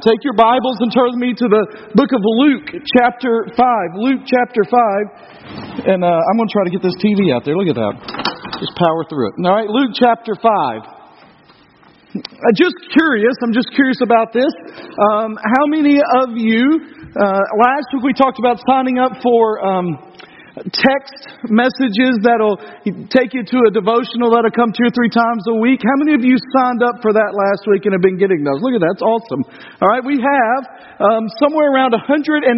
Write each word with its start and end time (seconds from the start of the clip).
Take 0.00 0.24
your 0.24 0.32
Bibles 0.32 0.80
and 0.80 0.88
turn 0.88 1.12
me 1.20 1.36
to 1.36 1.44
the 1.44 1.92
book 1.92 2.08
of 2.08 2.22
Luke, 2.24 2.72
chapter 2.96 3.44
5. 3.52 4.00
Luke, 4.00 4.24
chapter 4.24 4.64
5. 4.64 5.92
And 5.92 6.00
uh, 6.00 6.08
I'm 6.08 6.36
going 6.40 6.48
to 6.48 6.54
try 6.56 6.64
to 6.64 6.72
get 6.72 6.80
this 6.80 6.96
TV 7.04 7.28
out 7.36 7.44
there. 7.44 7.52
Look 7.52 7.68
at 7.68 7.76
that. 7.76 7.94
Just 8.64 8.72
power 8.80 9.04
through 9.12 9.28
it. 9.28 9.34
All 9.44 9.52
right, 9.52 9.68
Luke, 9.68 9.92
chapter 9.92 10.32
5. 10.32 10.40
Uh, 12.16 12.52
just 12.56 12.80
curious, 12.96 13.36
I'm 13.44 13.52
just 13.52 13.68
curious 13.76 14.00
about 14.00 14.32
this. 14.32 14.48
Um, 15.12 15.36
how 15.36 15.68
many 15.68 16.00
of 16.00 16.32
you, 16.32 16.80
uh, 17.20 17.44
last 17.60 17.92
week 17.92 18.02
we 18.02 18.14
talked 18.16 18.40
about 18.40 18.56
signing 18.64 18.96
up 18.96 19.20
for. 19.20 19.60
Um, 19.60 20.00
text 20.58 21.14
messages 21.46 22.18
that'll 22.26 22.58
take 23.14 23.30
you 23.32 23.46
to 23.46 23.58
a 23.66 23.70
devotional 23.70 24.34
that'll 24.34 24.50
come 24.50 24.74
two 24.74 24.90
or 24.90 24.94
three 24.94 25.10
times 25.10 25.46
a 25.46 25.56
week. 25.62 25.80
How 25.82 25.96
many 26.02 26.18
of 26.18 26.22
you 26.26 26.34
signed 26.58 26.82
up 26.82 26.98
for 27.02 27.14
that 27.14 27.30
last 27.32 27.70
week 27.70 27.86
and 27.86 27.94
have 27.94 28.02
been 28.02 28.18
getting 28.18 28.42
those? 28.42 28.58
Look 28.58 28.74
at 28.74 28.82
that. 28.82 28.98
That's 28.98 29.06
awesome. 29.06 29.42
All 29.78 29.88
right. 29.88 30.02
We 30.02 30.18
have 30.18 30.62
um, 30.98 31.30
somewhere 31.38 31.70
around 31.70 31.94
150 31.94 32.50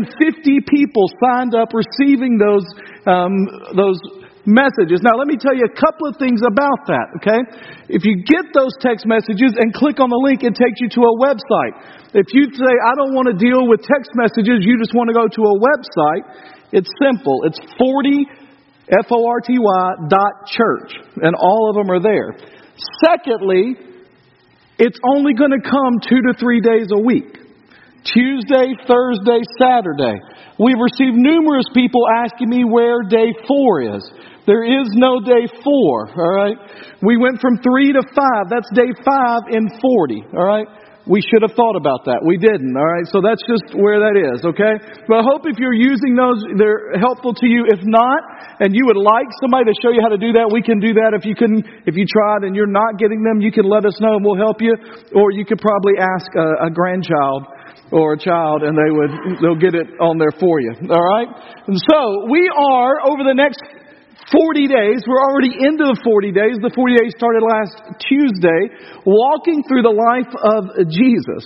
people 0.73 1.05
signed 1.20 1.52
up 1.52 1.77
receiving 1.77 2.41
those, 2.41 2.64
um, 3.05 3.36
those 3.77 4.00
messages. 4.48 5.05
Now, 5.06 5.14
let 5.14 5.30
me 5.30 5.38
tell 5.38 5.55
you 5.55 5.69
a 5.69 5.77
couple 5.77 6.11
of 6.11 6.19
things 6.19 6.42
about 6.42 6.91
that, 6.91 7.06
okay? 7.22 7.41
If 7.86 8.02
you 8.02 8.24
get 8.27 8.50
those 8.50 8.74
text 8.83 9.06
messages 9.06 9.55
and 9.55 9.70
click 9.70 10.02
on 10.02 10.11
the 10.11 10.19
link, 10.19 10.42
it 10.42 10.59
takes 10.59 10.83
you 10.83 10.91
to 10.98 11.02
a 11.06 11.14
website. 11.22 11.74
If 12.14 12.27
you 12.34 12.50
say, 12.50 12.72
I 12.83 12.92
don't 12.98 13.14
want 13.14 13.30
to 13.30 13.36
deal 13.38 13.69
with 13.70 13.86
text 13.86 14.11
messages, 14.19 14.66
you 14.66 14.77
just 14.83 14.92
want 14.98 15.09
to 15.09 15.16
go 15.16 15.30
to 15.30 15.42
a 15.47 15.56
website, 15.56 16.24
it's 16.72 16.90
simple. 17.00 17.42
It's 17.44 17.58
40 17.78 18.26
F-O-R-T-Y 18.90 19.84
dot 20.08 20.32
church. 20.46 20.92
And 21.22 21.34
all 21.38 21.70
of 21.70 21.76
them 21.76 21.90
are 21.90 22.02
there. 22.02 22.36
Secondly, 23.04 23.76
it's 24.78 24.98
only 25.14 25.34
going 25.34 25.52
to 25.52 25.62
come 25.62 26.00
two 26.08 26.20
to 26.27 26.34
three 26.38 26.60
days 26.60 26.88
a 26.92 26.98
week. 26.98 27.38
Tuesday, 28.04 28.74
Thursday, 28.88 29.40
Saturday. 29.60 30.18
We've 30.58 30.80
received 30.80 31.14
numerous 31.14 31.66
people 31.72 32.02
asking 32.24 32.50
me 32.50 32.64
where 32.64 33.02
day 33.08 33.30
four 33.47 33.97
is. 33.97 34.02
There 34.47 34.64
is 34.64 34.88
no 34.94 35.20
day 35.20 35.47
four, 35.62 36.10
alright? 36.10 36.56
We 37.00 37.16
went 37.16 37.41
from 37.41 37.58
three 37.62 37.92
to 37.92 38.02
five. 38.14 38.50
That's 38.50 38.69
day 38.75 38.91
five 39.04 39.42
in 39.50 39.69
40, 39.80 40.25
alright? 40.34 40.66
We 41.06 41.19
should 41.19 41.42
have 41.42 41.58
thought 41.58 41.75
about 41.75 42.06
that. 42.06 42.22
We 42.22 42.39
didn't, 42.39 42.70
all 42.78 42.86
right? 42.86 43.06
So 43.11 43.19
that's 43.19 43.42
just 43.42 43.75
where 43.75 43.98
that 43.98 44.14
is, 44.14 44.47
okay? 44.55 44.78
But 45.11 45.20
I 45.20 45.25
hope 45.27 45.42
if 45.50 45.59
you're 45.59 45.75
using 45.75 46.14
those, 46.14 46.39
they're 46.55 46.94
helpful 47.03 47.34
to 47.34 47.47
you. 47.47 47.67
If 47.67 47.83
not, 47.83 48.22
and 48.62 48.70
you 48.70 48.86
would 48.86 49.00
like 49.00 49.27
somebody 49.42 49.67
to 49.67 49.75
show 49.83 49.91
you 49.91 49.98
how 49.98 50.14
to 50.14 50.20
do 50.20 50.31
that, 50.39 50.47
we 50.55 50.62
can 50.62 50.78
do 50.78 50.94
that. 51.03 51.11
If 51.19 51.27
you 51.27 51.34
couldn't, 51.34 51.67
if 51.91 51.98
you 51.98 52.06
tried 52.06 52.47
and 52.47 52.55
you're 52.55 52.70
not 52.70 53.03
getting 53.03 53.27
them, 53.27 53.42
you 53.42 53.50
can 53.50 53.67
let 53.67 53.83
us 53.83 53.98
know 53.98 54.14
and 54.14 54.22
we'll 54.22 54.39
help 54.39 54.62
you. 54.62 54.78
Or 55.19 55.34
you 55.34 55.42
could 55.42 55.59
probably 55.59 55.98
ask 55.98 56.31
a, 56.39 56.67
a 56.67 56.70
grandchild 56.70 57.50
or 57.91 58.14
a 58.14 58.19
child 58.19 58.62
and 58.62 58.78
they 58.78 58.91
would, 58.94 59.12
they'll 59.42 59.59
get 59.59 59.75
it 59.75 59.98
on 59.98 60.22
there 60.22 60.33
for 60.39 60.62
you, 60.62 60.72
all 60.87 61.03
right? 61.03 61.28
And 61.66 61.77
so 61.91 62.31
we 62.31 62.47
are, 62.47 63.03
over 63.11 63.27
the 63.27 63.34
next 63.34 63.59
40 64.33 64.66
days. 64.66 65.05
We're 65.05 65.20
already 65.20 65.52
into 65.52 65.84
the 65.84 66.00
40 66.00 66.33
days. 66.33 66.56
The 66.64 66.72
40 66.72 66.97
days 66.97 67.12
started 67.20 67.44
last 67.44 67.77
Tuesday, 68.00 68.72
walking 69.05 69.61
through 69.69 69.84
the 69.84 69.92
life 69.92 70.33
of 70.33 70.72
Jesus. 70.88 71.44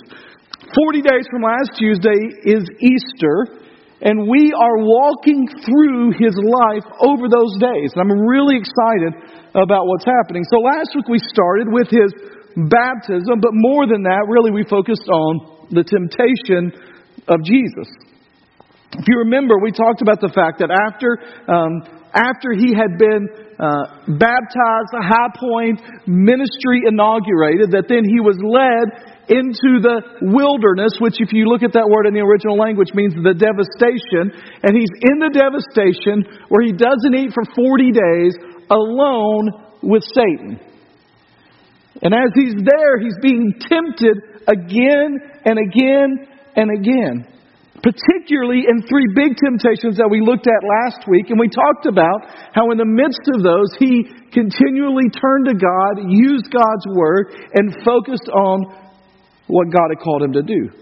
40 0.71 1.03
days 1.03 1.27
from 1.27 1.43
last 1.43 1.75
Tuesday 1.75 2.15
is 2.47 2.63
Easter, 2.79 3.59
and 3.99 4.27
we 4.31 4.55
are 4.55 4.79
walking 4.79 5.47
through 5.67 6.15
his 6.15 6.35
life 6.39 6.87
over 7.03 7.27
those 7.27 7.59
days. 7.59 7.91
And 7.91 8.07
I'm 8.07 8.15
really 8.23 8.55
excited 8.55 9.15
about 9.51 9.87
what's 9.87 10.07
happening. 10.07 10.47
So 10.47 10.63
last 10.63 10.95
week 10.95 11.11
we 11.11 11.19
started 11.19 11.67
with 11.67 11.91
his 11.91 12.11
baptism, 12.55 13.43
but 13.43 13.51
more 13.51 13.83
than 13.83 14.03
that, 14.07 14.31
really 14.31 14.51
we 14.51 14.63
focused 14.63 15.07
on 15.11 15.67
the 15.75 15.83
temptation 15.83 16.71
of 17.27 17.43
Jesus. 17.43 17.87
If 18.95 19.05
you 19.07 19.19
remember, 19.27 19.59
we 19.59 19.71
talked 19.71 20.01
about 20.01 20.21
the 20.21 20.31
fact 20.31 20.63
that 20.63 20.71
after 20.71 21.19
um, 21.51 21.96
after 22.13 22.53
he 22.55 22.73
had 22.73 22.97
been 22.97 23.27
uh, 23.57 24.05
baptized, 24.15 24.91
a 24.93 25.03
high 25.03 25.33
point 25.33 25.81
ministry 26.07 26.85
inaugurated, 26.85 27.71
that 27.73 27.89
then 27.89 28.05
he 28.05 28.21
was 28.21 28.37
led 28.39 29.17
into 29.27 29.83
the 29.83 30.23
wilderness, 30.23 30.95
which, 31.03 31.19
if 31.19 31.33
you 31.33 31.51
look 31.51 31.63
at 31.63 31.73
that 31.73 31.89
word 31.89 32.07
in 32.07 32.13
the 32.13 32.23
original 32.23 32.55
language, 32.55 32.93
means 32.95 33.11
the 33.11 33.35
devastation. 33.35 34.31
And 34.63 34.71
he's 34.71 34.93
in 35.03 35.19
the 35.19 35.33
devastation 35.33 36.23
where 36.47 36.63
he 36.63 36.71
doesn't 36.71 37.11
eat 37.11 37.35
for 37.35 37.43
40 37.43 37.91
days 37.91 38.33
alone 38.71 39.79
with 39.83 40.03
Satan. 40.03 40.59
And 42.01 42.13
as 42.13 42.31
he's 42.35 42.55
there, 42.55 42.99
he's 43.01 43.17
being 43.21 43.57
tempted 43.59 44.47
again 44.47 45.17
and 45.43 45.57
again 45.59 46.27
and 46.55 46.69
again 46.71 47.36
particularly 47.83 48.65
in 48.65 48.81
three 48.89 49.05
big 49.13 49.37
temptations 49.37 49.97
that 49.97 50.09
we 50.09 50.21
looked 50.21 50.49
at 50.49 50.61
last 50.65 51.05
week. 51.07 51.29
And 51.29 51.39
we 51.39 51.49
talked 51.49 51.85
about 51.85 52.25
how, 52.53 52.71
in 52.73 52.77
the 52.77 52.89
midst 52.89 53.25
of 53.29 53.45
those, 53.45 53.69
he 53.77 54.09
continually 54.33 55.09
turned 55.13 55.45
to 55.49 55.55
God, 55.55 56.01
used 56.09 56.49
God's 56.49 56.85
word, 56.89 57.33
and 57.53 57.77
focused 57.85 58.29
on 58.33 58.65
what 59.45 59.69
God 59.69 59.93
had 59.93 60.01
called 60.01 60.23
him 60.23 60.33
to 60.33 60.43
do. 60.43 60.73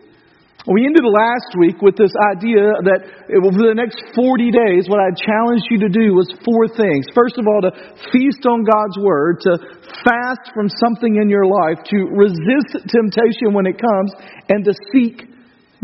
We 0.66 0.82
ended 0.82 1.06
last 1.06 1.54
week 1.62 1.78
with 1.86 1.94
this 1.94 2.10
idea 2.34 2.74
that 2.90 3.06
over 3.38 3.70
the 3.70 3.78
next 3.78 4.02
40 4.18 4.50
days, 4.50 4.90
what 4.90 4.98
I 4.98 5.14
challenged 5.14 5.70
you 5.70 5.78
to 5.86 5.92
do 5.94 6.18
was 6.18 6.26
four 6.42 6.66
things. 6.66 7.06
First 7.14 7.38
of 7.38 7.46
all, 7.46 7.62
to 7.70 7.72
feast 8.10 8.42
on 8.50 8.66
God's 8.66 8.98
Word, 8.98 9.46
to 9.46 9.62
fast 10.02 10.50
from 10.58 10.66
something 10.82 11.22
in 11.22 11.30
your 11.30 11.46
life, 11.46 11.86
to 11.86 12.10
resist 12.18 12.82
temptation 12.90 13.54
when 13.54 13.70
it 13.70 13.78
comes, 13.78 14.10
and 14.50 14.66
to 14.66 14.74
seek 14.90 15.30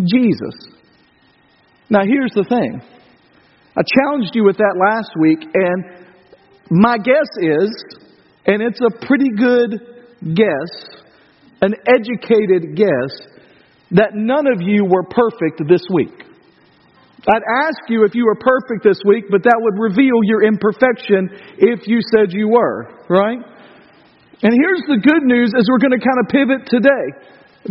Jesus. 0.01 0.80
Now, 1.91 2.07
here's 2.07 2.31
the 2.31 2.47
thing 2.47 2.81
I 3.75 3.83
challenged 3.83 4.31
you 4.33 4.45
with 4.45 4.55
that 4.57 4.79
last 4.79 5.11
week, 5.19 5.43
and 5.43 6.07
my 6.71 6.95
guess 6.95 7.27
is, 7.35 7.69
and 8.47 8.63
it's 8.63 8.79
a 8.79 9.05
pretty 9.05 9.27
good 9.35 9.75
guess, 10.33 10.71
an 11.61 11.75
educated 11.91 12.79
guess, 12.79 13.11
that 13.91 14.15
none 14.15 14.47
of 14.47 14.63
you 14.63 14.87
were 14.87 15.03
perfect 15.03 15.67
this 15.67 15.83
week. 15.91 16.15
I'd 17.27 17.47
ask 17.67 17.77
you 17.89 18.05
if 18.07 18.15
you 18.15 18.25
were 18.25 18.39
perfect 18.39 18.87
this 18.87 18.97
week, 19.05 19.25
but 19.29 19.43
that 19.43 19.59
would 19.59 19.75
reveal 19.77 20.23
your 20.23 20.47
imperfection 20.47 21.27
if 21.59 21.87
you 21.87 21.99
said 22.15 22.31
you 22.31 22.47
were, 22.47 22.87
right? 23.09 23.37
And 24.41 24.53
here's 24.55 24.83
the 24.87 24.97
good 25.03 25.23
news 25.27 25.51
as 25.59 25.67
we're 25.69 25.83
going 25.83 25.99
to 25.99 26.01
kind 26.01 26.19
of 26.23 26.27
pivot 26.31 26.61
today. 26.71 27.05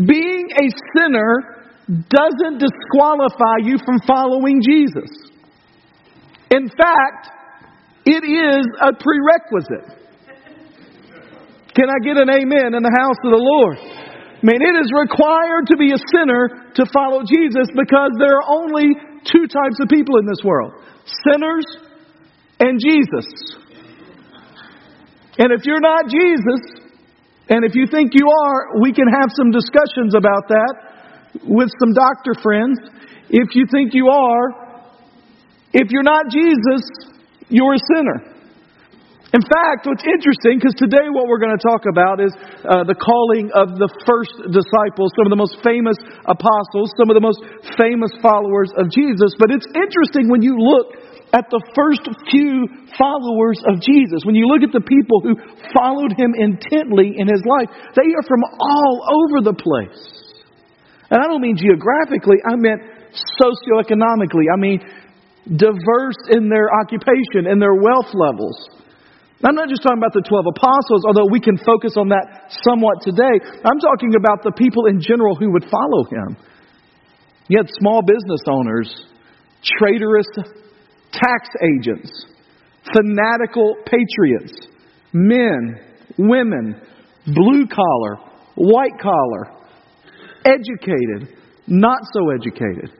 Being 0.06 0.47
a 0.60 0.69
sinner 0.94 1.59
doesn't 1.91 2.62
disqualify 2.62 3.67
you 3.67 3.78
from 3.83 3.99
following 4.06 4.62
Jesus. 4.62 5.11
In 6.51 6.69
fact, 6.71 7.34
it 8.06 8.23
is 8.23 8.62
a 8.78 8.95
prerequisite. 8.95 9.99
Can 11.75 11.91
I 11.91 11.99
get 12.03 12.17
an 12.17 12.31
amen 12.31 12.75
in 12.79 12.83
the 12.83 12.95
house 12.95 13.19
of 13.27 13.31
the 13.34 13.43
Lord? 13.43 13.79
I 13.79 14.43
mean, 14.43 14.62
it 14.62 14.77
is 14.79 14.91
required 14.95 15.67
to 15.69 15.77
be 15.77 15.91
a 15.91 16.00
sinner 16.15 16.71
to 16.75 16.87
follow 16.95 17.23
Jesus 17.27 17.67
because 17.75 18.11
there 18.19 18.39
are 18.39 18.49
only 18.49 18.95
two 19.27 19.47
types 19.50 19.79
of 19.83 19.89
people 19.91 20.19
in 20.19 20.27
this 20.27 20.43
world 20.45 20.73
sinners 21.27 21.67
and 22.61 22.79
Jesus. 22.79 23.27
And 25.39 25.53
if 25.53 25.65
you're 25.65 25.81
not 25.81 26.06
Jesus, 26.06 26.81
and 27.49 27.65
if 27.65 27.75
you 27.75 27.87
think 27.91 28.12
you 28.15 28.29
are, 28.31 28.81
we 28.81 28.93
can 28.93 29.09
have 29.09 29.31
some 29.34 29.50
discussions 29.50 30.15
about 30.15 30.47
that 30.49 30.90
with 31.45 31.71
some 31.79 31.93
doctor 31.93 32.35
friends. 32.43 32.79
If 33.31 33.55
you 33.55 33.67
think 33.71 33.95
you 33.95 34.09
are, 34.09 34.87
if 35.73 35.91
you're 35.91 36.03
not 36.03 36.31
Jesus, 36.31 36.83
you're 37.49 37.75
a 37.75 37.83
sinner. 37.95 38.31
In 39.31 39.47
fact, 39.47 39.87
what's 39.87 40.03
interesting, 40.03 40.59
because 40.59 40.75
today 40.75 41.07
what 41.07 41.31
we're 41.31 41.39
going 41.39 41.55
to 41.55 41.63
talk 41.63 41.87
about 41.87 42.19
is 42.19 42.35
uh, 42.67 42.83
the 42.83 42.99
calling 42.99 43.47
of 43.55 43.79
the 43.79 43.87
first 44.03 44.35
disciples, 44.51 45.15
some 45.15 45.31
of 45.31 45.31
the 45.31 45.39
most 45.39 45.55
famous 45.63 45.95
apostles, 46.27 46.91
some 46.99 47.07
of 47.07 47.15
the 47.15 47.23
most 47.23 47.39
famous 47.79 48.11
followers 48.19 48.75
of 48.75 48.91
Jesus. 48.91 49.31
But 49.38 49.55
it's 49.55 49.71
interesting 49.71 50.26
when 50.26 50.43
you 50.43 50.59
look 50.59 50.99
at 51.31 51.47
the 51.47 51.62
first 51.79 52.03
few 52.26 52.67
followers 52.99 53.62
of 53.71 53.79
Jesus, 53.79 54.26
when 54.26 54.35
you 54.35 54.50
look 54.50 54.67
at 54.67 54.75
the 54.75 54.83
people 54.83 55.23
who 55.23 55.38
followed 55.71 56.11
him 56.19 56.35
intently 56.35 57.15
in 57.15 57.31
his 57.31 57.47
life, 57.47 57.71
they 57.94 58.11
are 58.11 58.26
from 58.26 58.43
all 58.59 58.94
over 59.06 59.47
the 59.47 59.55
place. 59.55 60.30
And 61.11 61.21
I 61.21 61.27
don't 61.27 61.43
mean 61.43 61.57
geographically, 61.57 62.39
I 62.47 62.55
meant 62.57 62.83
socioeconomically. 63.43 64.47
I 64.53 64.57
mean 64.57 64.81
diverse 65.47 66.21
in 66.31 66.49
their 66.49 66.71
occupation 66.71 67.51
and 67.51 67.61
their 67.61 67.75
wealth 67.75 68.15
levels. 68.15 68.55
I'm 69.43 69.55
not 69.55 69.69
just 69.69 69.83
talking 69.83 69.99
about 69.99 70.12
the 70.12 70.21
12 70.21 70.53
apostles, 70.53 71.03
although 71.09 71.27
we 71.33 71.41
can 71.41 71.57
focus 71.57 71.97
on 71.97 72.12
that 72.12 72.53
somewhat 72.61 73.01
today. 73.01 73.41
I'm 73.65 73.81
talking 73.81 74.12
about 74.15 74.45
the 74.45 74.53
people 74.53 74.85
in 74.85 75.01
general 75.01 75.35
who 75.35 75.51
would 75.53 75.65
follow 75.65 76.05
him. 76.05 76.37
You 77.49 77.59
had 77.59 77.69
small 77.81 78.03
business 78.03 78.45
owners, 78.47 78.87
traitorous 79.65 80.29
tax 81.11 81.49
agents, 81.65 82.27
fanatical 82.93 83.77
patriots, 83.89 84.53
men, 85.12 85.81
women, 86.19 86.81
blue 87.27 87.67
collar, 87.67 88.21
white 88.55 89.01
collar, 89.01 89.60
educated, 90.44 91.37
not 91.66 92.00
so 92.12 92.31
educated. 92.31 92.90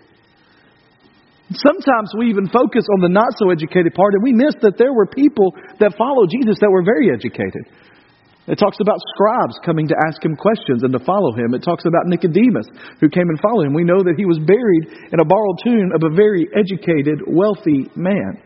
Sometimes 1.51 2.15
we 2.17 2.31
even 2.31 2.47
focus 2.47 2.87
on 2.95 3.03
the 3.03 3.11
not 3.11 3.35
so 3.35 3.51
educated 3.51 3.93
part 3.95 4.15
and 4.15 4.23
we 4.23 4.33
miss 4.33 4.55
that 4.63 4.79
there 4.79 4.95
were 4.95 5.07
people 5.07 5.51
that 5.83 5.99
followed 5.99 6.31
Jesus 6.31 6.63
that 6.63 6.71
were 6.71 6.87
very 6.87 7.11
educated. 7.11 7.67
It 8.47 8.59
talks 8.59 8.79
about 8.81 8.99
scribes 9.15 9.59
coming 9.67 9.87
to 9.89 9.97
ask 10.07 10.23
him 10.25 10.35
questions 10.35 10.83
and 10.83 10.93
to 10.93 11.03
follow 11.03 11.35
him. 11.35 11.55
It 11.55 11.63
talks 11.63 11.85
about 11.87 12.07
Nicodemus 12.07 12.67
who 13.01 13.11
came 13.11 13.29
and 13.29 13.39
followed 13.43 13.67
him. 13.67 13.75
We 13.75 13.85
know 13.85 14.03
that 14.03 14.15
he 14.17 14.27
was 14.27 14.39
buried 14.39 15.11
in 15.11 15.19
a 15.19 15.27
borrowed 15.27 15.59
tomb 15.63 15.91
of 15.95 16.03
a 16.07 16.15
very 16.15 16.47
educated, 16.55 17.19
wealthy 17.27 17.91
man. 17.95 18.39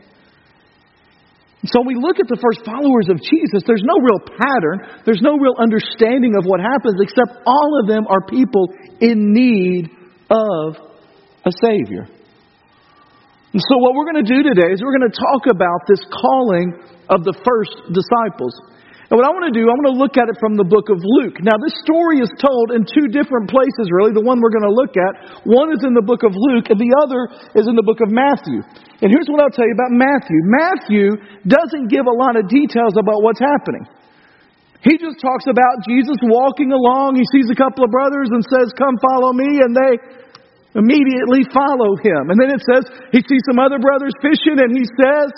So 1.67 1.81
we 1.85 1.95
look 1.95 2.19
at 2.19 2.27
the 2.27 2.37
first 2.37 2.65
followers 2.65 3.07
of 3.09 3.17
Jesus, 3.17 3.63
there's 3.65 3.85
no 3.85 3.97
real 4.01 4.21
pattern, 4.21 5.01
there's 5.05 5.23
no 5.23 5.37
real 5.37 5.55
understanding 5.57 6.35
of 6.37 6.45
what 6.45 6.59
happens, 6.59 6.99
except 6.99 7.41
all 7.45 7.79
of 7.81 7.87
them 7.87 8.05
are 8.07 8.21
people 8.27 8.69
in 9.01 9.33
need 9.33 9.89
of 10.29 10.77
a 11.45 11.51
Savior. 11.61 12.05
And 13.55 13.63
so, 13.63 13.79
what 13.79 13.95
we're 13.95 14.11
going 14.11 14.19
to 14.25 14.27
do 14.27 14.43
today 14.43 14.67
is 14.73 14.83
we're 14.83 14.97
going 14.99 15.09
to 15.09 15.15
talk 15.15 15.47
about 15.47 15.87
this 15.87 16.03
calling 16.11 16.75
of 17.07 17.23
the 17.23 17.31
first 17.39 17.71
disciples. 17.87 18.51
And 19.05 19.21
what 19.21 19.25
I 19.25 19.31
want 19.37 19.45
to 19.45 19.53
do, 19.53 19.69
I 19.69 19.75
want 19.77 19.89
to 19.93 19.97
look 20.01 20.17
at 20.17 20.33
it 20.33 20.37
from 20.41 20.57
the 20.57 20.65
book 20.65 20.89
of 20.89 20.97
Luke. 20.97 21.37
Now, 21.45 21.61
this 21.61 21.77
story 21.85 22.25
is 22.25 22.31
told 22.41 22.73
in 22.73 22.89
two 22.89 23.05
different 23.13 23.45
places, 23.45 23.93
really. 23.93 24.17
The 24.17 24.25
one 24.25 24.41
we're 24.41 24.53
going 24.53 24.65
to 24.65 24.73
look 24.73 24.97
at, 24.97 25.45
one 25.45 25.69
is 25.69 25.85
in 25.85 25.93
the 25.93 26.01
book 26.01 26.25
of 26.25 26.33
Luke, 26.33 26.73
and 26.73 26.81
the 26.81 26.89
other 27.05 27.29
is 27.53 27.69
in 27.69 27.77
the 27.77 27.85
book 27.85 28.01
of 28.01 28.09
Matthew. 28.09 28.65
And 29.05 29.13
here's 29.13 29.29
what 29.29 29.45
I'll 29.45 29.53
tell 29.53 29.69
you 29.69 29.77
about 29.77 29.93
Matthew 29.93 30.39
Matthew 30.49 31.07
doesn't 31.45 31.93
give 31.93 32.09
a 32.09 32.15
lot 32.17 32.33
of 32.33 32.49
details 32.49 32.97
about 32.97 33.21
what's 33.21 33.41
happening. 33.41 33.85
He 34.81 34.97
just 34.97 35.21
talks 35.21 35.45
about 35.49 35.85
Jesus 35.85 36.17
walking 36.25 36.73
along. 36.73 37.17
He 37.17 37.25
sees 37.29 37.49
a 37.49 37.57
couple 37.57 37.85
of 37.85 37.93
brothers 37.93 38.29
and 38.33 38.41
says, 38.45 38.73
Come 38.77 38.97
follow 39.13 39.33
me. 39.33 39.61
And 39.61 39.73
they 39.73 39.97
immediately 40.77 41.45
follow 41.49 41.97
him. 41.97 42.29
And 42.29 42.37
then 42.37 42.53
it 42.53 42.61
says, 42.61 42.85
He 43.09 43.21
sees 43.25 43.41
some 43.49 43.57
other 43.57 43.81
brothers 43.81 44.13
fishing 44.21 44.61
and 44.61 44.77
he 44.77 44.85
says, 44.97 45.29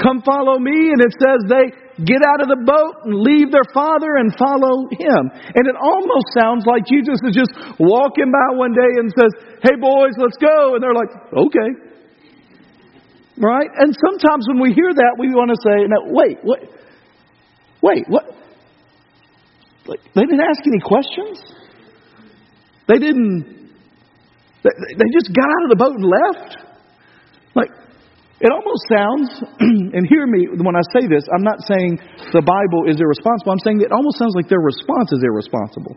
Come 0.00 0.22
follow 0.22 0.58
me. 0.58 0.90
And 0.94 1.00
it 1.00 1.14
says 1.18 1.38
they 1.46 1.66
get 2.02 2.22
out 2.26 2.42
of 2.42 2.48
the 2.50 2.62
boat 2.66 3.06
and 3.06 3.14
leave 3.14 3.54
their 3.54 3.66
father 3.72 4.18
and 4.18 4.34
follow 4.34 4.90
him. 4.90 5.22
And 5.30 5.64
it 5.70 5.76
almost 5.78 6.34
sounds 6.34 6.66
like 6.66 6.82
Jesus 6.86 7.18
is 7.22 7.34
just 7.34 7.54
walking 7.78 8.30
by 8.34 8.58
one 8.58 8.74
day 8.74 8.92
and 8.98 9.12
says, 9.14 9.32
Hey 9.62 9.78
boys, 9.78 10.18
let's 10.18 10.36
go. 10.38 10.74
And 10.74 10.82
they're 10.82 10.96
like, 10.96 11.12
Okay. 11.30 11.94
Right? 13.36 13.68
And 13.76 13.94
sometimes 14.06 14.46
when 14.48 14.60
we 14.60 14.72
hear 14.72 14.94
that, 14.94 15.16
we 15.18 15.28
want 15.34 15.50
to 15.50 15.58
say, 15.58 15.86
no, 15.88 15.96
wait, 16.06 16.38
what? 16.42 16.60
Wait, 17.82 18.04
what? 18.08 18.24
Like, 19.86 20.00
they 20.14 20.22
didn't 20.22 20.40
ask 20.40 20.62
any 20.64 20.80
questions? 20.80 21.42
They 22.86 22.98
didn't, 22.98 23.70
they, 24.62 24.70
they 24.96 25.04
just 25.12 25.34
got 25.34 25.46
out 25.46 25.64
of 25.64 25.70
the 25.70 25.76
boat 25.76 25.94
and 25.96 26.04
left? 26.04 26.56
Like, 27.56 27.70
it 28.40 28.50
almost 28.50 28.82
sounds, 28.90 29.28
and 29.94 30.02
hear 30.10 30.26
me 30.26 30.50
when 30.58 30.74
I 30.74 30.82
say 30.90 31.06
this, 31.06 31.22
I'm 31.30 31.46
not 31.46 31.62
saying 31.70 32.02
the 32.34 32.42
Bible 32.42 32.90
is 32.90 32.98
irresponsible. 32.98 33.54
I'm 33.54 33.62
saying 33.62 33.80
it 33.82 33.94
almost 33.94 34.18
sounds 34.18 34.34
like 34.34 34.50
their 34.50 34.62
response 34.62 35.14
is 35.14 35.22
irresponsible. 35.22 35.94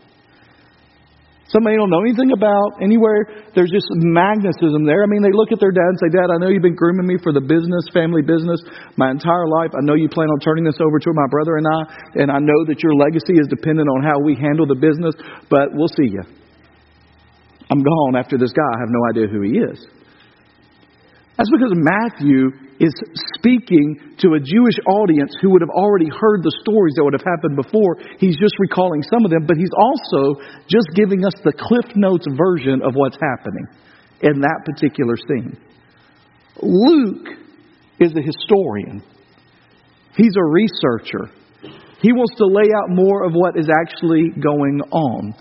Somebody 1.48 1.80
don't 1.80 1.88
know 1.88 2.04
anything 2.04 2.28
about 2.36 2.76
anywhere. 2.84 3.24
There's 3.56 3.72
just 3.72 3.88
magnetism 3.88 4.84
there. 4.84 5.00
I 5.00 5.08
mean, 5.08 5.24
they 5.24 5.32
look 5.32 5.48
at 5.48 5.56
their 5.56 5.72
dad 5.72 5.96
and 5.96 5.98
say, 5.98 6.12
Dad, 6.12 6.28
I 6.28 6.36
know 6.36 6.52
you've 6.52 6.62
been 6.62 6.76
grooming 6.76 7.08
me 7.08 7.16
for 7.24 7.32
the 7.32 7.40
business, 7.40 7.88
family 7.96 8.20
business, 8.20 8.60
my 9.00 9.08
entire 9.08 9.48
life. 9.48 9.72
I 9.72 9.80
know 9.80 9.96
you 9.96 10.12
plan 10.12 10.28
on 10.28 10.44
turning 10.44 10.68
this 10.68 10.76
over 10.76 11.00
to 11.00 11.10
my 11.16 11.24
brother 11.32 11.56
and 11.56 11.64
I, 11.64 11.80
and 12.20 12.28
I 12.28 12.36
know 12.36 12.68
that 12.68 12.84
your 12.84 12.92
legacy 12.92 13.40
is 13.40 13.48
dependent 13.48 13.88
on 13.88 14.04
how 14.04 14.20
we 14.20 14.36
handle 14.36 14.68
the 14.68 14.76
business, 14.76 15.16
but 15.48 15.72
we'll 15.72 15.88
see 15.96 16.12
you. 16.12 16.20
I'm 17.72 17.80
gone 17.80 18.16
after 18.16 18.36
this 18.36 18.52
guy. 18.52 18.68
I 18.76 18.80
have 18.84 18.92
no 18.92 19.02
idea 19.08 19.26
who 19.32 19.40
he 19.40 19.56
is. 19.56 19.97
That's 21.38 21.54
because 21.54 21.70
Matthew 21.78 22.50
is 22.80 22.90
speaking 23.38 24.18
to 24.18 24.34
a 24.34 24.40
Jewish 24.42 24.78
audience 24.90 25.30
who 25.40 25.50
would 25.50 25.62
have 25.62 25.70
already 25.70 26.10
heard 26.10 26.42
the 26.42 26.50
stories 26.62 26.94
that 26.98 27.04
would 27.04 27.14
have 27.14 27.22
happened 27.22 27.54
before. 27.54 27.94
He's 28.18 28.36
just 28.36 28.58
recalling 28.58 29.06
some 29.06 29.24
of 29.24 29.30
them, 29.30 29.46
but 29.46 29.56
he's 29.56 29.70
also 29.78 30.42
just 30.66 30.90
giving 30.98 31.24
us 31.24 31.34
the 31.44 31.54
Cliff 31.54 31.94
Notes 31.94 32.26
version 32.34 32.82
of 32.82 32.94
what's 32.94 33.18
happening 33.22 33.66
in 34.20 34.40
that 34.42 34.66
particular 34.66 35.14
scene. 35.14 35.56
Luke 36.60 37.28
is 38.00 38.10
a 38.18 38.22
historian, 38.22 39.02
he's 40.16 40.34
a 40.34 40.44
researcher. 40.44 41.30
He 42.00 42.12
wants 42.12 42.36
to 42.38 42.46
lay 42.46 42.70
out 42.78 42.90
more 42.90 43.24
of 43.26 43.32
what 43.32 43.58
is 43.58 43.68
actually 43.68 44.30
going 44.40 44.80
on. 44.92 45.34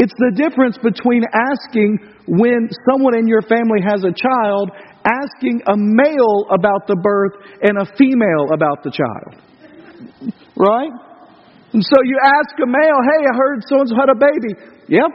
It's 0.00 0.16
the 0.16 0.32
difference 0.32 0.78
between 0.80 1.24
asking 1.28 2.00
when 2.24 2.70
someone 2.88 3.14
in 3.14 3.28
your 3.28 3.42
family 3.42 3.84
has 3.84 4.00
a 4.00 4.16
child, 4.16 4.72
asking 5.04 5.60
a 5.68 5.76
male 5.76 6.48
about 6.48 6.88
the 6.88 6.96
birth 6.96 7.36
and 7.60 7.76
a 7.76 7.84
female 8.00 8.48
about 8.54 8.82
the 8.82 8.96
child. 8.96 9.36
Right? 10.56 10.88
And 11.74 11.84
so 11.84 11.96
you 12.02 12.16
ask 12.16 12.56
a 12.64 12.66
male, 12.66 13.00
hey, 13.12 13.26
I 13.28 13.36
heard 13.36 13.60
so 13.68 13.80
and 13.80 13.88
so 13.90 13.94
had 13.94 14.08
a 14.08 14.16
baby. 14.16 14.56
Yep. 14.88 15.10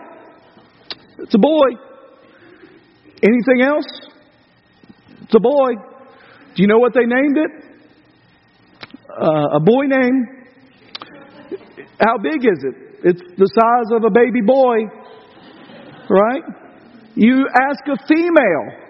It's 1.26 1.34
a 1.34 1.40
boy. 1.40 1.70
Anything 3.24 3.66
else? 3.66 3.90
It's 5.24 5.34
a 5.34 5.40
boy. 5.40 5.82
Do 6.56 6.62
you 6.62 6.68
know 6.68 6.78
what 6.78 6.94
they 6.94 7.06
named 7.06 7.38
it? 7.38 7.52
Uh, 9.10 9.56
a 9.56 9.60
boy 9.60 9.86
name. 9.88 10.26
How 12.00 12.20
big 12.20 12.46
is 12.46 12.64
it? 12.64 12.85
It's 13.06 13.22
the 13.38 13.50
size 13.54 13.90
of 13.94 14.04
a 14.04 14.10
baby 14.10 14.42
boy. 14.42 14.90
Right? 16.10 16.42
You 17.14 17.48
ask 17.54 17.86
a 17.86 17.98
female. 18.10 18.86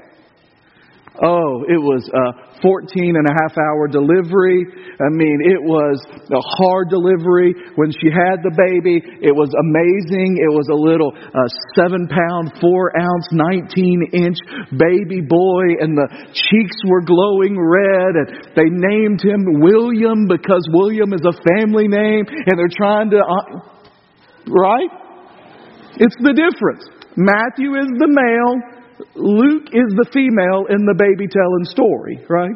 Oh, 1.15 1.63
it 1.71 1.79
was 1.79 2.03
a 2.11 2.59
14 2.59 3.15
and 3.15 3.27
a 3.27 3.35
half 3.39 3.55
hour 3.55 3.87
delivery. 3.87 4.67
I 4.99 5.07
mean, 5.15 5.39
it 5.47 5.63
was 5.63 5.95
a 6.27 6.43
hard 6.59 6.91
delivery. 6.91 7.55
When 7.75 7.91
she 7.91 8.11
had 8.11 8.43
the 8.43 8.51
baby, 8.51 8.99
it 8.99 9.31
was 9.31 9.47
amazing. 9.51 10.39
It 10.39 10.51
was 10.51 10.67
a 10.67 10.75
little 10.75 11.15
uh, 11.15 11.47
seven 11.75 12.07
pound, 12.07 12.59
four 12.59 12.91
ounce, 12.99 13.27
19 13.31 14.11
inch 14.11 14.39
baby 14.75 15.23
boy, 15.23 15.79
and 15.79 15.95
the 15.95 16.07
cheeks 16.35 16.79
were 16.87 17.03
glowing 17.03 17.55
red. 17.55 18.15
And 18.19 18.27
they 18.55 18.67
named 18.67 19.23
him 19.23 19.63
William 19.63 20.27
because 20.27 20.67
William 20.71 21.15
is 21.15 21.23
a 21.23 21.35
family 21.55 21.87
name, 21.87 22.27
and 22.27 22.55
they're 22.59 22.75
trying 22.75 23.11
to. 23.11 23.23
Uh, 23.23 23.74
Right? 24.47 24.91
It's 25.97 26.15
the 26.19 26.33
difference. 26.35 26.83
Matthew 27.15 27.79
is 27.79 27.87
the 27.97 28.11
male, 28.11 28.59
Luke 29.15 29.71
is 29.71 29.89
the 29.95 30.07
female 30.11 30.67
in 30.67 30.83
the 30.83 30.95
baby 30.95 31.27
telling 31.31 31.63
story, 31.63 32.19
right? 32.27 32.55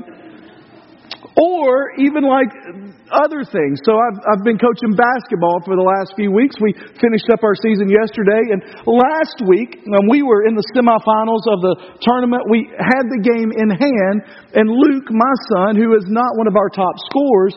Or 1.39 1.95
even 1.95 2.27
like 2.27 2.51
other 3.15 3.47
things. 3.47 3.79
So 3.87 3.95
I've, 3.95 4.19
I've 4.27 4.43
been 4.43 4.59
coaching 4.59 4.91
basketball 4.91 5.63
for 5.63 5.79
the 5.79 5.87
last 5.87 6.13
few 6.19 6.35
weeks. 6.35 6.59
We 6.59 6.75
finished 6.99 7.31
up 7.31 7.41
our 7.47 7.55
season 7.55 7.87
yesterday, 7.87 8.51
and 8.51 8.59
last 8.83 9.39
week 9.47 9.79
when 9.87 10.11
we 10.11 10.19
were 10.19 10.43
in 10.43 10.59
the 10.59 10.67
semifinals 10.75 11.47
of 11.47 11.63
the 11.63 11.73
tournament, 12.03 12.43
we 12.51 12.67
had 12.75 13.07
the 13.07 13.23
game 13.23 13.55
in 13.55 13.71
hand, 13.71 14.17
and 14.51 14.67
Luke, 14.67 15.07
my 15.15 15.35
son, 15.55 15.79
who 15.79 15.95
is 15.95 16.03
not 16.11 16.35
one 16.35 16.51
of 16.51 16.59
our 16.59 16.67
top 16.67 16.95
scorers, 17.07 17.55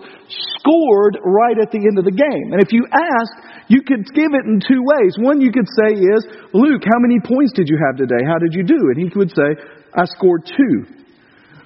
scored 0.62 1.18
right 1.26 1.58
at 1.58 1.74
the 1.74 1.82
end 1.82 1.98
of 1.98 2.06
the 2.06 2.14
game. 2.14 2.54
And 2.54 2.62
if 2.62 2.70
you 2.70 2.86
ask, 2.86 3.32
you 3.72 3.80
could 3.80 4.04
give 4.12 4.36
it 4.36 4.44
in 4.44 4.60
two 4.60 4.84
ways. 4.84 5.16
One 5.16 5.40
you 5.40 5.48
could 5.48 5.64
say 5.80 5.96
is, 5.96 6.20
Luke, 6.52 6.84
how 6.84 7.00
many 7.00 7.16
points 7.24 7.56
did 7.56 7.72
you 7.72 7.80
have 7.88 7.96
today? 7.96 8.20
How 8.28 8.36
did 8.36 8.52
you 8.52 8.68
do? 8.68 8.76
And 8.92 9.00
he 9.00 9.08
would 9.16 9.32
say, 9.32 9.48
I 9.96 10.04
scored 10.04 10.44
two. 10.44 10.84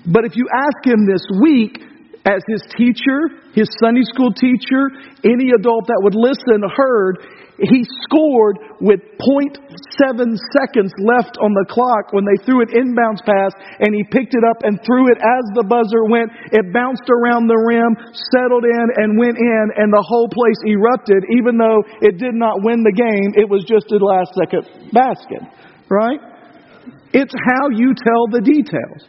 But 0.06 0.22
if 0.22 0.38
you 0.38 0.46
ask 0.54 0.86
him 0.86 1.02
this 1.02 1.26
week, 1.42 1.82
as 2.22 2.42
his 2.46 2.62
teacher, 2.78 3.50
his 3.58 3.66
Sunday 3.82 4.06
school 4.06 4.30
teacher, 4.30 4.94
any 5.26 5.50
adult 5.50 5.90
that 5.90 5.98
would 6.06 6.14
listen 6.14 6.62
heard, 6.62 7.26
he 7.56 7.88
scored 8.04 8.60
with 8.84 9.00
0.7 9.16 9.56
seconds 10.52 10.92
left 11.00 11.40
on 11.40 11.56
the 11.56 11.64
clock 11.72 12.12
when 12.12 12.28
they 12.28 12.36
threw 12.44 12.60
an 12.60 12.68
inbounds 12.68 13.24
pass 13.24 13.56
and 13.80 13.96
he 13.96 14.04
picked 14.12 14.36
it 14.36 14.44
up 14.44 14.60
and 14.60 14.76
threw 14.84 15.08
it 15.08 15.16
as 15.16 15.44
the 15.56 15.64
buzzer 15.64 16.04
went. 16.04 16.28
It 16.52 16.68
bounced 16.68 17.08
around 17.08 17.48
the 17.48 17.56
rim, 17.56 17.96
settled 18.12 18.68
in 18.68 18.86
and 19.00 19.16
went 19.16 19.40
in 19.40 19.64
and 19.80 19.88
the 19.88 20.04
whole 20.04 20.28
place 20.28 20.60
erupted 20.68 21.24
even 21.32 21.56
though 21.56 21.80
it 22.04 22.20
did 22.20 22.36
not 22.36 22.60
win 22.60 22.84
the 22.84 22.92
game. 22.92 23.32
It 23.40 23.48
was 23.48 23.64
just 23.64 23.88
a 23.88 23.96
last 24.04 24.36
second 24.36 24.92
basket. 24.92 25.40
Right? 25.88 26.20
It's 27.16 27.32
how 27.32 27.72
you 27.72 27.96
tell 27.96 28.28
the 28.28 28.44
details. 28.44 29.00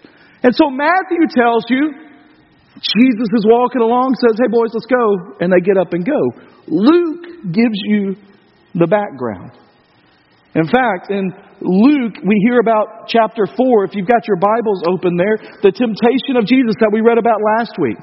And 0.48 0.56
so 0.56 0.72
Matthew 0.72 1.28
tells 1.36 1.68
you 1.68 2.08
Jesus 2.80 3.28
is 3.36 3.44
walking 3.44 3.82
along, 3.82 4.16
says, 4.22 4.40
Hey, 4.40 4.48
boys, 4.48 4.72
let's 4.72 4.88
go. 4.88 5.36
And 5.44 5.52
they 5.52 5.60
get 5.60 5.76
up 5.76 5.92
and 5.92 6.06
go. 6.06 6.22
Luke 6.68 7.52
gives 7.52 7.80
you 7.92 8.16
the 8.80 8.88
background. 8.88 9.52
In 10.56 10.66
fact, 10.66 11.12
in 11.12 11.30
Luke, 11.62 12.16
we 12.24 12.36
hear 12.48 12.60
about 12.60 13.08
chapter 13.08 13.46
4, 13.46 13.86
if 13.86 13.92
you've 13.94 14.08
got 14.08 14.28
your 14.28 14.38
Bibles 14.38 14.82
open 14.90 15.18
there, 15.18 15.38
the 15.62 15.72
temptation 15.72 16.38
of 16.38 16.46
Jesus 16.46 16.74
that 16.80 16.90
we 16.94 17.02
read 17.02 17.18
about 17.18 17.42
last 17.58 17.74
week. 17.78 17.98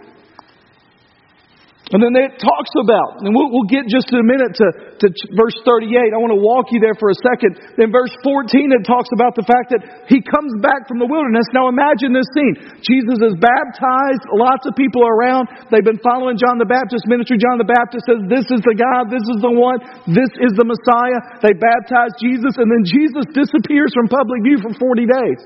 And 1.94 2.02
then 2.02 2.10
it 2.18 2.42
talks 2.42 2.74
about, 2.74 3.22
and 3.22 3.30
we'll, 3.30 3.54
we'll 3.54 3.70
get 3.70 3.86
just 3.86 4.10
in 4.10 4.18
a 4.18 4.26
minute 4.26 4.58
to, 4.58 4.66
to 4.98 5.06
verse 5.38 5.54
38. 5.62 5.94
I 6.10 6.18
want 6.18 6.34
to 6.34 6.42
walk 6.42 6.74
you 6.74 6.82
there 6.82 6.98
for 6.98 7.06
a 7.06 7.18
second. 7.22 7.54
In 7.78 7.94
verse 7.94 8.10
14, 8.18 8.50
it 8.74 8.82
talks 8.82 9.06
about 9.14 9.38
the 9.38 9.46
fact 9.46 9.70
that 9.70 10.10
he 10.10 10.18
comes 10.18 10.58
back 10.58 10.90
from 10.90 10.98
the 10.98 11.06
wilderness. 11.06 11.46
Now 11.54 11.70
imagine 11.70 12.10
this 12.10 12.26
scene. 12.34 12.82
Jesus 12.82 13.22
is 13.22 13.38
baptized. 13.38 14.26
Lots 14.34 14.66
of 14.66 14.74
people 14.74 15.06
are 15.06 15.14
around. 15.14 15.46
They've 15.70 15.86
been 15.86 16.02
following 16.02 16.34
John 16.34 16.58
the 16.58 16.66
Baptist 16.66 17.06
ministry. 17.06 17.38
John 17.38 17.62
the 17.62 17.70
Baptist 17.70 18.10
says, 18.10 18.26
This 18.26 18.50
is 18.50 18.58
the 18.66 18.74
God. 18.74 19.06
This 19.06 19.22
is 19.30 19.38
the 19.38 19.54
one. 19.54 19.78
This 20.10 20.34
is 20.42 20.50
the 20.58 20.66
Messiah. 20.66 21.46
They 21.46 21.54
baptize 21.54 22.10
Jesus, 22.18 22.58
and 22.58 22.74
then 22.74 22.82
Jesus 22.82 23.22
disappears 23.30 23.94
from 23.94 24.10
public 24.10 24.42
view 24.42 24.58
for 24.58 24.74
40 24.82 25.06
days. 25.06 25.40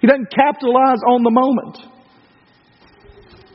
He 0.00 0.08
doesn't 0.08 0.32
capitalize 0.32 1.04
on 1.04 1.20
the 1.20 1.36
moment. 1.36 1.99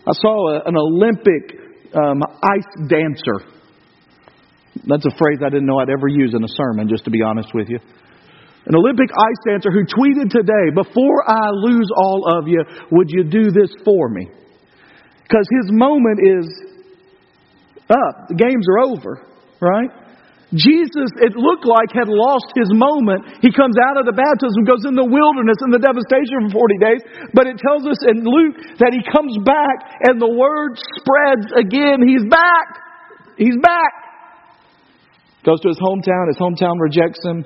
I 0.07 0.13
saw 0.13 0.55
a, 0.55 0.61
an 0.65 0.75
Olympic 0.77 1.57
um, 1.95 2.21
ice 2.43 2.87
dancer. 2.87 3.49
That's 4.85 5.05
a 5.05 5.15
phrase 5.17 5.39
I 5.41 5.49
didn't 5.49 5.65
know 5.65 5.79
I'd 5.79 5.89
ever 5.89 6.07
use 6.07 6.33
in 6.35 6.43
a 6.43 6.47
sermon, 6.47 6.87
just 6.89 7.05
to 7.05 7.11
be 7.11 7.21
honest 7.21 7.49
with 7.53 7.69
you. 7.69 7.79
An 8.67 8.75
Olympic 8.75 9.09
ice 9.11 9.41
dancer 9.47 9.69
who 9.71 9.85
tweeted 9.85 10.29
today, 10.29 10.73
Before 10.73 11.29
I 11.29 11.49
lose 11.51 11.89
all 11.95 12.37
of 12.37 12.47
you, 12.47 12.63
would 12.91 13.09
you 13.09 13.23
do 13.23 13.51
this 13.51 13.69
for 13.83 14.09
me? 14.09 14.27
Because 15.23 15.47
his 15.61 15.71
moment 15.71 16.19
is 16.21 16.45
up. 17.89 18.27
The 18.29 18.35
games 18.35 18.65
are 18.69 18.79
over, 18.79 19.25
right? 19.59 19.89
Jesus, 20.55 21.11
it 21.19 21.35
looked 21.35 21.67
like, 21.67 21.91
had 21.91 22.07
lost 22.07 22.55
his 22.55 22.71
moment. 22.71 23.43
He 23.43 23.51
comes 23.51 23.75
out 23.77 23.99
of 23.99 24.07
the 24.07 24.15
baptism, 24.15 24.63
goes 24.63 24.87
in 24.87 24.95
the 24.95 25.05
wilderness 25.05 25.59
and 25.61 25.71
the 25.71 25.83
devastation 25.83 26.49
for 26.49 26.65
40 26.65 26.79
days. 26.79 27.01
But 27.35 27.45
it 27.51 27.59
tells 27.59 27.83
us 27.83 27.99
in 28.07 28.23
Luke 28.23 28.79
that 28.79 28.95
he 28.95 29.03
comes 29.05 29.35
back 29.43 29.77
and 30.07 30.17
the 30.17 30.31
word 30.31 30.79
spreads 30.97 31.51
again. 31.53 32.01
He's 32.01 32.23
back. 32.31 32.67
He's 33.35 33.59
back. 33.59 33.93
Goes 35.43 35.61
to 35.61 35.69
his 35.69 35.79
hometown. 35.83 36.31
His 36.31 36.39
hometown 36.39 36.81
rejects 36.81 37.21
him. 37.21 37.45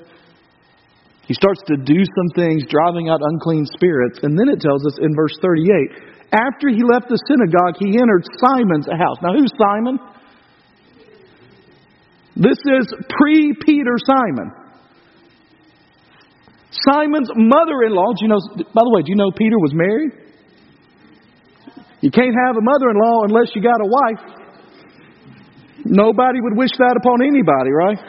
He 1.27 1.33
starts 1.33 1.61
to 1.69 1.77
do 1.77 2.01
some 2.01 2.29
things, 2.33 2.65
driving 2.69 3.09
out 3.09 3.21
unclean 3.21 3.65
spirits. 3.69 4.21
And 4.23 4.37
then 4.37 4.49
it 4.49 4.61
tells 4.61 4.85
us 4.85 4.97
in 5.01 5.13
verse 5.13 5.35
38 5.41 6.09
after 6.29 6.69
he 6.69 6.85
left 6.85 7.09
the 7.09 7.17
synagogue, 7.25 7.81
he 7.81 7.97
entered 7.97 8.21
Simon's 8.37 8.85
house. 8.85 9.17
Now, 9.21 9.33
who's 9.33 9.49
Simon? 9.57 9.97
This 12.39 12.57
is 12.63 12.87
pre 13.09 13.53
Peter 13.59 13.95
Simon. 13.99 14.51
Simon's 16.71 17.29
mother 17.35 17.83
in 17.83 17.91
law, 17.91 18.13
do 18.15 18.23
you 18.23 18.29
know, 18.29 18.39
by 18.73 18.81
the 18.85 18.91
way, 18.95 19.01
do 19.01 19.11
you 19.11 19.17
know 19.17 19.31
Peter 19.35 19.59
was 19.59 19.73
married? 19.73 20.11
You 21.99 22.11
can't 22.11 22.33
have 22.47 22.55
a 22.55 22.61
mother 22.61 22.89
in 22.91 22.95
law 22.95 23.23
unless 23.27 23.51
you 23.53 23.61
got 23.61 23.81
a 23.81 23.89
wife. 23.89 24.23
Nobody 25.83 26.39
would 26.39 26.55
wish 26.55 26.71
that 26.77 26.95
upon 26.95 27.21
anybody, 27.21 27.71
right? 27.71 27.99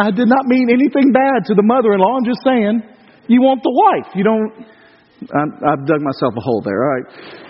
I 0.00 0.10
did 0.10 0.28
not 0.28 0.44
mean 0.44 0.68
anything 0.68 1.12
bad 1.12 1.46
to 1.46 1.54
the 1.54 1.62
mother 1.62 1.94
in 1.94 2.00
law. 2.00 2.18
I'm 2.18 2.24
just 2.24 2.40
saying, 2.44 2.82
you 3.28 3.40
want 3.40 3.62
the 3.62 3.72
wife. 3.72 4.12
You 4.14 4.24
don't. 4.24 4.52
I, 5.32 5.70
have 5.70 5.86
dug 5.86 6.02
myself 6.02 6.34
a 6.36 6.40
hole 6.40 6.60
there, 6.62 6.82
all 6.82 7.00
right? 7.00 7.45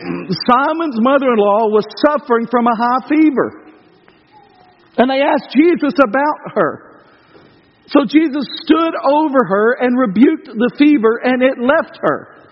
Simon's 0.00 0.96
mother 1.00 1.28
in 1.32 1.38
law 1.38 1.68
was 1.68 1.84
suffering 2.06 2.46
from 2.50 2.66
a 2.66 2.76
high 2.76 3.08
fever. 3.08 3.70
And 4.96 5.10
they 5.10 5.20
asked 5.20 5.52
Jesus 5.54 5.94
about 6.00 6.54
her. 6.54 7.02
So 7.88 8.06
Jesus 8.06 8.46
stood 8.62 8.94
over 8.94 9.38
her 9.44 9.76
and 9.80 9.98
rebuked 9.98 10.46
the 10.46 10.70
fever, 10.78 11.20
and 11.24 11.42
it 11.42 11.58
left 11.58 11.98
her. 12.00 12.46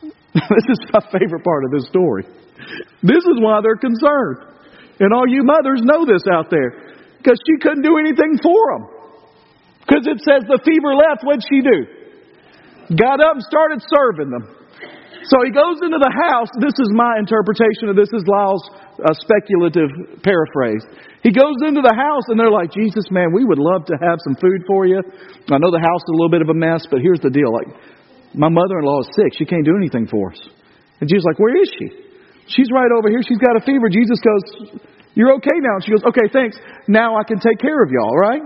this 0.34 0.66
is 0.68 0.78
my 0.92 1.00
favorite 1.12 1.44
part 1.44 1.64
of 1.64 1.70
this 1.70 1.86
story. 1.88 2.24
This 3.02 3.22
is 3.24 3.36
why 3.38 3.60
they're 3.62 3.76
concerned. 3.76 4.56
And 4.98 5.12
all 5.12 5.28
you 5.28 5.44
mothers 5.44 5.82
know 5.84 6.04
this 6.04 6.24
out 6.32 6.50
there. 6.50 6.96
Because 7.18 7.38
she 7.46 7.60
couldn't 7.60 7.82
do 7.82 7.98
anything 7.98 8.38
for 8.42 8.62
them. 8.72 8.88
Because 9.80 10.06
it 10.06 10.18
says 10.24 10.42
the 10.48 10.60
fever 10.64 10.96
left, 10.96 11.22
what'd 11.22 11.44
she 11.46 11.60
do? 11.60 12.96
Got 12.96 13.20
up 13.20 13.34
and 13.34 13.42
started 13.42 13.82
serving 13.82 14.30
them. 14.30 14.65
So 15.26 15.42
he 15.42 15.50
goes 15.50 15.82
into 15.82 15.98
the 15.98 16.14
house. 16.30 16.46
This 16.62 16.78
is 16.78 16.86
my 16.94 17.18
interpretation 17.18 17.90
of 17.90 17.98
this. 17.98 18.06
is 18.14 18.22
Lyle's 18.30 18.62
uh, 19.02 19.10
speculative 19.18 20.22
paraphrase. 20.22 20.86
He 21.26 21.34
goes 21.34 21.58
into 21.66 21.82
the 21.82 21.94
house 21.94 22.30
and 22.30 22.38
they're 22.38 22.52
like, 22.52 22.70
Jesus, 22.70 23.10
man, 23.10 23.34
we 23.34 23.42
would 23.42 23.58
love 23.58 23.90
to 23.90 23.98
have 23.98 24.22
some 24.22 24.38
food 24.38 24.62
for 24.70 24.86
you. 24.86 25.02
I 25.50 25.58
know 25.58 25.74
the 25.74 25.82
house 25.82 26.02
is 26.06 26.12
a 26.14 26.16
little 26.16 26.30
bit 26.30 26.46
of 26.46 26.50
a 26.50 26.54
mess, 26.54 26.86
but 26.86 27.02
here's 27.02 27.18
the 27.18 27.34
deal. 27.34 27.50
Like, 27.50 27.74
my 28.38 28.46
mother-in-law 28.46 29.02
is 29.02 29.10
sick. 29.18 29.34
She 29.34 29.42
can't 29.42 29.66
do 29.66 29.74
anything 29.74 30.06
for 30.06 30.30
us. 30.30 30.38
And 31.02 31.10
Jesus 31.10 31.26
like, 31.26 31.42
where 31.42 31.58
is 31.58 31.70
she? 31.74 31.90
She's 32.46 32.70
right 32.70 32.90
over 32.94 33.10
here. 33.10 33.18
She's 33.26 33.42
got 33.42 33.58
a 33.58 33.62
fever. 33.66 33.90
Jesus 33.90 34.22
goes, 34.22 34.78
you're 35.18 35.34
okay 35.42 35.58
now. 35.58 35.82
And 35.82 35.82
she 35.82 35.90
goes, 35.90 36.06
okay, 36.06 36.30
thanks. 36.30 36.54
Now 36.86 37.18
I 37.18 37.26
can 37.26 37.42
take 37.42 37.58
care 37.58 37.82
of 37.82 37.90
y'all, 37.90 38.14
right? 38.14 38.42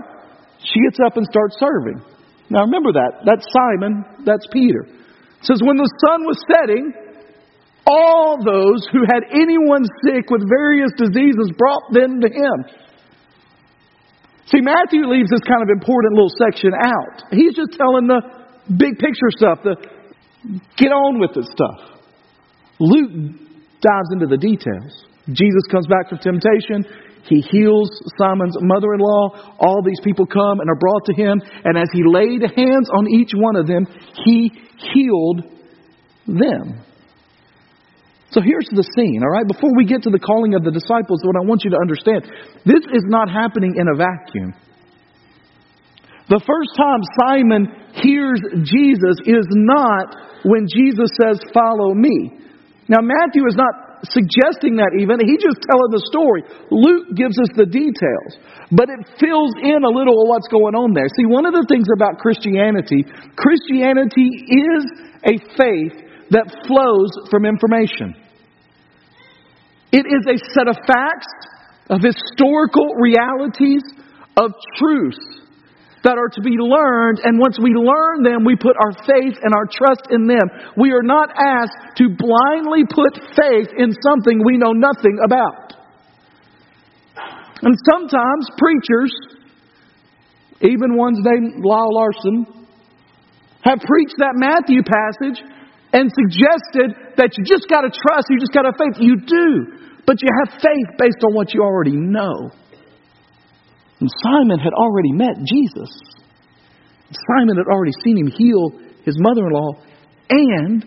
She 0.65 0.81
gets 0.89 0.97
up 1.05 1.13
and 1.17 1.27
starts 1.29 1.61
serving. 1.61 2.01
Now 2.49 2.65
remember 2.65 2.97
that. 2.97 3.21
That's 3.21 3.45
Simon. 3.53 4.25
That's 4.25 4.47
Peter. 4.49 4.89
It 5.41 5.45
says, 5.45 5.61
When 5.65 5.77
the 5.77 5.89
sun 6.05 6.21
was 6.23 6.37
setting, 6.45 6.93
all 7.85 8.37
those 8.37 8.85
who 8.93 9.01
had 9.09 9.25
anyone 9.33 9.83
sick 10.05 10.29
with 10.29 10.45
various 10.47 10.93
diseases 10.97 11.49
brought 11.57 11.91
them 11.91 12.21
to 12.21 12.29
him. 12.29 12.57
See, 14.45 14.61
Matthew 14.61 15.07
leaves 15.07 15.31
this 15.31 15.41
kind 15.47 15.63
of 15.63 15.69
important 15.69 16.13
little 16.13 16.35
section 16.37 16.71
out. 16.77 17.23
He's 17.31 17.55
just 17.55 17.73
telling 17.73 18.05
the 18.05 18.21
big 18.77 18.99
picture 18.99 19.31
stuff, 19.31 19.59
the 19.63 19.75
get 20.77 20.91
on 20.91 21.19
with 21.19 21.31
it 21.37 21.45
stuff. 21.45 21.91
Luke 22.79 23.37
dives 23.81 24.09
into 24.13 24.27
the 24.27 24.37
details. 24.37 25.05
Jesus 25.29 25.65
comes 25.71 25.87
back 25.87 26.09
from 26.09 26.19
temptation. 26.19 26.85
He 27.29 27.41
heals 27.41 27.89
Simon's 28.17 28.57
mother 28.61 28.93
in 28.93 28.99
law. 28.99 29.55
All 29.59 29.81
these 29.85 30.01
people 30.03 30.25
come 30.25 30.59
and 30.59 30.69
are 30.69 30.79
brought 30.79 31.05
to 31.05 31.13
him. 31.13 31.41
And 31.63 31.77
as 31.77 31.87
he 31.93 32.01
laid 32.05 32.41
hands 32.41 32.89
on 32.89 33.07
each 33.07 33.31
one 33.33 33.55
of 33.55 33.67
them, 33.67 33.85
he 34.25 34.51
healed 34.77 35.43
them. 36.27 36.83
So 38.31 38.39
here's 38.39 38.67
the 38.71 38.87
scene, 38.95 39.21
all 39.23 39.29
right? 39.29 39.47
Before 39.47 39.75
we 39.75 39.83
get 39.83 40.03
to 40.03 40.09
the 40.09 40.19
calling 40.19 40.55
of 40.55 40.63
the 40.63 40.71
disciples, 40.71 41.19
what 41.23 41.35
I 41.35 41.43
want 41.43 41.63
you 41.67 41.71
to 41.71 41.79
understand 41.83 42.23
this 42.63 42.79
is 42.95 43.03
not 43.11 43.27
happening 43.27 43.75
in 43.75 43.91
a 43.91 43.95
vacuum. 43.95 44.55
The 46.31 46.39
first 46.39 46.71
time 46.79 47.03
Simon 47.19 47.67
hears 47.99 48.39
Jesus 48.63 49.19
is 49.27 49.43
not 49.51 50.15
when 50.47 50.63
Jesus 50.63 51.11
says, 51.19 51.43
Follow 51.51 51.93
me. 51.93 52.39
Now, 52.87 53.03
Matthew 53.03 53.43
is 53.47 53.55
not 53.59 53.90
suggesting 54.09 54.81
that 54.81 54.97
even. 54.97 55.21
He's 55.21 55.41
just 55.41 55.61
telling 55.61 55.91
the 55.93 56.03
story. 56.09 56.41
Luke 56.73 57.13
gives 57.13 57.37
us 57.37 57.51
the 57.53 57.69
details, 57.69 58.31
but 58.73 58.89
it 58.89 59.01
fills 59.21 59.53
in 59.61 59.85
a 59.85 59.91
little 59.91 60.17
of 60.21 60.25
what's 60.25 60.49
going 60.49 60.73
on 60.73 60.97
there. 60.97 61.09
See, 61.13 61.29
one 61.29 61.45
of 61.45 61.53
the 61.53 61.65
things 61.69 61.85
about 61.93 62.17
Christianity, 62.17 63.05
Christianity 63.37 64.29
is 64.49 64.81
a 65.25 65.35
faith 65.53 65.95
that 66.33 66.49
flows 66.65 67.11
from 67.29 67.45
information. 67.45 68.17
It 69.91 70.07
is 70.07 70.23
a 70.25 70.37
set 70.55 70.67
of 70.71 70.77
facts, 70.87 71.31
of 71.91 72.01
historical 72.01 72.95
realities, 72.95 73.83
of 74.37 74.55
truths 74.79 75.30
that 76.03 76.17
are 76.17 76.29
to 76.33 76.41
be 76.41 76.57
learned, 76.57 77.21
and 77.23 77.37
once 77.37 77.61
we 77.61 77.77
learn 77.77 78.25
them, 78.25 78.43
we 78.43 78.55
put 78.55 78.73
our 78.73 78.93
faith 79.05 79.37
and 79.37 79.53
our 79.53 79.69
trust 79.69 80.09
in 80.09 80.25
them. 80.25 80.49
We 80.75 80.91
are 80.91 81.05
not 81.05 81.29
asked 81.29 81.97
to 82.01 82.09
blindly 82.09 82.89
put 82.89 83.13
faith 83.37 83.69
in 83.77 83.93
something 84.01 84.41
we 84.43 84.57
know 84.57 84.73
nothing 84.73 85.21
about. 85.23 85.77
And 87.61 87.77
sometimes 87.85 88.49
preachers, 88.57 89.13
even 90.61 90.97
ones 90.97 91.19
named 91.21 91.63
Lyle 91.63 91.93
Larson, 91.93 92.65
have 93.61 93.77
preached 93.85 94.17
that 94.17 94.33
Matthew 94.33 94.81
passage 94.81 95.45
and 95.93 96.09
suggested 96.09 97.13
that 97.17 97.37
you 97.37 97.45
just 97.45 97.69
got 97.69 97.81
to 97.81 97.91
trust, 97.93 98.25
you 98.29 98.39
just 98.39 98.53
got 98.53 98.63
to 98.63 98.73
faith. 98.73 98.97
You 98.97 99.21
do, 99.21 100.01
but 100.07 100.17
you 100.21 100.29
have 100.41 100.57
faith 100.57 100.89
based 100.97 101.21
on 101.21 101.35
what 101.35 101.53
you 101.53 101.61
already 101.61 101.95
know. 101.95 102.49
And 104.01 104.09
Simon 104.25 104.57
had 104.57 104.73
already 104.73 105.13
met 105.13 105.37
Jesus. 105.45 105.93
Simon 107.37 107.55
had 107.55 107.69
already 107.71 107.93
seen 108.03 108.17
him 108.17 108.27
heal 108.27 108.71
his 109.05 109.15
mother 109.19 109.45
in 109.45 109.53
law. 109.53 109.71
And 110.29 110.85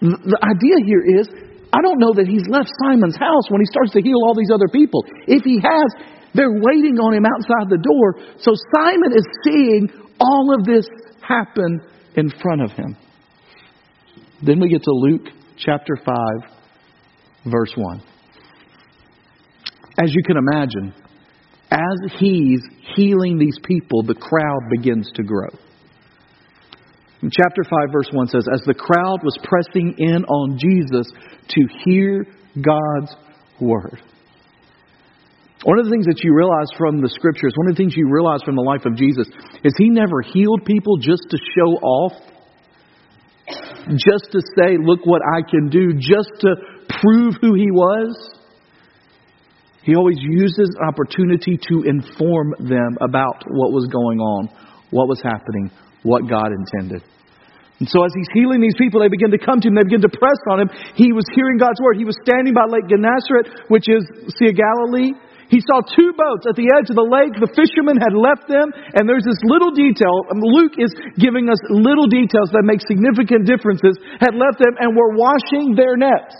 the 0.00 0.38
idea 0.42 0.84
here 0.84 1.20
is 1.20 1.28
I 1.72 1.82
don't 1.82 2.00
know 2.00 2.12
that 2.14 2.26
he's 2.26 2.42
left 2.50 2.68
Simon's 2.82 3.16
house 3.16 3.46
when 3.48 3.60
he 3.60 3.66
starts 3.66 3.92
to 3.92 4.02
heal 4.02 4.18
all 4.26 4.34
these 4.34 4.50
other 4.52 4.66
people. 4.72 5.04
If 5.28 5.44
he 5.44 5.62
has, 5.62 5.88
they're 6.34 6.50
waiting 6.50 6.98
on 6.98 7.14
him 7.14 7.24
outside 7.24 7.70
the 7.70 7.78
door. 7.78 8.34
So 8.38 8.52
Simon 8.74 9.12
is 9.14 9.26
seeing 9.46 9.88
all 10.18 10.54
of 10.58 10.66
this 10.66 10.86
happen 11.22 11.80
in 12.16 12.30
front 12.42 12.62
of 12.62 12.72
him. 12.72 12.96
Then 14.42 14.58
we 14.58 14.68
get 14.68 14.82
to 14.82 14.90
Luke 14.90 15.28
chapter 15.56 15.96
5, 16.04 16.16
verse 17.46 17.72
1. 17.76 18.02
As 20.02 20.12
you 20.14 20.22
can 20.24 20.36
imagine, 20.38 20.94
as 21.70 22.12
he's 22.18 22.60
healing 22.96 23.38
these 23.38 23.58
people, 23.64 24.02
the 24.02 24.14
crowd 24.14 24.60
begins 24.70 25.10
to 25.14 25.22
grow. 25.22 25.48
And 27.22 27.30
chapter 27.30 27.62
5, 27.62 27.92
verse 27.92 28.08
1 28.12 28.28
says, 28.28 28.46
As 28.52 28.62
the 28.66 28.74
crowd 28.74 29.20
was 29.22 29.36
pressing 29.44 29.94
in 29.98 30.24
on 30.24 30.58
Jesus 30.58 31.12
to 31.48 31.60
hear 31.84 32.26
God's 32.54 33.14
word. 33.60 34.00
One 35.64 35.78
of 35.78 35.84
the 35.84 35.90
things 35.90 36.06
that 36.06 36.24
you 36.24 36.34
realize 36.34 36.68
from 36.78 37.02
the 37.02 37.08
scriptures, 37.10 37.52
one 37.54 37.68
of 37.68 37.76
the 37.76 37.82
things 37.82 37.94
you 37.94 38.08
realize 38.10 38.40
from 38.42 38.56
the 38.56 38.62
life 38.62 38.86
of 38.86 38.96
Jesus, 38.96 39.28
is 39.62 39.74
he 39.76 39.90
never 39.90 40.22
healed 40.22 40.64
people 40.64 40.96
just 40.96 41.28
to 41.28 41.36
show 41.36 41.76
off, 41.84 42.12
just 43.92 44.32
to 44.32 44.40
say, 44.56 44.80
look 44.80 45.04
what 45.04 45.20
I 45.20 45.42
can 45.44 45.68
do, 45.68 45.92
just 45.92 46.32
to 46.40 46.56
prove 47.02 47.34
who 47.42 47.52
he 47.54 47.70
was. 47.70 48.39
He 49.82 49.96
always 49.96 50.18
uses 50.20 50.68
opportunity 50.86 51.56
to 51.56 51.82
inform 51.88 52.54
them 52.60 52.98
about 53.00 53.44
what 53.48 53.72
was 53.72 53.88
going 53.88 54.20
on, 54.20 54.48
what 54.90 55.08
was 55.08 55.20
happening, 55.22 55.70
what 56.02 56.28
God 56.28 56.52
intended. 56.52 57.02
And 57.80 57.88
so 57.88 58.04
as 58.04 58.12
he's 58.12 58.28
healing 58.36 58.60
these 58.60 58.76
people, 58.76 59.00
they 59.00 59.08
begin 59.08 59.32
to 59.32 59.40
come 59.40 59.56
to 59.64 59.68
him. 59.68 59.74
They 59.74 59.88
begin 59.88 60.04
to 60.04 60.12
press 60.12 60.36
on 60.52 60.60
him. 60.60 60.68
He 61.00 61.16
was 61.16 61.24
hearing 61.32 61.56
God's 61.56 61.80
word. 61.80 61.96
He 61.96 62.04
was 62.04 62.16
standing 62.20 62.52
by 62.52 62.68
Lake 62.68 62.92
Gennesaret, 62.92 63.72
which 63.72 63.88
is 63.88 64.04
Sea 64.36 64.52
of 64.52 64.56
Galilee. 64.60 65.16
He 65.48 65.64
saw 65.64 65.80
two 65.82 66.12
boats 66.14 66.44
at 66.46 66.54
the 66.54 66.68
edge 66.76 66.92
of 66.92 66.96
the 67.00 67.08
lake. 67.08 67.34
The 67.40 67.50
fishermen 67.56 67.98
had 67.98 68.14
left 68.14 68.46
them, 68.46 68.70
and 68.94 69.08
there's 69.08 69.26
this 69.26 69.40
little 69.48 69.72
detail. 69.72 70.28
Um, 70.30 70.38
Luke 70.38 70.78
is 70.78 70.94
giving 71.18 71.50
us 71.50 71.58
little 71.72 72.06
details 72.06 72.52
that 72.54 72.62
make 72.62 72.84
significant 72.84 73.48
differences. 73.48 73.98
Had 74.20 74.36
left 74.36 74.62
them 74.62 74.76
and 74.78 74.94
were 74.94 75.16
washing 75.16 75.74
their 75.74 75.96
nets. 75.96 76.36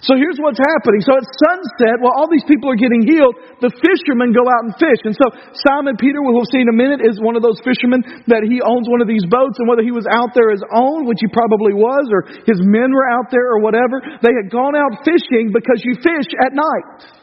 So 0.00 0.16
here's 0.16 0.40
what's 0.40 0.56
happening. 0.56 1.04
So 1.04 1.12
at 1.12 1.28
sunset, 1.28 2.00
while 2.00 2.16
all 2.16 2.24
these 2.32 2.44
people 2.48 2.72
are 2.72 2.80
getting 2.80 3.04
healed, 3.04 3.36
the 3.60 3.68
fishermen 3.68 4.32
go 4.32 4.48
out 4.48 4.64
and 4.64 4.72
fish. 4.80 4.96
And 5.04 5.12
so 5.12 5.28
Simon 5.68 6.00
Peter, 6.00 6.24
we'll 6.24 6.48
see 6.48 6.64
in 6.64 6.72
a 6.72 6.76
minute, 6.76 7.04
is 7.04 7.20
one 7.20 7.36
of 7.36 7.44
those 7.44 7.60
fishermen 7.60 8.00
that 8.24 8.40
he 8.48 8.64
owns 8.64 8.88
one 8.88 9.04
of 9.04 9.08
these 9.12 9.28
boats. 9.28 9.60
And 9.60 9.68
whether 9.68 9.84
he 9.84 9.92
was 9.92 10.08
out 10.08 10.32
there 10.32 10.48
his 10.56 10.64
own, 10.72 11.04
which 11.04 11.20
he 11.20 11.28
probably 11.28 11.76
was, 11.76 12.08
or 12.08 12.24
his 12.48 12.56
men 12.64 12.88
were 12.88 13.12
out 13.12 13.28
there 13.28 13.52
or 13.52 13.60
whatever, 13.60 14.00
they 14.24 14.32
had 14.32 14.48
gone 14.48 14.72
out 14.72 15.04
fishing 15.04 15.52
because 15.52 15.84
you 15.84 15.92
fish 16.00 16.28
at 16.40 16.56
night. 16.56 17.20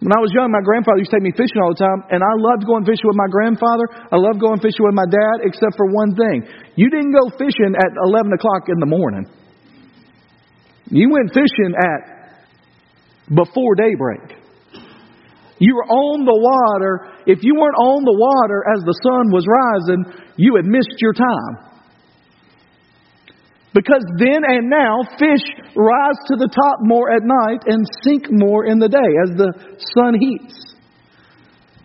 When 0.00 0.12
I 0.12 0.20
was 0.24 0.32
young, 0.32 0.52
my 0.52 0.64
grandfather 0.64 1.04
used 1.04 1.12
to 1.12 1.20
take 1.20 1.24
me 1.24 1.36
fishing 1.36 1.60
all 1.64 1.72
the 1.72 1.80
time, 1.80 2.00
and 2.12 2.20
I 2.20 2.32
loved 2.36 2.64
going 2.64 2.84
fishing 2.84 3.08
with 3.08 3.16
my 3.16 3.28
grandfather. 3.28 4.08
I 4.08 4.20
loved 4.20 4.40
going 4.40 4.60
fishing 4.60 4.84
with 4.84 4.96
my 4.96 5.08
dad, 5.08 5.44
except 5.44 5.76
for 5.76 5.88
one 5.88 6.16
thing. 6.16 6.44
You 6.76 6.88
didn't 6.88 7.12
go 7.12 7.28
fishing 7.36 7.72
at 7.76 7.92
11 7.92 8.32
o'clock 8.36 8.72
in 8.72 8.80
the 8.80 8.88
morning. 8.88 9.43
You 10.90 11.10
went 11.10 11.32
fishing 11.32 11.74
at 11.78 12.34
before 13.34 13.74
daybreak. 13.74 14.38
You 15.58 15.74
were 15.76 15.86
on 15.86 16.24
the 16.24 16.36
water. 16.36 17.12
If 17.26 17.42
you 17.42 17.54
weren't 17.54 17.78
on 17.78 18.04
the 18.04 18.12
water 18.12 18.64
as 18.76 18.84
the 18.84 18.96
sun 19.00 19.32
was 19.32 19.46
rising, 19.48 20.04
you 20.36 20.56
had 20.56 20.66
missed 20.66 21.00
your 21.00 21.14
time. 21.14 21.74
Because 23.72 24.04
then 24.18 24.44
and 24.46 24.70
now, 24.70 25.02
fish 25.18 25.42
rise 25.74 26.18
to 26.28 26.36
the 26.36 26.46
top 26.46 26.78
more 26.82 27.10
at 27.10 27.22
night 27.24 27.64
and 27.66 27.84
sink 28.04 28.26
more 28.30 28.66
in 28.66 28.78
the 28.78 28.88
day 28.88 29.10
as 29.24 29.36
the 29.36 29.52
sun 29.94 30.14
heats. 30.14 30.73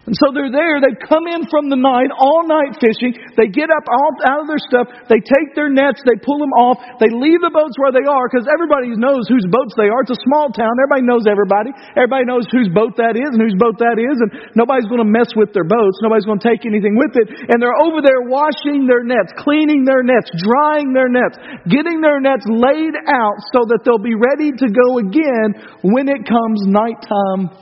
And 0.10 0.18
so 0.18 0.34
they're 0.34 0.50
there, 0.50 0.82
they 0.82 0.98
come 1.06 1.30
in 1.30 1.46
from 1.54 1.70
the 1.70 1.78
night, 1.78 2.10
all 2.10 2.42
night 2.50 2.74
fishing. 2.82 3.14
They 3.38 3.46
get 3.46 3.70
up 3.70 3.86
all, 3.86 4.10
out 4.26 4.42
of 4.42 4.50
their 4.50 4.58
stuff, 4.58 4.90
they 5.06 5.22
take 5.22 5.54
their 5.54 5.70
nets, 5.70 6.02
they 6.02 6.18
pull 6.18 6.42
them 6.42 6.50
off, 6.58 6.82
they 6.98 7.14
leave 7.14 7.46
the 7.46 7.54
boats 7.54 7.78
where 7.78 7.94
they 7.94 8.10
are 8.10 8.26
because 8.26 8.50
everybody 8.50 8.90
knows 8.98 9.30
whose 9.30 9.46
boats 9.54 9.78
they 9.78 9.86
are. 9.86 10.02
It's 10.02 10.18
a 10.18 10.26
small 10.26 10.50
town, 10.50 10.74
everybody 10.82 11.06
knows 11.06 11.30
everybody. 11.30 11.78
Everybody 11.94 12.26
knows 12.26 12.50
whose 12.50 12.74
boat 12.74 12.98
that 12.98 13.22
is 13.22 13.30
and 13.30 13.38
whose 13.38 13.54
boat 13.54 13.78
that 13.86 14.02
is, 14.02 14.18
and 14.18 14.58
nobody's 14.58 14.90
going 14.90 15.06
to 15.06 15.06
mess 15.06 15.30
with 15.38 15.54
their 15.54 15.70
boats, 15.70 16.02
nobody's 16.02 16.26
going 16.26 16.42
to 16.42 16.48
take 16.58 16.66
anything 16.66 16.98
with 16.98 17.14
it. 17.14 17.30
And 17.54 17.62
they're 17.62 17.78
over 17.78 18.02
there 18.02 18.26
washing 18.26 18.90
their 18.90 19.06
nets, 19.06 19.30
cleaning 19.38 19.86
their 19.86 20.02
nets, 20.02 20.34
drying 20.42 20.90
their 20.90 21.14
nets, 21.14 21.38
getting 21.70 22.02
their 22.02 22.18
nets 22.18 22.50
laid 22.50 22.98
out 23.06 23.38
so 23.54 23.62
that 23.70 23.86
they'll 23.86 24.02
be 24.02 24.18
ready 24.18 24.58
to 24.58 24.68
go 24.74 25.06
again 25.06 25.54
when 25.86 26.10
it 26.10 26.26
comes 26.26 26.66
nighttime 26.66 27.54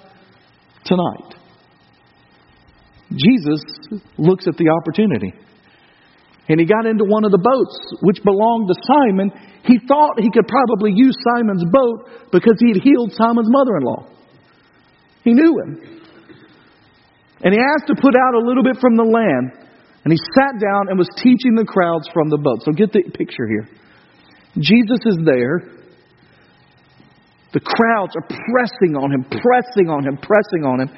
tonight. 0.87 1.36
Jesus 3.11 3.63
looks 4.17 4.47
at 4.47 4.57
the 4.57 4.69
opportunity. 4.69 5.33
And 6.49 6.59
he 6.59 6.65
got 6.65 6.85
into 6.85 7.03
one 7.03 7.25
of 7.25 7.31
the 7.31 7.43
boats 7.43 7.75
which 8.01 8.23
belonged 8.23 8.67
to 8.71 8.75
Simon. 8.87 9.31
He 9.63 9.79
thought 9.83 10.19
he 10.19 10.31
could 10.31 10.47
probably 10.47 10.91
use 10.95 11.15
Simon's 11.35 11.63
boat 11.67 12.31
because 12.31 12.55
he 12.59 12.71
had 12.71 12.83
healed 12.83 13.11
Simon's 13.13 13.51
mother 13.51 13.75
in 13.75 13.83
law. 13.83 14.07
He 15.23 15.33
knew 15.33 15.59
him. 15.59 15.97
And 17.43 17.53
he 17.53 17.59
asked 17.59 17.87
to 17.87 17.95
put 17.99 18.15
out 18.15 18.33
a 18.33 18.43
little 18.43 18.63
bit 18.63 18.79
from 18.79 18.95
the 18.95 19.03
land. 19.03 19.67
And 20.03 20.13
he 20.13 20.19
sat 20.39 20.55
down 20.55 20.87
and 20.87 20.97
was 20.97 21.09
teaching 21.17 21.55
the 21.55 21.67
crowds 21.67 22.07
from 22.13 22.29
the 22.29 22.37
boat. 22.37 22.63
So 22.63 22.71
get 22.71 22.93
the 22.93 23.03
picture 23.03 23.47
here. 23.47 23.67
Jesus 24.55 25.03
is 25.05 25.19
there. 25.25 25.75
The 27.51 27.59
crowds 27.59 28.15
are 28.15 28.27
pressing 28.27 28.95
on 28.95 29.11
him, 29.11 29.23
pressing 29.27 29.89
on 29.89 30.07
him, 30.07 30.15
pressing 30.15 30.63
on 30.63 30.81
him. 30.81 30.89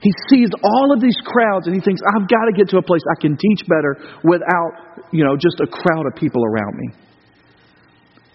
He 0.00 0.12
sees 0.28 0.50
all 0.62 0.92
of 0.92 1.00
these 1.00 1.16
crowds 1.24 1.66
and 1.66 1.74
he 1.74 1.80
thinks, 1.80 2.00
I've 2.04 2.28
got 2.28 2.44
to 2.46 2.54
get 2.56 2.68
to 2.70 2.78
a 2.78 2.84
place 2.84 3.02
I 3.08 3.20
can 3.20 3.36
teach 3.36 3.66
better 3.66 3.96
without, 4.24 5.08
you 5.12 5.24
know, 5.24 5.36
just 5.36 5.60
a 5.60 5.66
crowd 5.66 6.06
of 6.06 6.14
people 6.16 6.44
around 6.44 6.76
me. 6.76 6.88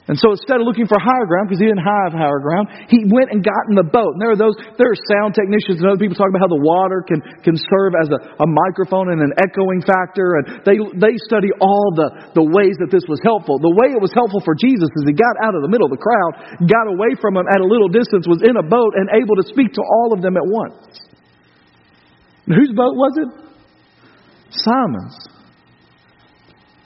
And 0.09 0.17
so 0.19 0.35
instead 0.35 0.59
of 0.59 0.67
looking 0.67 0.89
for 0.91 0.99
higher 0.99 1.23
ground, 1.23 1.47
because 1.47 1.63
he 1.63 1.71
didn't 1.71 1.87
have 1.87 2.11
higher 2.11 2.43
ground, 2.43 2.67
he 2.89 3.05
went 3.07 3.31
and 3.31 3.39
got 3.39 3.69
in 3.71 3.79
the 3.79 3.85
boat. 3.85 4.17
And 4.17 4.19
there 4.19 4.33
are 4.33 4.39
those, 4.39 4.59
there 4.75 4.91
are 4.91 4.99
sound 5.07 5.37
technicians 5.37 5.79
and 5.79 5.87
other 5.87 6.01
people 6.01 6.19
talking 6.19 6.35
about 6.35 6.43
how 6.43 6.51
the 6.51 6.59
water 6.59 6.99
can, 7.05 7.23
can 7.45 7.55
serve 7.55 7.95
as 7.95 8.11
a, 8.11 8.19
a 8.41 8.47
microphone 8.49 9.13
and 9.13 9.21
an 9.21 9.31
echoing 9.39 9.79
factor. 9.85 10.41
And 10.41 10.67
they, 10.67 10.81
they 10.97 11.15
study 11.21 11.53
all 11.63 11.93
the, 11.93 12.33
the 12.33 12.43
ways 12.43 12.75
that 12.81 12.89
this 12.89 13.07
was 13.07 13.21
helpful. 13.21 13.61
The 13.61 13.71
way 13.71 13.93
it 13.93 14.01
was 14.01 14.11
helpful 14.11 14.41
for 14.41 14.51
Jesus 14.57 14.89
is 14.89 15.05
he 15.05 15.13
got 15.13 15.37
out 15.45 15.53
of 15.53 15.61
the 15.61 15.71
middle 15.71 15.85
of 15.85 15.93
the 15.93 16.01
crowd, 16.01 16.65
got 16.65 16.91
away 16.91 17.13
from 17.21 17.37
them 17.37 17.45
at 17.47 17.61
a 17.61 17.67
little 17.69 17.87
distance, 17.87 18.25
was 18.25 18.41
in 18.41 18.57
a 18.57 18.65
boat 18.65 18.97
and 18.97 19.05
able 19.13 19.37
to 19.37 19.45
speak 19.47 19.71
to 19.77 19.83
all 19.85 20.17
of 20.17 20.25
them 20.25 20.33
at 20.33 20.43
once. 20.43 21.10
Whose 22.47 22.71
boat 22.75 22.95
was 22.95 23.13
it? 23.17 23.27
Simon's. 24.49 25.17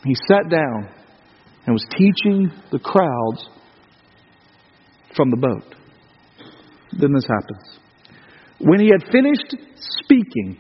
He 0.04 0.16
sat 0.28 0.50
down 0.50 0.90
and 1.66 1.74
was 1.74 1.86
teaching 1.92 2.52
the 2.72 2.80
crowds 2.80 3.50
from 5.16 5.32
the 5.32 5.38
boat. 5.38 5.76
Then 7.00 7.14
this 7.14 7.26
happens. 7.28 7.80
When 8.60 8.80
he 8.80 8.90
had 8.90 9.12
finished 9.12 9.56
speaking, 10.04 10.58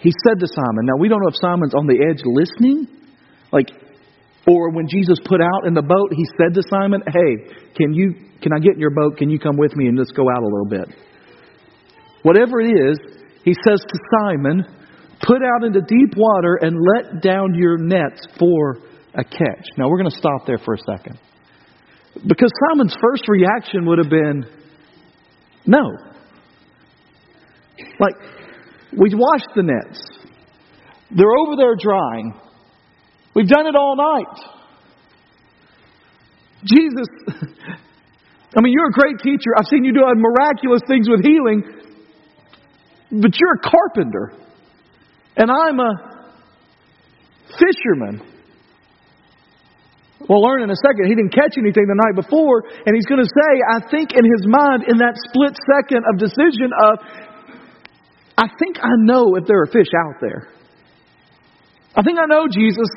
he 0.00 0.12
said 0.26 0.40
to 0.40 0.46
Simon, 0.46 0.86
now 0.86 0.96
we 0.98 1.08
don't 1.08 1.20
know 1.20 1.28
if 1.28 1.36
Simon's 1.36 1.74
on 1.74 1.86
the 1.86 1.98
edge 2.08 2.22
listening, 2.24 2.88
like, 3.52 3.68
or 4.46 4.70
when 4.70 4.88
Jesus 4.88 5.18
put 5.24 5.40
out 5.40 5.66
in 5.66 5.74
the 5.74 5.82
boat, 5.82 6.12
he 6.12 6.24
said 6.38 6.54
to 6.54 6.62
Simon, 6.70 7.02
hey, 7.06 7.52
can 7.76 7.92
you, 7.92 8.14
can 8.40 8.52
I 8.52 8.58
get 8.60 8.74
in 8.74 8.80
your 8.80 8.94
boat? 8.94 9.18
Can 9.18 9.28
you 9.28 9.38
come 9.38 9.56
with 9.56 9.74
me 9.76 9.88
and 9.88 9.98
just 9.98 10.14
go 10.14 10.22
out 10.30 10.42
a 10.42 10.46
little 10.46 10.68
bit? 10.68 10.88
Whatever 12.22 12.60
it 12.60 12.70
is, 12.70 13.15
he 13.46 13.54
says 13.64 13.80
to 13.80 13.98
Simon, 14.18 14.64
Put 15.22 15.38
out 15.42 15.64
into 15.64 15.80
deep 15.80 16.14
water 16.14 16.58
and 16.60 16.76
let 16.76 17.22
down 17.22 17.54
your 17.54 17.78
nets 17.78 18.26
for 18.38 18.78
a 19.14 19.24
catch. 19.24 19.66
Now 19.78 19.88
we're 19.88 19.98
going 19.98 20.10
to 20.10 20.16
stop 20.16 20.46
there 20.46 20.58
for 20.58 20.74
a 20.74 20.78
second. 20.78 21.18
Because 22.26 22.50
Simon's 22.68 22.94
first 23.00 23.26
reaction 23.28 23.86
would 23.86 23.98
have 23.98 24.10
been, 24.10 24.44
No. 25.64 25.80
Like, 27.98 28.14
we've 28.92 29.14
washed 29.14 29.48
the 29.54 29.62
nets. 29.62 30.02
They're 31.16 31.36
over 31.38 31.56
there 31.56 31.76
drying. 31.78 32.34
We've 33.34 33.48
done 33.48 33.66
it 33.66 33.76
all 33.76 33.96
night. 33.96 34.40
Jesus, 36.64 37.06
I 38.56 38.60
mean, 38.60 38.72
you're 38.72 38.88
a 38.88 38.92
great 38.92 39.20
teacher. 39.20 39.54
I've 39.56 39.66
seen 39.66 39.84
you 39.84 39.92
do 39.92 40.00
miraculous 40.16 40.80
things 40.88 41.08
with 41.08 41.22
healing. 41.22 41.85
But 43.10 43.38
you're 43.38 43.54
a 43.54 43.62
carpenter, 43.62 44.32
and 45.36 45.50
I'm 45.50 45.78
a 45.78 45.92
fisherman. 47.54 48.22
We'll 50.28 50.42
learn 50.42 50.62
in 50.62 50.70
a 50.70 50.76
second. 50.82 51.06
He 51.06 51.14
didn't 51.14 51.34
catch 51.34 51.54
anything 51.56 51.86
the 51.86 51.94
night 51.94 52.16
before, 52.16 52.64
and 52.66 52.96
he's 52.96 53.06
going 53.06 53.22
to 53.22 53.28
say, 53.28 53.52
I 53.62 53.78
think 53.90 54.12
in 54.12 54.24
his 54.24 54.42
mind, 54.48 54.84
in 54.88 54.98
that 54.98 55.14
split 55.28 55.54
second 55.70 56.02
of 56.08 56.18
decision 56.18 56.72
of, 56.72 56.98
I 58.36 58.48
think 58.58 58.78
I 58.82 58.90
know 59.06 59.36
if 59.36 59.46
there 59.46 59.60
are 59.62 59.66
fish 59.66 59.92
out 59.94 60.18
there. 60.20 60.48
I 61.94 62.02
think 62.02 62.18
I 62.18 62.26
know 62.26 62.48
Jesus. 62.50 62.90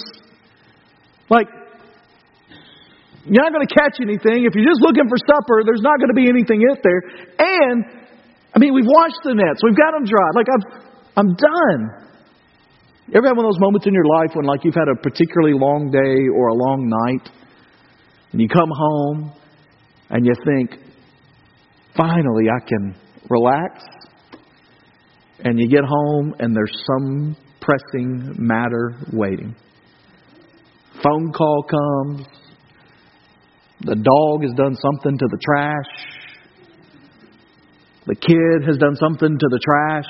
Like, 1.30 1.48
you're 3.26 3.44
not 3.44 3.54
going 3.54 3.68
to 3.68 3.74
catch 3.74 4.02
anything. 4.02 4.50
If 4.50 4.56
you're 4.56 4.66
just 4.66 4.82
looking 4.82 5.08
for 5.08 5.18
supper, 5.22 5.62
there's 5.64 5.86
not 5.86 6.00
going 6.00 6.10
to 6.10 6.18
be 6.18 6.28
anything 6.28 6.66
in 6.66 6.76
there. 6.82 7.02
And 7.38 7.86
I 8.60 8.68
mean, 8.68 8.74
we've 8.74 8.92
washed 8.92 9.24
the 9.24 9.34
nets, 9.36 9.62
we've 9.64 9.78
got 9.78 9.94
them 9.94 10.04
dry. 10.04 10.28
Like, 10.36 10.48
I'm, 10.52 10.64
I'm 11.16 11.34
done. 11.34 12.10
You 13.08 13.16
ever 13.16 13.28
have 13.28 13.38
one 13.38 13.46
of 13.46 13.54
those 13.54 13.62
moments 13.62 13.88
in 13.88 13.94
your 13.94 14.04
life 14.04 14.32
when, 14.34 14.44
like, 14.44 14.66
you've 14.66 14.76
had 14.76 14.90
a 14.92 15.00
particularly 15.02 15.54
long 15.58 15.90
day 15.90 16.28
or 16.28 16.50
a 16.50 16.54
long 16.54 16.92
night, 16.92 17.32
and 18.34 18.42
you 18.42 18.50
come 18.50 18.68
home 18.70 19.32
and 20.10 20.26
you 20.26 20.34
think, 20.44 20.72
finally, 21.96 22.50
I 22.50 22.60
can 22.68 22.96
relax? 23.30 23.82
And 25.40 25.58
you 25.58 25.70
get 25.70 25.86
home 25.88 26.36
and 26.40 26.54
there's 26.54 26.84
some 26.86 27.38
pressing 27.62 28.36
matter 28.38 28.94
waiting. 29.14 29.56
Phone 31.02 31.32
call 31.32 31.64
comes. 31.64 32.28
The 33.86 33.96
dog 33.96 34.44
has 34.44 34.52
done 34.58 34.76
something 34.76 35.18
to 35.18 35.28
the 35.30 35.40
trash. 35.46 35.99
The 38.10 38.16
kid 38.16 38.68
has 38.68 38.78
done 38.78 38.96
something 38.96 39.38
to 39.38 39.48
the 39.52 39.60
trash. 39.64 40.06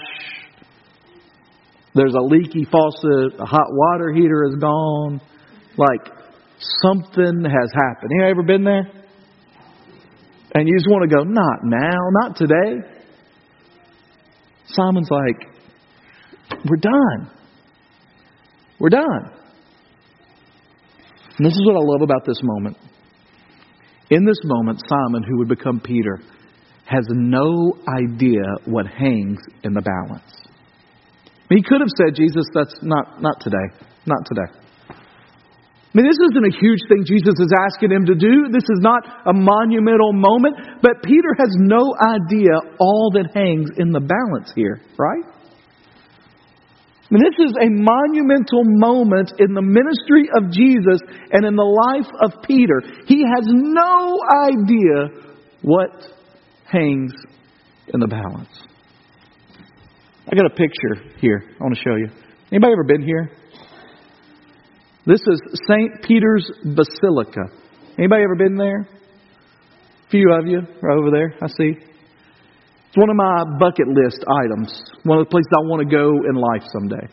There's 1.94 2.14
a 2.14 2.22
leaky 2.22 2.64
faucet. 2.64 3.38
A 3.38 3.46
hot 3.46 3.68
water 3.72 4.14
heater 4.14 4.46
is 4.46 4.56
gone. 4.56 5.20
Like 5.76 6.08
something 6.82 7.44
has 7.44 7.72
happened. 7.74 8.12
You 8.12 8.24
ever 8.24 8.44
been 8.44 8.64
there? 8.64 8.90
And 10.56 10.66
you 10.66 10.78
just 10.78 10.88
want 10.90 11.10
to 11.10 11.14
go, 11.14 11.24
not 11.26 11.60
now, 11.66 12.00
not 12.22 12.38
today. 12.38 12.88
Simon's 14.68 15.10
like, 15.12 16.62
we're 16.70 16.78
done. 16.78 17.32
We're 18.80 18.90
done. 18.90 19.32
And 21.38 21.46
this 21.46 21.52
is 21.52 21.62
what 21.66 21.76
I 21.76 21.84
love 21.84 22.02
about 22.02 22.26
this 22.26 22.40
moment. 22.44 22.78
In 24.10 24.24
this 24.24 24.40
moment, 24.46 24.82
Simon, 24.88 25.24
who 25.24 25.40
would 25.40 25.50
become 25.50 25.82
Peter, 25.82 26.22
has 26.90 27.06
no 27.10 27.78
idea 27.86 28.42
what 28.66 28.88
hangs 28.88 29.38
in 29.64 29.74
the 29.74 29.82
balance. 29.82 30.34
He 31.50 31.62
could 31.62 31.82
have 31.82 31.94
said, 31.98 32.18
Jesus, 32.18 32.46
that's 32.54 32.74
not, 32.82 33.22
not 33.22 33.38
today. 33.42 33.70
Not 34.06 34.26
today. 34.26 34.50
I 34.90 35.94
mean, 35.94 36.06
this 36.06 36.22
isn't 36.22 36.46
a 36.46 36.54
huge 36.54 36.82
thing 36.90 37.06
Jesus 37.06 37.34
is 37.38 37.54
asking 37.54 37.92
him 37.92 38.06
to 38.06 38.14
do. 38.14 38.50
This 38.50 38.66
is 38.66 38.82
not 38.82 39.06
a 39.26 39.34
monumental 39.34 40.14
moment. 40.14 40.82
But 40.82 41.02
Peter 41.02 41.34
has 41.38 41.50
no 41.58 41.94
idea 41.98 42.58
all 42.80 43.10
that 43.14 43.34
hangs 43.34 43.70
in 43.78 43.92
the 43.92 44.02
balance 44.02 44.54
here, 44.56 44.82
right? 44.98 45.26
I 47.10 47.10
mean, 47.10 47.24
this 47.26 47.42
is 47.42 47.54
a 47.58 47.70
monumental 47.70 48.62
moment 48.66 49.34
in 49.40 49.54
the 49.54 49.66
ministry 49.66 50.30
of 50.38 50.54
Jesus 50.54 51.02
and 51.34 51.46
in 51.46 51.56
the 51.56 51.66
life 51.66 52.10
of 52.22 52.42
Peter. 52.46 52.82
He 53.06 53.26
has 53.26 53.46
no 53.50 54.22
idea 54.46 55.10
what 55.62 56.19
hangs 56.72 57.14
in 57.94 58.00
the 58.00 58.08
balance. 58.08 58.50
I 60.32 60.36
got 60.36 60.46
a 60.46 60.56
picture 60.56 61.18
here 61.20 61.44
I 61.60 61.64
want 61.64 61.76
to 61.76 61.82
show 61.82 61.96
you. 61.96 62.08
Anybody 62.52 62.74
ever 62.74 62.84
been 62.84 63.04
here? 63.04 63.32
This 65.06 65.22
is 65.22 65.42
St. 65.68 66.04
Peter's 66.04 66.52
Basilica. 66.64 67.42
Anybody 67.98 68.24
ever 68.24 68.36
been 68.36 68.56
there? 68.56 68.82
A 68.82 70.10
few 70.12 70.32
of 70.34 70.46
you 70.46 70.62
are 70.84 70.92
over 70.92 71.10
there, 71.12 71.34
I 71.42 71.48
see. 71.48 71.74
It's 72.88 72.98
one 72.98 73.10
of 73.10 73.16
my 73.16 73.44
bucket 73.60 73.88
list 73.88 74.24
items, 74.46 74.84
one 75.04 75.20
of 75.20 75.26
the 75.26 75.30
places 75.30 75.48
I 75.54 75.62
want 75.62 75.88
to 75.88 75.96
go 75.96 76.10
in 76.30 76.36
life 76.36 76.64
someday. 76.74 77.08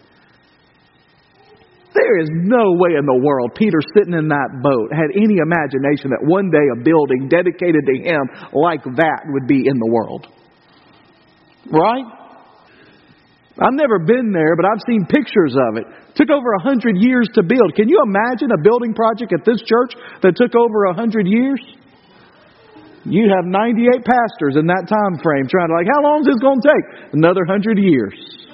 There 1.96 2.20
is 2.20 2.28
no 2.32 2.76
way 2.76 2.92
in 2.98 3.08
the 3.08 3.20
world 3.24 3.56
Peter 3.56 3.80
sitting 3.96 4.12
in 4.12 4.28
that 4.28 4.60
boat 4.60 4.92
had 4.92 5.08
any 5.16 5.40
imagination 5.40 6.12
that 6.12 6.20
one 6.20 6.52
day 6.52 6.66
a 6.68 6.78
building 6.84 7.32
dedicated 7.32 7.88
to 7.88 7.96
him 8.04 8.22
like 8.52 8.84
that 9.00 9.24
would 9.32 9.48
be 9.48 9.64
in 9.64 9.80
the 9.80 9.88
world. 9.88 10.28
Right? 11.72 12.04
I've 13.56 13.72
never 13.72 13.98
been 13.98 14.36
there, 14.36 14.52
but 14.52 14.68
I've 14.68 14.84
seen 14.84 15.08
pictures 15.08 15.56
of 15.56 15.80
it. 15.80 15.88
Took 16.20 16.28
over 16.28 16.52
a 16.60 16.62
hundred 16.62 17.00
years 17.00 17.28
to 17.32 17.42
build. 17.42 17.72
Can 17.72 17.88
you 17.88 18.04
imagine 18.04 18.52
a 18.52 18.60
building 18.60 18.92
project 18.92 19.32
at 19.32 19.48
this 19.48 19.64
church 19.64 19.96
that 20.20 20.36
took 20.36 20.52
over 20.52 20.92
a 20.92 20.94
hundred 20.94 21.26
years? 21.26 21.60
You 23.08 23.32
have 23.32 23.46
98 23.46 24.04
pastors 24.04 24.60
in 24.60 24.66
that 24.66 24.84
time 24.84 25.16
frame 25.22 25.48
trying 25.48 25.68
to 25.68 25.74
like, 25.78 25.88
how 25.88 26.02
long 26.02 26.20
is 26.20 26.26
this 26.26 26.42
going 26.42 26.60
to 26.60 26.68
take? 26.68 27.14
Another 27.14 27.46
hundred 27.46 27.78
years. 27.78 28.45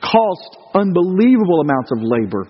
Cost 0.00 0.56
unbelievable 0.74 1.60
amounts 1.60 1.90
of 1.92 1.98
labor. 2.02 2.48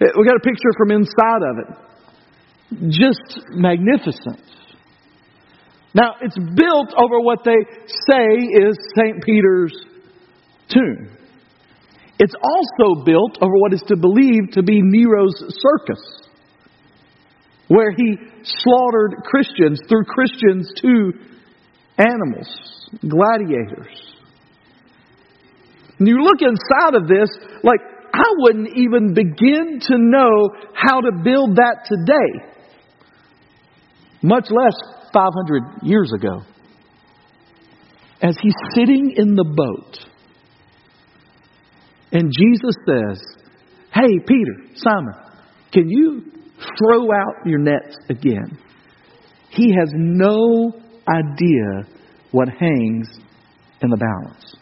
Eh, 0.00 0.06
we 0.18 0.26
got 0.26 0.36
a 0.36 0.40
picture 0.40 0.72
from 0.78 0.90
inside 0.90 1.42
of 1.42 1.58
it. 1.58 2.90
Just 2.90 3.40
magnificent. 3.50 4.40
Now, 5.94 6.14
it's 6.20 6.36
built 6.36 6.92
over 6.96 7.20
what 7.20 7.38
they 7.44 7.56
say 8.10 8.26
is 8.36 8.76
St. 8.96 9.24
Peter's 9.24 9.74
tomb. 10.68 11.08
It's 12.18 12.34
also 12.34 13.04
built 13.04 13.38
over 13.40 13.54
what 13.56 13.72
is 13.72 13.82
to 13.88 13.96
believe 13.96 14.50
to 14.52 14.62
be 14.62 14.80
Nero's 14.82 15.34
circus, 15.38 16.02
where 17.68 17.90
he 17.96 18.16
slaughtered 18.42 19.16
Christians, 19.24 19.80
threw 19.88 20.04
Christians 20.04 20.70
to 20.82 21.12
animals, 21.98 22.90
gladiators. 23.00 24.15
And 25.98 26.08
you 26.08 26.22
look 26.22 26.40
inside 26.40 26.94
of 26.94 27.08
this, 27.08 27.28
like, 27.62 27.80
I 28.12 28.24
wouldn't 28.38 28.76
even 28.76 29.14
begin 29.14 29.80
to 29.80 29.94
know 29.98 30.50
how 30.74 31.00
to 31.00 31.10
build 31.22 31.56
that 31.56 31.84
today, 31.86 32.50
much 34.22 34.48
less 34.50 34.74
500 35.12 35.62
years 35.82 36.12
ago. 36.14 36.40
As 38.22 38.36
he's 38.40 38.54
sitting 38.74 39.14
in 39.16 39.34
the 39.34 39.44
boat, 39.44 39.98
and 42.12 42.32
Jesus 42.32 42.74
says, 42.86 43.22
Hey, 43.92 44.18
Peter, 44.26 44.54
Simon, 44.74 45.14
can 45.72 45.88
you 45.88 46.22
throw 46.78 47.12
out 47.12 47.46
your 47.46 47.58
nets 47.58 47.96
again? 48.08 48.58
He 49.50 49.74
has 49.78 49.90
no 49.94 50.72
idea 51.08 51.94
what 52.30 52.48
hangs 52.48 53.08
in 53.82 53.90
the 53.90 53.96
balance. 53.96 54.55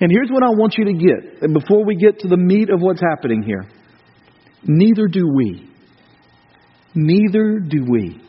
And 0.00 0.10
here's 0.12 0.30
what 0.30 0.42
I 0.42 0.50
want 0.50 0.74
you 0.76 0.84
to 0.86 0.92
get, 0.92 1.42
and 1.42 1.54
before 1.54 1.84
we 1.84 1.96
get 1.96 2.20
to 2.20 2.28
the 2.28 2.36
meat 2.36 2.68
of 2.70 2.80
what's 2.80 3.00
happening 3.00 3.42
here. 3.42 3.64
Neither 4.62 5.06
do 5.06 5.26
we. 5.34 5.70
Neither 6.94 7.60
do 7.60 7.84
we. 7.88 8.20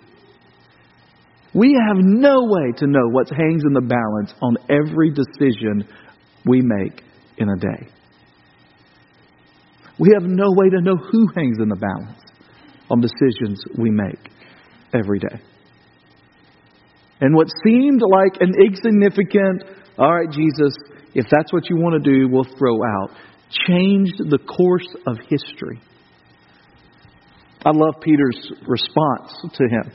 We 1.53 1.73
have 1.73 1.97
no 1.97 2.43
way 2.43 2.71
to 2.77 2.87
know 2.87 3.09
what 3.09 3.29
hangs 3.29 3.63
in 3.65 3.73
the 3.73 3.81
balance 3.81 4.33
on 4.41 4.57
every 4.69 5.11
decision 5.11 5.87
we 6.45 6.61
make 6.61 7.01
in 7.37 7.49
a 7.49 7.57
day. 7.57 7.87
We 9.99 10.11
have 10.13 10.23
no 10.23 10.45
way 10.49 10.69
to 10.69 10.81
know 10.81 10.95
who 10.95 11.27
hangs 11.35 11.57
in 11.59 11.69
the 11.69 11.75
balance 11.75 12.21
on 12.91 13.01
decisions 13.01 13.59
we 13.77 13.89
make 13.89 14.29
every 14.93 15.19
day. 15.19 15.41
And 17.19 17.35
what 17.35 17.47
seemed 17.65 18.01
like 18.07 18.39
an 18.41 18.53
insignificant, 18.63 19.63
all 19.97 20.13
right, 20.13 20.29
Jesus, 20.29 20.75
if 21.17 21.25
that's 21.33 21.51
what 21.51 21.65
you 21.67 21.77
want 21.81 21.97
to 21.97 22.05
do, 22.05 22.29
we'll 22.29 22.45
throw 22.45 22.77
out, 22.77 23.09
changed 23.65 24.21
the 24.29 24.37
course 24.37 24.85
of 25.09 25.17
history. 25.25 25.81
I 27.65 27.73
love 27.73 27.97
Peter's 28.05 28.37
response 28.69 29.33
to 29.57 29.63
him. 29.65 29.89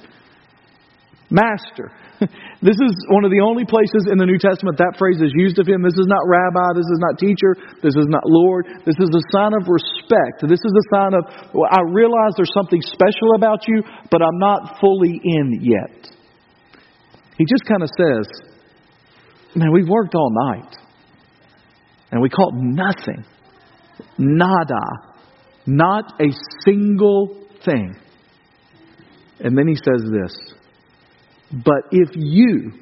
Master. 1.31 1.95
this 2.61 2.75
is 2.75 2.93
one 3.07 3.23
of 3.23 3.31
the 3.31 3.39
only 3.39 3.63
places 3.63 4.11
in 4.11 4.19
the 4.19 4.27
New 4.27 4.37
Testament 4.37 4.83
that 4.83 4.99
phrase 4.99 5.23
is 5.23 5.31
used 5.31 5.63
of 5.63 5.71
him. 5.71 5.81
This 5.87 5.95
is 5.95 6.11
not 6.11 6.27
rabbi. 6.27 6.75
This 6.75 6.91
is 6.91 6.99
not 6.99 7.23
teacher. 7.23 7.55
This 7.87 7.95
is 7.95 8.11
not 8.11 8.27
Lord. 8.27 8.67
This 8.83 8.99
is 8.99 9.09
a 9.15 9.23
sign 9.31 9.55
of 9.55 9.71
respect. 9.71 10.43
This 10.43 10.59
is 10.59 10.75
a 10.75 10.87
sign 10.91 11.15
of, 11.15 11.23
well, 11.55 11.71
I 11.71 11.87
realize 11.87 12.35
there's 12.35 12.53
something 12.53 12.83
special 12.83 13.39
about 13.39 13.63
you, 13.71 13.87
but 14.11 14.27
I'm 14.27 14.43
not 14.43 14.83
fully 14.83 15.23
in 15.23 15.63
yet. 15.63 16.03
He 17.39 17.47
just 17.47 17.63
kind 17.71 17.87
of 17.87 17.91
says, 17.95 18.27
Man, 19.55 19.71
we've 19.71 19.89
worked 19.89 20.15
all 20.15 20.35
night. 20.51 20.82
And 22.13 22.23
we 22.23 22.29
caught 22.29 22.53
nothing. 22.55 23.25
Nada. 24.19 24.85
Not 25.67 26.21
a 26.21 26.29
single 26.65 27.47
thing. 27.65 27.97
And 29.41 29.59
then 29.59 29.67
he 29.67 29.75
says 29.75 30.09
this 30.11 30.55
but 31.53 31.85
if 31.91 32.11
you, 32.15 32.73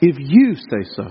if 0.00 0.16
you 0.18 0.56
say 0.56 0.90
so, 0.90 1.04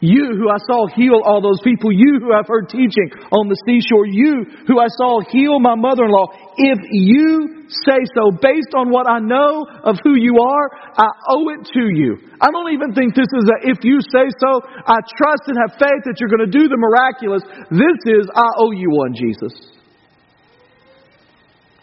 you 0.00 0.30
who 0.38 0.46
I 0.48 0.58
saw 0.62 0.86
heal 0.94 1.18
all 1.24 1.42
those 1.42 1.60
people, 1.62 1.90
you 1.90 2.22
who 2.22 2.32
I've 2.32 2.46
heard 2.46 2.68
teaching 2.70 3.10
on 3.34 3.50
the 3.50 3.58
seashore, 3.66 4.06
you 4.06 4.46
who 4.66 4.78
I 4.78 4.86
saw 4.94 5.20
heal 5.26 5.58
my 5.58 5.74
mother 5.74 6.06
in 6.06 6.10
law, 6.10 6.30
if 6.54 6.78
you 6.90 7.66
say 7.84 7.98
so, 8.14 8.30
based 8.30 8.72
on 8.78 8.90
what 8.90 9.10
I 9.10 9.18
know 9.18 9.66
of 9.82 9.98
who 10.02 10.14
you 10.14 10.38
are, 10.38 10.66
I 10.94 11.08
owe 11.34 11.50
it 11.50 11.66
to 11.74 11.84
you. 11.90 12.16
I 12.40 12.50
don't 12.50 12.72
even 12.72 12.94
think 12.94 13.14
this 13.14 13.26
is 13.26 13.50
a 13.50 13.70
if 13.74 13.82
you 13.82 13.98
say 14.00 14.30
so, 14.38 14.62
I 14.86 15.02
trust 15.18 15.50
and 15.50 15.58
have 15.66 15.74
faith 15.78 16.02
that 16.06 16.16
you're 16.22 16.30
going 16.30 16.46
to 16.46 16.54
do 16.54 16.70
the 16.70 16.78
miraculous. 16.78 17.42
This 17.70 17.98
is 18.06 18.30
I 18.30 18.48
owe 18.58 18.70
you 18.70 18.90
one, 18.90 19.14
Jesus. 19.18 19.52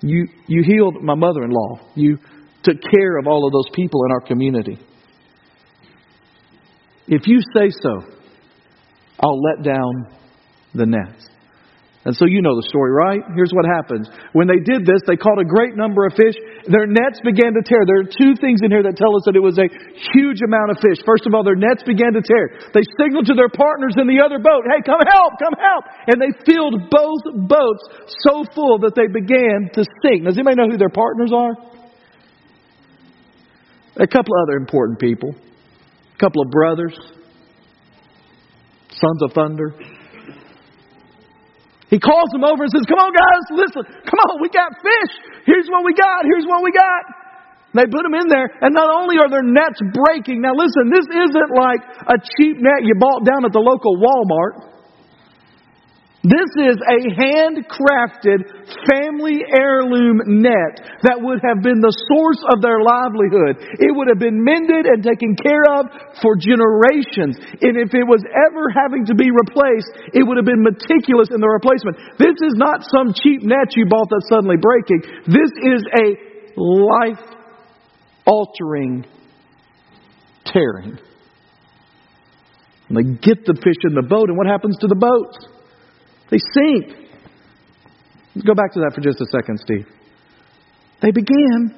You, 0.01 0.28
you 0.47 0.63
healed 0.63 1.04
my 1.04 1.15
mother 1.15 1.43
in 1.43 1.51
law. 1.51 1.80
You 1.95 2.17
took 2.63 2.78
care 2.82 3.17
of 3.17 3.28
all 3.28 3.45
of 3.45 3.51
those 3.51 3.69
people 3.73 4.06
in 4.06 4.12
our 4.12 4.21
community. 4.21 4.80
If 7.08 7.28
you 7.28 7.39
say 7.56 7.70
so, 7.70 8.02
I'll 9.20 9.41
let 9.41 9.63
down 9.63 10.08
the 10.74 10.86
nets. 10.86 11.30
And 12.06 12.13
so 12.13 12.30
you 12.30 12.46
know 12.46 12.54
the 12.54 12.70
story, 12.70 12.94
right? 12.94 13.18
Here's 13.34 13.50
what 13.50 13.65
happens. 13.65 14.06
When 14.38 14.46
they 14.46 14.62
did 14.62 14.86
this, 14.86 15.02
they 15.10 15.18
caught 15.18 15.41
a 15.41 15.48
great 15.48 15.74
number 15.74 16.06
of 16.06 16.13
fish. 16.13 16.38
Their 16.70 16.86
nets 16.86 17.18
began 17.26 17.58
to 17.58 17.65
tear. 17.65 17.82
There 17.82 18.06
are 18.06 18.10
two 18.10 18.38
things 18.38 18.62
in 18.62 18.70
here 18.70 18.86
that 18.86 18.94
tell 18.94 19.18
us 19.18 19.26
that 19.26 19.34
it 19.34 19.41
was 19.41 19.58
a 19.58 19.65
huge 20.13 20.38
amount 20.46 20.70
of 20.70 20.78
fish. 20.78 21.02
First 21.02 21.26
of 21.26 21.34
all, 21.34 21.41
their 21.41 21.58
nets 21.58 21.82
began 21.82 22.13
to 22.13 22.22
tear. 22.22 22.62
They 22.78 22.86
signaled 23.02 23.26
to 23.26 23.34
their 23.34 23.50
partners 23.50 23.98
in 23.98 24.06
the 24.06 24.22
other 24.22 24.38
boat, 24.38 24.70
hey, 24.70 24.86
come 24.86 25.02
help, 25.02 25.34
come 25.41 25.58
help. 25.58 25.84
And 26.06 26.22
they 26.22 26.30
filled 26.46 26.94
both 26.94 27.50
boats 27.50 27.84
so 28.22 28.46
full 28.54 28.86
that 28.86 28.94
they 28.94 29.10
began 29.10 29.74
to 29.74 29.82
sink. 30.06 30.30
Does 30.30 30.38
anybody 30.38 30.62
know 30.62 30.70
who 30.70 30.78
their 30.78 30.94
partners 30.94 31.34
are? 31.34 31.58
A 33.98 34.06
couple 34.06 34.30
other 34.46 34.62
important 34.62 35.02
people. 35.02 35.34
A 36.15 36.17
couple 36.17 36.41
of 36.41 36.49
brothers. 36.49 36.95
Sons 38.89 39.21
of 39.21 39.34
thunder. 39.34 39.75
He 41.91 41.99
calls 41.99 42.32
them 42.32 42.43
over 42.43 42.63
and 42.63 42.71
says, 42.71 42.88
Come 42.88 42.97
on, 42.97 43.12
guys, 43.12 43.43
listen. 43.51 43.84
Come 43.84 44.19
on, 44.32 44.41
we 44.41 44.49
got 44.49 44.71
fish. 44.80 45.13
Here's 45.45 45.67
what 45.67 45.84
we 45.84 45.93
got. 45.93 46.23
Here's 46.23 46.47
what 46.47 46.63
we 46.63 46.71
got. 46.71 47.04
They 47.75 47.84
put 47.91 48.08
them 48.08 48.15
in 48.15 48.32
there, 48.32 48.47
and 48.63 48.71
not 48.73 48.88
only 48.88 49.19
are 49.19 49.28
their 49.28 49.43
nets 49.43 49.84
breaking, 49.91 50.39
now 50.39 50.56
listen, 50.56 50.88
this 50.88 51.04
isn't 51.12 51.51
like 51.51 51.84
a 52.08 52.15
cheap 52.39 52.56
net 52.63 52.88
you 52.88 52.95
bought 52.95 53.28
down 53.28 53.43
at 53.43 53.51
the 53.51 53.60
local 53.60 53.99
Walmart. 53.99 54.75
This 56.26 56.50
is 56.58 56.78
a 56.82 57.00
handcrafted 57.22 58.50
family 58.90 59.46
heirloom 59.46 60.42
net 60.42 60.82
that 61.06 61.22
would 61.22 61.38
have 61.46 61.62
been 61.62 61.78
the 61.86 61.94
source 62.10 62.42
of 62.50 62.66
their 62.66 62.82
livelihood. 62.82 63.62
It 63.78 63.94
would 63.94 64.10
have 64.10 64.18
been 64.18 64.42
mended 64.42 64.90
and 64.90 65.06
taken 65.06 65.38
care 65.38 65.62
of 65.78 65.86
for 66.26 66.34
generations. 66.34 67.38
And 67.62 67.78
if 67.78 67.94
it 67.94 68.10
was 68.10 68.26
ever 68.26 68.74
having 68.74 69.06
to 69.06 69.14
be 69.14 69.30
replaced, 69.30 70.18
it 70.18 70.26
would 70.26 70.42
have 70.42 70.50
been 70.50 70.66
meticulous 70.66 71.30
in 71.30 71.38
the 71.38 71.52
replacement. 71.62 71.94
This 72.18 72.34
is 72.42 72.58
not 72.58 72.82
some 72.90 73.14
cheap 73.14 73.46
net 73.46 73.78
you 73.78 73.86
bought 73.86 74.10
that's 74.10 74.26
suddenly 74.26 74.58
breaking. 74.58 75.06
This 75.30 75.54
is 75.62 75.86
a 75.94 76.06
life 76.58 77.22
altering 78.26 79.06
tearing. 80.42 80.98
And 82.90 82.98
they 82.98 83.06
get 83.22 83.46
the 83.46 83.54
fish 83.62 83.82
in 83.86 83.94
the 83.94 84.10
boat, 84.10 84.34
and 84.34 84.38
what 84.38 84.50
happens 84.50 84.74
to 84.82 84.90
the 84.90 84.98
boat? 84.98 85.55
They 86.30 86.38
sink. 86.38 86.98
Let's 88.36 88.48
go 88.48 88.54
back 88.54 88.74
to 88.74 88.80
that 88.82 88.94
for 88.94 89.02
just 89.02 89.22
a 89.22 89.26
second, 89.32 89.60
Steve. 89.60 89.88
They 91.02 91.12
began 91.12 91.76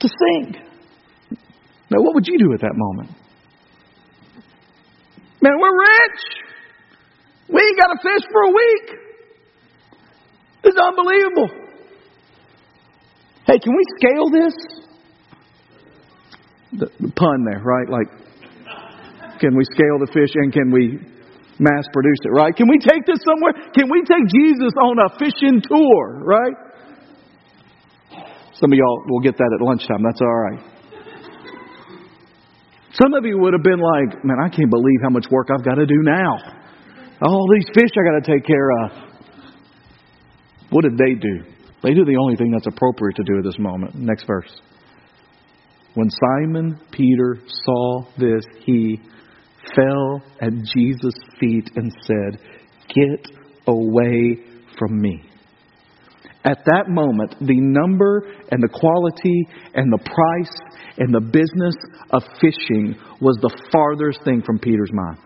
to 0.00 0.08
sink. 0.08 0.56
Now, 1.90 2.02
what 2.02 2.14
would 2.14 2.26
you 2.26 2.38
do 2.38 2.52
at 2.54 2.60
that 2.60 2.74
moment? 2.74 3.10
Man, 5.42 5.52
we're 5.60 5.78
rich. 5.78 6.20
We 7.48 7.60
ain't 7.60 7.78
got 7.78 7.90
a 7.90 7.98
fish 8.02 8.24
for 8.30 8.42
a 8.42 8.48
week. 8.48 8.98
It's 10.64 10.76
unbelievable. 10.78 11.48
Hey, 13.46 13.58
can 13.58 13.72
we 13.74 13.82
scale 13.98 14.30
this? 14.30 14.54
The 16.72 17.12
pun 17.16 17.44
there, 17.50 17.62
right? 17.64 17.88
Like, 17.88 18.08
can 19.40 19.56
we 19.56 19.64
scale 19.64 19.98
the 19.98 20.06
fish 20.12 20.30
and 20.34 20.52
can 20.52 20.70
we 20.70 20.98
mass 21.60 21.84
produced 21.92 22.24
it, 22.24 22.32
right? 22.32 22.56
Can 22.56 22.66
we 22.68 22.80
take 22.80 23.04
this 23.04 23.20
somewhere? 23.20 23.52
Can 23.76 23.92
we 23.92 24.00
take 24.08 24.24
Jesus 24.32 24.72
on 24.80 24.96
a 24.98 25.08
fishing 25.20 25.60
tour, 25.60 26.24
right? 26.24 26.56
Some 28.56 28.72
of 28.72 28.76
y'all 28.76 29.04
will 29.08 29.20
get 29.20 29.36
that 29.36 29.50
at 29.52 29.64
lunchtime. 29.64 30.02
That's 30.02 30.20
all 30.20 30.38
right. 30.40 30.60
Some 32.92 33.14
of 33.14 33.24
you 33.24 33.38
would 33.38 33.52
have 33.52 33.62
been 33.62 33.78
like, 33.78 34.24
man, 34.24 34.36
I 34.42 34.48
can't 34.48 34.68
believe 34.68 35.00
how 35.02 35.10
much 35.10 35.26
work 35.30 35.48
I've 35.54 35.64
got 35.64 35.76
to 35.76 35.86
do 35.86 36.02
now. 36.02 36.36
All 37.22 37.46
these 37.54 37.66
fish 37.74 37.90
I 37.94 38.02
got 38.02 38.24
to 38.24 38.32
take 38.32 38.44
care 38.46 38.70
of. 38.84 38.90
What 40.70 40.82
did 40.82 40.98
they 40.98 41.14
do? 41.14 41.44
They 41.82 41.94
do 41.94 42.04
the 42.04 42.16
only 42.16 42.36
thing 42.36 42.50
that's 42.50 42.66
appropriate 42.66 43.16
to 43.16 43.22
do 43.24 43.38
at 43.38 43.44
this 43.44 43.58
moment. 43.58 43.94
Next 43.94 44.24
verse. 44.26 44.50
When 45.94 46.08
Simon 46.10 46.78
Peter 46.92 47.38
saw 47.46 48.02
this, 48.18 48.44
he 48.64 49.00
fell 49.74 50.22
at 50.40 50.52
Jesus' 50.74 51.14
feet 51.38 51.70
and 51.76 51.92
said, 52.06 52.40
Get 52.88 53.26
away 53.66 54.38
from 54.78 55.00
me. 55.00 55.22
At 56.44 56.64
that 56.64 56.88
moment, 56.88 57.34
the 57.40 57.60
number 57.60 58.22
and 58.50 58.62
the 58.62 58.68
quality 58.68 59.46
and 59.74 59.92
the 59.92 59.98
price 59.98 60.56
and 60.98 61.14
the 61.14 61.20
business 61.20 61.74
of 62.10 62.22
fishing 62.40 62.94
was 63.20 63.36
the 63.42 63.54
farthest 63.70 64.24
thing 64.24 64.42
from 64.44 64.58
Peter's 64.58 64.90
mind. 64.92 65.18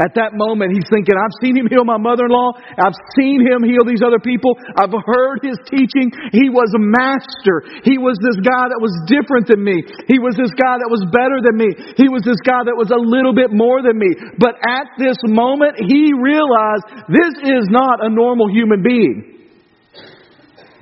At 0.00 0.16
that 0.16 0.32
moment, 0.32 0.72
he's 0.72 0.88
thinking, 0.88 1.12
I've 1.20 1.36
seen 1.44 1.52
him 1.52 1.68
heal 1.68 1.84
my 1.84 2.00
mother 2.00 2.24
in 2.24 2.32
law. 2.32 2.56
I've 2.80 2.96
seen 3.12 3.44
him 3.44 3.60
heal 3.60 3.84
these 3.84 4.00
other 4.00 4.20
people. 4.20 4.56
I've 4.72 4.92
heard 4.92 5.44
his 5.44 5.60
teaching. 5.68 6.08
He 6.32 6.48
was 6.48 6.72
a 6.72 6.80
master. 6.80 7.84
He 7.84 8.00
was 8.00 8.16
this 8.24 8.40
guy 8.40 8.72
that 8.72 8.80
was 8.80 8.92
different 9.04 9.52
than 9.52 9.60
me. 9.60 9.84
He 10.08 10.16
was 10.16 10.32
this 10.40 10.56
guy 10.56 10.80
that 10.80 10.88
was 10.88 11.04
better 11.12 11.44
than 11.44 11.60
me. 11.60 11.68
He 12.00 12.08
was 12.08 12.24
this 12.24 12.40
guy 12.40 12.64
that 12.64 12.76
was 12.78 12.88
a 12.88 12.96
little 12.96 13.36
bit 13.36 13.52
more 13.52 13.84
than 13.84 14.00
me. 14.00 14.16
But 14.40 14.56
at 14.64 14.88
this 14.96 15.20
moment, 15.28 15.76
he 15.76 16.16
realized 16.16 16.88
this 17.12 17.36
is 17.44 17.68
not 17.68 18.00
a 18.00 18.08
normal 18.08 18.48
human 18.48 18.80
being. 18.80 19.41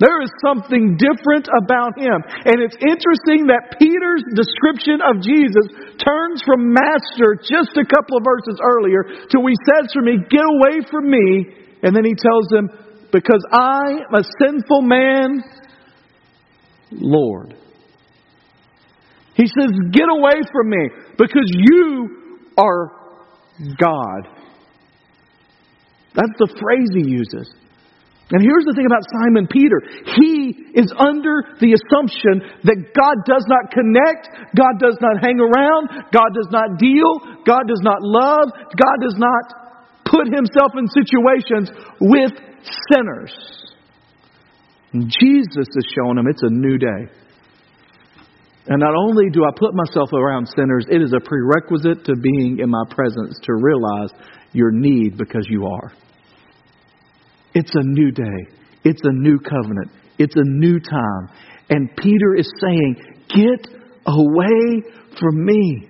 There 0.01 0.17
is 0.25 0.33
something 0.41 0.97
different 0.97 1.45
about 1.61 1.93
him. 1.93 2.25
And 2.49 2.57
it's 2.57 2.73
interesting 2.81 3.45
that 3.53 3.77
Peter's 3.77 4.25
description 4.33 4.97
of 4.97 5.21
Jesus 5.21 5.93
turns 6.01 6.41
from 6.41 6.73
master 6.73 7.37
just 7.37 7.77
a 7.77 7.85
couple 7.85 8.17
of 8.17 8.25
verses 8.25 8.57
earlier 8.65 9.05
to 9.05 9.37
he 9.45 9.53
says 9.69 9.93
for 9.93 10.01
me, 10.01 10.17
get 10.25 10.41
away 10.41 10.81
from 10.89 11.05
me. 11.05 11.53
And 11.83 11.95
then 11.95 12.01
he 12.03 12.17
tells 12.17 12.49
them, 12.49 12.69
because 13.11 13.45
I 13.53 14.01
am 14.09 14.15
a 14.17 14.23
sinful 14.41 14.81
man, 14.81 15.43
Lord. 16.91 17.53
He 19.35 19.45
says, 19.45 19.69
get 19.91 20.09
away 20.09 20.41
from 20.51 20.69
me 20.69 20.89
because 21.17 21.45
you 21.53 22.47
are 22.57 22.91
God. 23.77 24.27
That's 26.15 26.37
the 26.39 26.47
phrase 26.59 26.89
he 26.95 27.07
uses. 27.07 27.53
And 28.31 28.39
here's 28.39 28.63
the 28.63 28.71
thing 28.71 28.87
about 28.87 29.03
Simon 29.11 29.43
Peter. 29.51 29.83
He 30.15 30.55
is 30.71 30.87
under 30.95 31.51
the 31.59 31.75
assumption 31.75 32.63
that 32.63 32.79
God 32.95 33.15
does 33.27 33.43
not 33.51 33.75
connect, 33.75 34.31
God 34.55 34.79
does 34.79 34.95
not 35.03 35.19
hang 35.19 35.35
around, 35.35 36.11
God 36.15 36.31
does 36.31 36.47
not 36.47 36.79
deal, 36.79 37.43
God 37.43 37.67
does 37.67 37.83
not 37.83 37.99
love, 37.99 38.55
God 38.71 38.97
does 39.03 39.19
not 39.19 39.43
put 40.07 40.31
himself 40.31 40.71
in 40.79 40.87
situations 40.87 41.75
with 41.99 42.31
sinners. 42.87 43.35
And 44.93 45.11
Jesus 45.11 45.67
is 45.67 45.85
showing 45.91 46.17
him 46.17 46.27
it's 46.27 46.43
a 46.43 46.51
new 46.51 46.77
day. 46.77 47.11
And 48.67 48.79
not 48.79 48.95
only 48.95 49.29
do 49.31 49.43
I 49.43 49.51
put 49.57 49.73
myself 49.73 50.13
around 50.13 50.47
sinners, 50.55 50.85
it 50.89 51.01
is 51.01 51.11
a 51.11 51.19
prerequisite 51.19 52.05
to 52.05 52.15
being 52.15 52.59
in 52.59 52.69
my 52.69 52.83
presence 52.91 53.39
to 53.43 53.53
realize 53.55 54.11
your 54.53 54.71
need 54.71 55.17
because 55.17 55.47
you 55.49 55.65
are. 55.65 55.91
It's 57.53 57.71
a 57.73 57.83
new 57.83 58.11
day. 58.11 58.55
It's 58.83 59.01
a 59.03 59.11
new 59.11 59.39
covenant. 59.39 59.91
It's 60.17 60.35
a 60.35 60.43
new 60.43 60.79
time. 60.79 61.29
And 61.69 61.89
Peter 61.97 62.35
is 62.35 62.51
saying, 62.59 62.95
Get 63.29 63.67
away 64.05 64.83
from 65.19 65.45
me. 65.45 65.87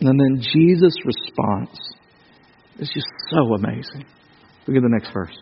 And 0.00 0.20
then 0.20 0.40
Jesus' 0.40 0.94
response 1.04 1.78
is 2.78 2.90
just 2.92 3.06
so 3.30 3.54
amazing. 3.54 4.04
Look 4.66 4.76
at 4.76 4.82
the 4.82 4.88
next 4.90 5.12
verse. 5.12 5.36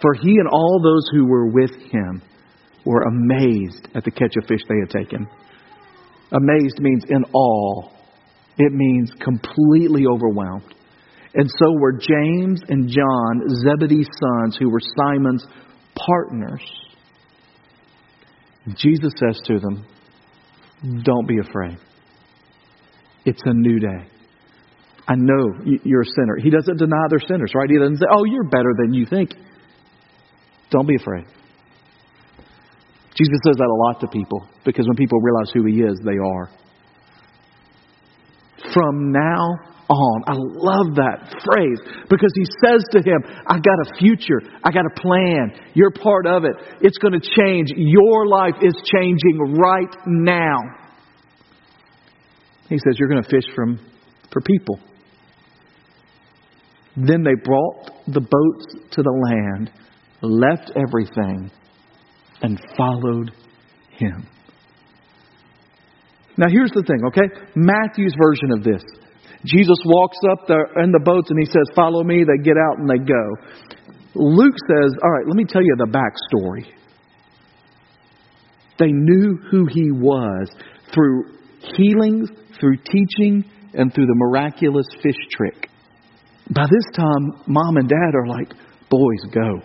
For 0.00 0.14
he 0.14 0.30
and 0.30 0.48
all 0.50 0.80
those 0.82 1.08
who 1.12 1.26
were 1.26 1.46
with 1.46 1.70
him 1.90 2.22
were 2.84 3.02
amazed 3.02 3.88
at 3.94 4.04
the 4.04 4.10
catch 4.10 4.36
of 4.40 4.46
fish 4.48 4.60
they 4.68 4.78
had 4.80 4.90
taken. 4.90 5.26
Amazed 6.32 6.80
means 6.80 7.04
in 7.08 7.24
awe, 7.32 7.90
it 8.58 8.72
means 8.72 9.10
completely 9.20 10.04
overwhelmed. 10.06 10.74
And 11.36 11.50
so 11.62 11.72
were 11.78 11.92
James 11.92 12.62
and 12.68 12.88
John, 12.88 13.42
Zebedee's 13.62 14.08
sons, 14.18 14.56
who 14.58 14.70
were 14.70 14.80
Simon's 14.96 15.44
partners. 15.94 16.62
Jesus 18.74 19.12
says 19.18 19.38
to 19.44 19.60
them, 19.60 19.86
Don't 21.04 21.28
be 21.28 21.38
afraid. 21.38 21.76
It's 23.26 23.42
a 23.44 23.52
new 23.52 23.78
day. 23.78 24.08
I 25.06 25.14
know 25.14 25.76
you're 25.84 26.00
a 26.00 26.06
sinner. 26.06 26.36
He 26.42 26.48
doesn't 26.48 26.78
deny 26.78 27.04
they're 27.10 27.20
sinners, 27.28 27.52
right? 27.54 27.68
He 27.68 27.78
doesn't 27.78 27.98
say, 27.98 28.06
Oh, 28.10 28.24
you're 28.24 28.48
better 28.48 28.72
than 28.82 28.94
you 28.94 29.04
think. 29.04 29.34
Don't 30.70 30.88
be 30.88 30.96
afraid. 30.96 31.26
Jesus 33.14 33.38
says 33.46 33.56
that 33.56 33.68
a 33.68 33.78
lot 33.88 34.00
to 34.00 34.08
people 34.08 34.48
because 34.64 34.86
when 34.86 34.96
people 34.96 35.20
realize 35.20 35.50
who 35.52 35.66
He 35.66 35.82
is, 35.82 36.00
they 36.02 36.16
are. 36.16 36.50
From 38.72 39.12
now 39.12 39.75
on. 39.88 40.22
I 40.26 40.34
love 40.36 40.96
that 40.96 41.42
phrase 41.44 41.80
because 42.08 42.32
he 42.34 42.44
says 42.64 42.84
to 42.92 42.98
him, 42.98 43.22
I 43.46 43.58
got 43.58 43.78
a 43.86 43.98
future. 43.98 44.40
I 44.64 44.70
got 44.70 44.84
a 44.86 45.00
plan. 45.00 45.52
You're 45.74 45.90
part 45.90 46.26
of 46.26 46.44
it. 46.44 46.56
It's 46.80 46.98
going 46.98 47.12
to 47.12 47.20
change. 47.20 47.68
Your 47.76 48.26
life 48.26 48.54
is 48.62 48.74
changing 48.92 49.56
right 49.58 49.94
now. 50.06 50.58
He 52.68 52.78
says, 52.78 52.98
You're 52.98 53.08
going 53.08 53.22
to 53.22 53.28
fish 53.28 53.44
from, 53.54 53.78
for 54.32 54.40
people. 54.40 54.80
Then 56.96 57.22
they 57.22 57.34
brought 57.44 57.90
the 58.06 58.20
boats 58.20 58.74
to 58.92 59.02
the 59.02 59.10
land, 59.30 59.70
left 60.22 60.72
everything, 60.74 61.50
and 62.42 62.58
followed 62.76 63.32
him. 63.90 64.26
Now, 66.38 66.48
here's 66.48 66.70
the 66.70 66.82
thing, 66.82 67.00
okay? 67.06 67.50
Matthew's 67.54 68.14
version 68.22 68.50
of 68.52 68.64
this. 68.64 68.82
Jesus 69.46 69.78
walks 69.84 70.18
up 70.32 70.46
there 70.48 70.66
in 70.82 70.90
the 70.90 71.00
boats 71.04 71.30
and 71.30 71.38
he 71.38 71.46
says, 71.46 71.70
Follow 71.74 72.02
me. 72.02 72.24
They 72.24 72.42
get 72.42 72.56
out 72.56 72.78
and 72.78 72.88
they 72.88 72.98
go. 72.98 73.24
Luke 74.14 74.54
says, 74.68 74.92
All 75.02 75.10
right, 75.10 75.26
let 75.26 75.36
me 75.36 75.44
tell 75.48 75.62
you 75.62 75.74
the 75.78 75.86
backstory. 75.86 76.66
They 78.78 78.90
knew 78.92 79.38
who 79.50 79.66
he 79.66 79.90
was 79.90 80.48
through 80.92 81.36
healings, 81.76 82.28
through 82.60 82.76
teaching, 82.78 83.44
and 83.72 83.94
through 83.94 84.06
the 84.06 84.14
miraculous 84.16 84.86
fish 85.02 85.16
trick. 85.30 85.68
By 86.50 86.64
this 86.64 86.96
time, 86.96 87.42
mom 87.46 87.76
and 87.76 87.88
dad 87.88 88.14
are 88.14 88.26
like, 88.26 88.52
Boys, 88.90 89.32
go. 89.32 89.60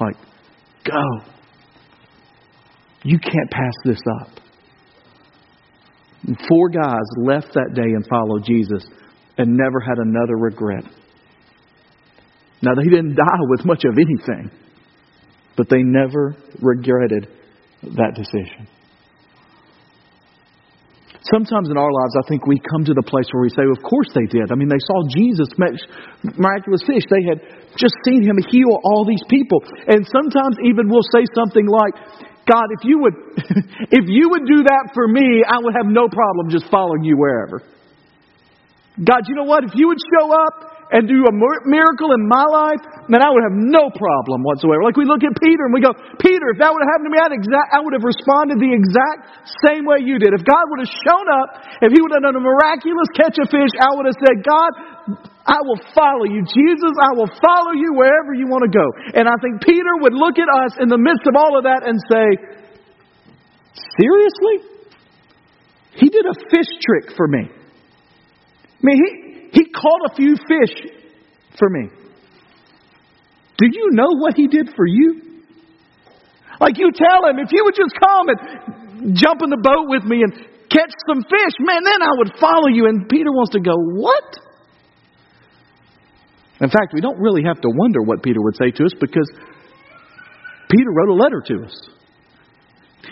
Like, 0.00 0.16
go. 0.84 1.30
You 3.02 3.18
can't 3.18 3.50
pass 3.50 3.74
this 3.84 4.00
up. 4.20 4.28
And 6.26 6.36
four 6.48 6.68
guys 6.68 7.04
left 7.24 7.54
that 7.54 7.72
day 7.74 7.82
and 7.82 8.06
followed 8.06 8.44
Jesus 8.44 8.84
and 9.40 9.56
never 9.56 9.80
had 9.80 9.96
another 9.96 10.36
regret. 10.36 10.84
Now, 12.60 12.76
they 12.76 12.84
didn't 12.84 13.16
die 13.16 13.44
with 13.48 13.64
much 13.64 13.84
of 13.88 13.96
anything, 13.96 14.52
but 15.56 15.70
they 15.70 15.80
never 15.80 16.36
regretted 16.60 17.26
that 17.80 18.12
decision. 18.12 18.68
Sometimes 21.32 21.72
in 21.72 21.76
our 21.80 21.88
lives, 21.88 22.14
I 22.20 22.28
think 22.28 22.44
we 22.44 22.60
come 22.60 22.84
to 22.84 22.92
the 22.92 23.04
place 23.04 23.24
where 23.32 23.40
we 23.40 23.48
say, 23.48 23.64
Of 23.64 23.80
course 23.80 24.12
they 24.12 24.28
did. 24.28 24.52
I 24.52 24.56
mean, 24.56 24.68
they 24.68 24.80
saw 24.84 25.00
Jesus 25.08 25.48
make 25.56 25.76
miraculous 26.36 26.84
fish. 26.84 27.04
They 27.08 27.24
had 27.24 27.40
just 27.80 27.96
seen 28.04 28.20
him 28.24 28.36
heal 28.48 28.76
all 28.84 29.08
these 29.08 29.24
people. 29.28 29.64
And 29.88 30.04
sometimes 30.04 30.56
even 30.68 30.88
we'll 30.88 31.06
say 31.12 31.24
something 31.32 31.64
like, 31.64 31.96
God, 32.44 32.68
if 32.76 32.84
you 32.84 33.00
would, 33.04 33.16
if 34.00 34.04
you 34.08 34.32
would 34.32 34.44
do 34.44 34.64
that 34.68 34.92
for 34.92 35.08
me, 35.08 35.44
I 35.48 35.60
would 35.60 35.76
have 35.76 35.88
no 35.88 36.08
problem 36.08 36.52
just 36.52 36.68
following 36.68 37.04
you 37.04 37.16
wherever. 37.16 37.64
God, 38.98 39.30
you 39.30 39.38
know 39.38 39.46
what? 39.46 39.62
If 39.62 39.72
you 39.78 39.86
would 39.86 40.02
show 40.02 40.34
up 40.34 40.90
and 40.90 41.06
do 41.06 41.22
a 41.22 41.34
miracle 41.70 42.10
in 42.10 42.26
my 42.26 42.42
life, 42.50 42.82
man, 43.06 43.22
I 43.22 43.30
would 43.30 43.46
have 43.46 43.54
no 43.54 43.86
problem 43.94 44.42
whatsoever. 44.42 44.82
Like 44.82 44.98
we 44.98 45.06
look 45.06 45.22
at 45.22 45.30
Peter 45.38 45.62
and 45.62 45.72
we 45.72 45.78
go, 45.78 45.94
Peter, 46.18 46.50
if 46.50 46.58
that 46.58 46.74
would 46.74 46.82
have 46.82 46.90
happened 46.90 47.08
to 47.08 47.14
me, 47.14 47.22
I'd 47.22 47.30
exact, 47.30 47.70
I 47.70 47.78
would 47.78 47.94
have 47.94 48.02
responded 48.02 48.58
the 48.58 48.74
exact 48.74 49.46
same 49.62 49.86
way 49.86 50.02
you 50.02 50.18
did. 50.18 50.34
If 50.34 50.42
God 50.42 50.66
would 50.74 50.82
have 50.82 50.94
shown 51.06 51.26
up, 51.30 51.48
if 51.86 51.94
He 51.94 52.02
would 52.02 52.10
have 52.18 52.26
done 52.26 52.34
a 52.34 52.42
miraculous 52.42 53.06
catch 53.14 53.38
of 53.38 53.46
fish, 53.46 53.70
I 53.78 53.94
would 53.94 54.10
have 54.10 54.18
said, 54.18 54.36
God, 54.42 54.70
I 55.46 55.62
will 55.62 55.78
follow 55.94 56.26
you. 56.26 56.42
Jesus, 56.42 56.92
I 56.98 57.14
will 57.14 57.30
follow 57.38 57.72
you 57.78 57.94
wherever 57.94 58.34
you 58.34 58.50
want 58.50 58.66
to 58.66 58.72
go. 58.74 58.86
And 59.14 59.30
I 59.30 59.38
think 59.38 59.62
Peter 59.62 60.02
would 60.02 60.12
look 60.18 60.42
at 60.42 60.50
us 60.50 60.74
in 60.82 60.90
the 60.90 60.98
midst 60.98 61.30
of 61.30 61.38
all 61.38 61.54
of 61.54 61.70
that 61.70 61.86
and 61.86 61.94
say, 62.10 62.26
Seriously? 64.02 64.66
He 65.94 66.08
did 66.08 66.26
a 66.26 66.34
fish 66.50 66.70
trick 66.82 67.16
for 67.16 67.26
me. 67.26 67.59
I 68.80 68.86
mean, 68.86 68.96
he, 68.96 69.60
he 69.60 69.70
caught 69.70 70.10
a 70.10 70.14
few 70.16 70.36
fish 70.36 70.90
for 71.58 71.68
me. 71.68 71.90
Do 73.58 73.66
you 73.70 73.90
know 73.92 74.08
what 74.16 74.34
he 74.34 74.48
did 74.48 74.70
for 74.74 74.86
you? 74.86 75.44
Like 76.60 76.78
you 76.78 76.90
tell 76.92 77.28
him, 77.28 77.38
if 77.38 77.52
you 77.52 77.62
would 77.64 77.74
just 77.74 77.92
come 78.00 78.28
and 78.28 79.16
jump 79.16 79.42
in 79.42 79.50
the 79.50 79.60
boat 79.60 79.88
with 79.88 80.04
me 80.04 80.22
and 80.22 80.32
catch 80.70 80.92
some 81.08 81.22
fish, 81.22 81.54
man, 81.60 81.84
then 81.84 82.00
I 82.00 82.12
would 82.16 82.32
follow 82.40 82.68
you. 82.68 82.86
And 82.86 83.08
Peter 83.08 83.30
wants 83.30 83.52
to 83.52 83.60
go, 83.60 83.72
What? 83.76 84.38
In 86.60 86.68
fact, 86.68 86.92
we 86.92 87.00
don't 87.00 87.18
really 87.18 87.42
have 87.44 87.60
to 87.60 87.68
wonder 87.68 88.02
what 88.02 88.22
Peter 88.22 88.40
would 88.40 88.56
say 88.56 88.70
to 88.70 88.84
us 88.84 88.92
because 89.00 89.28
Peter 90.70 90.90
wrote 90.92 91.08
a 91.08 91.14
letter 91.14 91.42
to 91.46 91.64
us. 91.64 91.88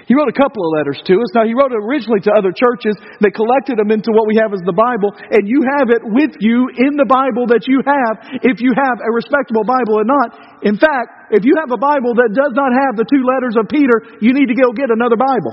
He 0.09 0.17
wrote 0.17 0.33
a 0.33 0.41
couple 0.41 0.65
of 0.65 0.73
letters 0.73 0.97
to 1.05 1.15
us. 1.21 1.31
Now, 1.37 1.45
he 1.45 1.53
wrote 1.53 1.69
originally 1.69 2.25
to 2.25 2.33
other 2.33 2.49
churches 2.49 2.97
that 3.21 3.37
collected 3.37 3.77
them 3.77 3.93
into 3.93 4.09
what 4.09 4.25
we 4.25 4.41
have 4.41 4.57
as 4.57 4.65
the 4.65 4.73
Bible, 4.73 5.13
and 5.13 5.45
you 5.45 5.61
have 5.77 5.93
it 5.93 6.01
with 6.01 6.33
you 6.41 6.73
in 6.81 6.97
the 6.97 7.05
Bible 7.05 7.45
that 7.53 7.69
you 7.69 7.85
have 7.85 8.41
if 8.41 8.57
you 8.65 8.73
have 8.73 9.05
a 9.05 9.13
respectable 9.13 9.69
Bible 9.69 10.01
or 10.01 10.09
not. 10.09 10.65
In 10.65 10.81
fact, 10.81 11.37
if 11.37 11.45
you 11.45 11.53
have 11.61 11.69
a 11.69 11.77
Bible 11.77 12.17
that 12.17 12.33
does 12.33 12.57
not 12.57 12.73
have 12.73 12.97
the 12.97 13.05
two 13.05 13.21
letters 13.21 13.61
of 13.61 13.69
Peter, 13.69 14.17
you 14.25 14.33
need 14.33 14.49
to 14.49 14.57
go 14.57 14.73
get 14.73 14.89
another 14.89 15.21
Bible. 15.21 15.53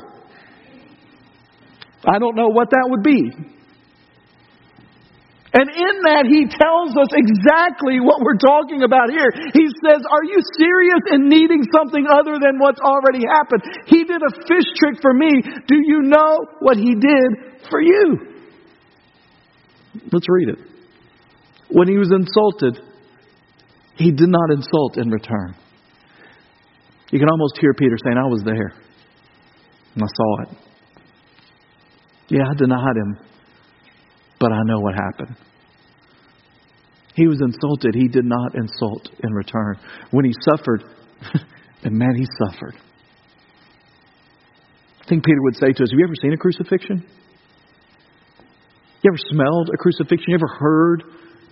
I 2.08 2.16
don't 2.16 2.40
know 2.40 2.48
what 2.48 2.72
that 2.72 2.88
would 2.88 3.04
be. 3.04 3.55
And 5.56 5.72
in 5.72 5.96
that, 6.04 6.28
he 6.28 6.44
tells 6.52 6.92
us 7.00 7.08
exactly 7.16 8.04
what 8.04 8.20
we're 8.20 8.36
talking 8.36 8.84
about 8.84 9.08
here. 9.08 9.32
He 9.56 9.72
says, 9.80 10.04
Are 10.04 10.26
you 10.28 10.44
serious 10.60 11.00
in 11.16 11.32
needing 11.32 11.64
something 11.72 12.04
other 12.12 12.36
than 12.44 12.60
what's 12.60 12.82
already 12.84 13.24
happened? 13.24 13.64
He 13.88 14.04
did 14.04 14.20
a 14.20 14.32
fish 14.52 14.68
trick 14.76 15.00
for 15.02 15.14
me. 15.14 15.32
Do 15.68 15.80
you 15.80 16.12
know 16.12 16.44
what 16.60 16.76
he 16.76 16.92
did 17.00 17.64
for 17.72 17.80
you? 17.80 18.36
Let's 20.12 20.28
read 20.28 20.50
it. 20.50 20.60
When 21.70 21.88
he 21.88 21.98
was 21.98 22.12
insulted, 22.12 22.84
he 23.96 24.12
did 24.12 24.28
not 24.28 24.52
insult 24.52 24.98
in 24.98 25.10
return. 25.10 25.56
You 27.12 27.20
can 27.20 27.30
almost 27.30 27.58
hear 27.62 27.74
Peter 27.74 27.96
saying, 28.04 28.18
I 28.18 28.28
was 28.28 28.44
there. 28.44 28.74
And 29.96 30.04
I 30.04 30.08
saw 30.18 30.42
it. 30.42 30.58
Yeah, 32.28 32.44
I 32.52 32.54
denied 32.56 32.98
him 32.98 33.35
but 34.40 34.52
I 34.52 34.62
know 34.64 34.80
what 34.80 34.96
happened. 34.96 35.36
He 37.16 37.28
was 37.28 37.40
insulted. 37.42 37.96
He 37.96 38.08
did 38.08 38.26
not 38.26 38.56
insult 38.56 39.10
in 39.24 39.34
return. 39.34 39.78
When 40.12 40.26
he 40.26 40.34
suffered, 40.42 40.84
and 41.84 41.98
man, 41.98 42.16
he 42.16 42.28
suffered. 42.46 42.76
I 45.02 45.08
think 45.08 45.24
Peter 45.24 45.42
would 45.42 45.56
say 45.56 45.72
to 45.72 45.84
us 45.84 45.92
Have 45.92 45.98
you 45.98 46.06
ever 46.06 46.16
seen 46.22 46.34
a 46.34 46.38
crucifixion? 46.38 47.06
You 49.02 49.12
ever 49.12 49.22
smelled 49.30 49.70
a 49.74 49.78
crucifixion? 49.78 50.26
You 50.30 50.36
ever 50.36 50.54
heard 50.60 51.04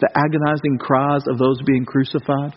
the 0.02 0.10
agonizing 0.16 0.80
cries 0.80 1.22
of 1.28 1.38
those 1.38 1.62
being 1.66 1.86
crucified? 1.86 2.56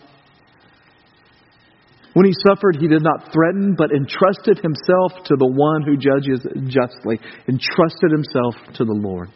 When 2.13 2.25
he 2.25 2.33
suffered, 2.49 2.77
he 2.79 2.87
did 2.87 3.03
not 3.03 3.31
threaten, 3.31 3.75
but 3.77 3.91
entrusted 3.91 4.57
himself 4.57 5.23
to 5.25 5.35
the 5.37 5.45
one 5.45 5.83
who 5.83 5.95
judges 5.95 6.41
justly, 6.65 7.19
entrusted 7.47 8.11
himself 8.11 8.55
to 8.73 8.85
the 8.85 8.97
Lord. 8.97 9.29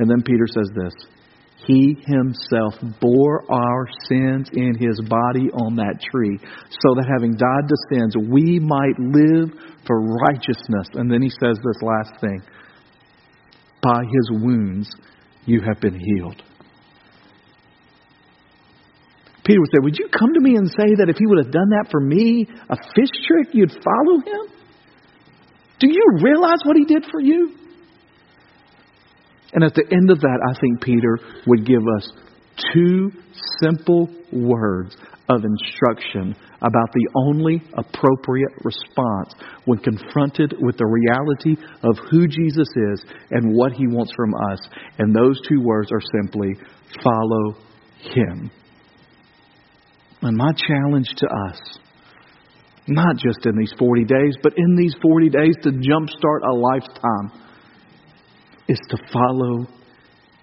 And 0.00 0.08
then 0.08 0.22
Peter 0.22 0.46
says 0.48 0.70
this 0.74 0.94
He 1.66 1.94
himself 2.06 2.74
bore 3.00 3.44
our 3.52 3.86
sins 4.08 4.48
in 4.54 4.72
his 4.80 4.98
body 5.08 5.52
on 5.52 5.76
that 5.76 6.00
tree, 6.00 6.38
so 6.40 6.94
that 6.96 7.04
having 7.06 7.36
died 7.36 7.68
to 7.68 7.76
sins, 7.92 8.16
we 8.16 8.58
might 8.58 8.96
live 8.98 9.52
for 9.86 10.00
righteousness. 10.00 10.88
And 10.94 11.12
then 11.12 11.20
he 11.20 11.28
says 11.28 11.58
this 11.58 11.82
last 11.82 12.18
thing 12.18 12.42
By 13.82 14.00
his 14.00 14.40
wounds 14.42 14.90
you 15.44 15.60
have 15.60 15.80
been 15.82 16.00
healed. 16.00 16.42
Peter 19.44 19.60
would 19.60 19.70
say, 19.70 19.80
Would 19.82 19.98
you 19.98 20.08
come 20.18 20.32
to 20.32 20.40
me 20.40 20.56
and 20.56 20.66
say 20.66 20.96
that 20.96 21.10
if 21.10 21.16
he 21.18 21.26
would 21.26 21.44
have 21.44 21.52
done 21.52 21.68
that 21.76 21.90
for 21.90 22.00
me, 22.00 22.48
a 22.70 22.76
fish 22.94 23.12
trick, 23.28 23.48
you'd 23.52 23.72
follow 23.72 24.16
him? 24.24 24.54
Do 25.78 25.88
you 25.90 26.04
realize 26.22 26.60
what 26.64 26.76
he 26.76 26.86
did 26.86 27.04
for 27.10 27.20
you? 27.20 27.59
And 29.52 29.64
at 29.64 29.74
the 29.74 29.84
end 29.90 30.10
of 30.10 30.20
that, 30.20 30.38
I 30.48 30.58
think 30.60 30.80
Peter 30.80 31.18
would 31.46 31.66
give 31.66 31.82
us 31.96 32.12
two 32.72 33.10
simple 33.60 34.08
words 34.32 34.96
of 35.28 35.44
instruction 35.44 36.34
about 36.62 36.92
the 36.92 37.08
only 37.14 37.62
appropriate 37.78 38.52
response 38.64 39.34
when 39.64 39.78
confronted 39.78 40.54
with 40.60 40.76
the 40.76 40.86
reality 40.86 41.56
of 41.82 41.96
who 42.10 42.26
Jesus 42.26 42.68
is 42.92 43.04
and 43.30 43.54
what 43.54 43.72
he 43.72 43.86
wants 43.86 44.12
from 44.14 44.34
us. 44.34 44.58
And 44.98 45.14
those 45.14 45.40
two 45.48 45.60
words 45.62 45.90
are 45.92 46.02
simply 46.20 46.54
follow 47.02 47.56
him. 48.14 48.50
And 50.22 50.36
my 50.36 50.52
challenge 50.52 51.08
to 51.16 51.26
us, 51.26 51.78
not 52.86 53.16
just 53.16 53.46
in 53.46 53.56
these 53.56 53.72
40 53.78 54.04
days, 54.04 54.34
but 54.42 54.52
in 54.56 54.76
these 54.76 54.94
40 55.00 55.28
days 55.30 55.54
to 55.62 55.70
jumpstart 55.70 56.40
a 56.46 56.54
lifetime 56.54 57.49
is 58.70 58.78
to 58.88 58.96
follow 59.12 59.66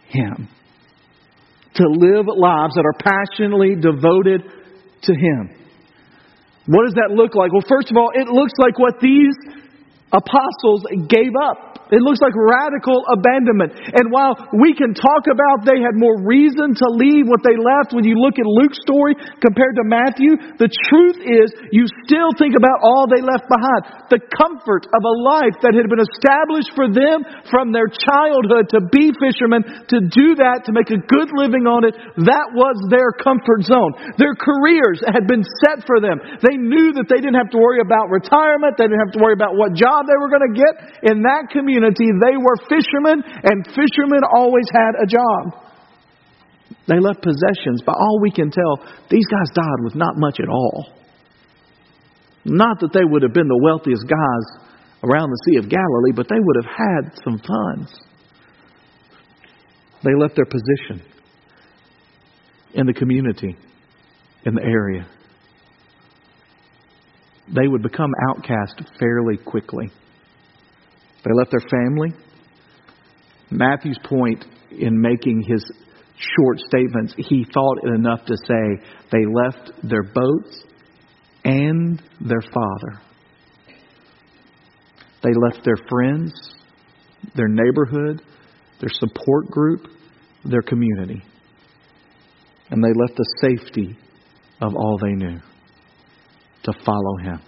Him. 0.09 0.49
To 1.75 1.83
live 1.87 2.25
lives 2.27 2.75
that 2.75 2.85
are 2.85 2.99
passionately 2.99 3.75
devoted 3.75 4.43
to 5.03 5.13
Him. 5.13 5.55
What 6.67 6.83
does 6.85 6.95
that 6.95 7.15
look 7.15 7.33
like? 7.33 7.53
Well, 7.53 7.63
first 7.67 7.89
of 7.89 7.97
all, 7.97 8.11
it 8.13 8.27
looks 8.27 8.53
like 8.57 8.77
what 8.77 8.99
these 8.99 9.33
apostles 10.11 10.83
gave 11.07 11.31
up. 11.41 11.66
It 11.87 12.03
looks 12.03 12.19
like 12.19 12.35
radical 12.35 12.99
abandonment. 13.07 13.71
And 13.95 14.11
while 14.11 14.35
we 14.59 14.75
can 14.75 14.91
talk 14.91 15.23
about 15.31 15.63
they 15.63 15.79
had 15.79 15.95
more 15.95 16.19
reason 16.19 16.75
to 16.75 16.87
leave 16.91 17.31
what 17.31 17.39
they 17.47 17.55
left 17.55 17.95
when 17.95 18.03
you 18.03 18.19
look 18.19 18.35
at 18.35 18.43
Luke's 18.43 18.79
story 18.83 19.15
compared 19.39 19.79
to 19.79 19.87
Matthew, 19.87 20.35
the 20.59 20.67
truth 20.91 21.19
is 21.23 21.47
you 21.71 21.87
still 22.03 22.35
think 22.35 22.59
about 22.59 22.83
all 22.83 23.07
they 23.07 23.23
left 23.23 23.47
behind. 23.47 24.11
The 24.11 24.19
comfort 24.35 24.83
of 24.91 25.01
a 25.03 25.15
life 25.23 25.55
that 25.63 25.71
had 25.71 25.87
been 25.87 26.03
established 26.03 26.75
for 26.75 26.91
them 26.91 27.23
from 27.47 27.71
their 27.71 27.87
childhood 27.87 28.67
to 28.75 28.83
be 28.91 29.15
fishermen, 29.15 29.63
to 29.87 30.03
do 30.11 30.35
that, 30.43 30.67
to 30.67 30.75
make 30.75 30.91
a 30.91 30.99
good 30.99 31.31
living 31.39 31.63
on 31.71 31.87
it, 31.87 31.95
that 32.27 32.47
was 32.51 32.75
their 32.91 33.15
comfort 33.15 33.63
zone. 33.63 33.95
Their 34.19 34.35
careers 34.35 34.99
had 35.07 35.23
been 35.23 35.47
set 35.63 35.87
for 35.87 36.03
them. 36.03 36.19
They 36.43 36.59
knew 36.59 36.91
that 36.99 37.07
they 37.07 37.23
didn't 37.23 37.39
have 37.39 37.51
to 37.55 37.59
worry 37.59 37.79
about 37.79 38.11
retirement. 38.11 38.75
They 38.75 38.91
didn't 38.91 39.03
have 39.07 39.15
to 39.15 39.23
worry 39.23 39.37
about 39.37 39.55
what 39.55 39.71
job 39.71 40.03
they 40.03 40.19
were 40.19 40.27
going 40.27 40.51
to 40.51 40.55
get 40.55 40.73
in 41.15 41.23
that 41.23 41.47
community 41.47 41.76
community, 41.77 42.09
they 42.19 42.37
were 42.37 42.57
fishermen, 42.65 43.21
and 43.43 43.65
fishermen 43.67 44.21
always 44.33 44.65
had 44.73 44.97
a 44.97 45.05
job. 45.05 45.63
They 46.87 46.99
left 46.99 47.21
possessions. 47.21 47.81
By 47.85 47.93
all 47.93 48.19
we 48.21 48.31
can 48.31 48.49
tell, 48.49 48.77
these 49.09 49.25
guys 49.27 49.49
died 49.53 49.83
with 49.83 49.95
not 49.95 50.17
much 50.17 50.39
at 50.39 50.49
all. 50.49 50.93
Not 52.45 52.79
that 52.79 52.93
they 52.93 53.03
would 53.03 53.23
have 53.23 53.33
been 53.33 53.47
the 53.47 53.59
wealthiest 53.61 54.07
guys 54.07 54.67
around 55.03 55.29
the 55.29 55.41
Sea 55.45 55.57
of 55.57 55.69
Galilee, 55.69 56.13
but 56.15 56.27
they 56.29 56.39
would 56.39 56.55
have 56.63 56.73
had 56.73 57.23
some 57.23 57.39
funds. 57.39 57.93
They 60.03 60.15
left 60.17 60.35
their 60.35 60.45
position 60.45 61.05
in 62.73 62.85
the 62.85 62.93
community, 62.93 63.55
in 64.45 64.55
the 64.55 64.63
area. 64.63 65.07
They 67.53 67.67
would 67.67 67.81
become 67.81 68.11
outcast 68.29 68.81
fairly 68.99 69.37
quickly. 69.37 69.91
They 71.27 71.33
left 71.33 71.51
their 71.51 71.81
family. 71.81 72.13
Matthew's 73.51 73.99
point 74.05 74.45
in 74.71 74.99
making 74.99 75.43
his 75.47 75.69
short 76.37 76.59
statements, 76.59 77.13
he 77.17 77.45
thought 77.53 77.79
it 77.83 77.93
enough 77.95 78.25
to 78.25 78.37
say 78.37 78.87
they 79.11 79.25
left 79.25 79.71
their 79.83 80.03
boats 80.03 80.63
and 81.43 82.01
their 82.21 82.41
father. 82.41 83.01
They 85.23 85.31
left 85.33 85.65
their 85.65 85.77
friends, 85.89 86.31
their 87.35 87.49
neighborhood, 87.49 88.21
their 88.79 88.91
support 88.91 89.47
group, 89.47 89.87
their 90.45 90.61
community. 90.61 91.21
And 92.69 92.81
they 92.81 92.93
left 92.93 93.17
the 93.17 93.35
safety 93.41 93.97
of 94.61 94.75
all 94.75 94.97
they 95.01 95.13
knew 95.13 95.39
to 96.63 96.73
follow 96.85 97.17
him. 97.21 97.41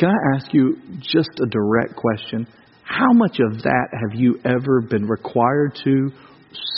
Can 0.00 0.08
I 0.08 0.36
ask 0.36 0.46
you 0.54 0.78
just 1.00 1.28
a 1.42 1.46
direct 1.46 1.94
question? 1.94 2.46
How 2.84 3.12
much 3.12 3.38
of 3.38 3.62
that 3.64 3.88
have 3.92 4.18
you 4.18 4.40
ever 4.46 4.80
been 4.80 5.04
required 5.04 5.78
to, 5.84 6.10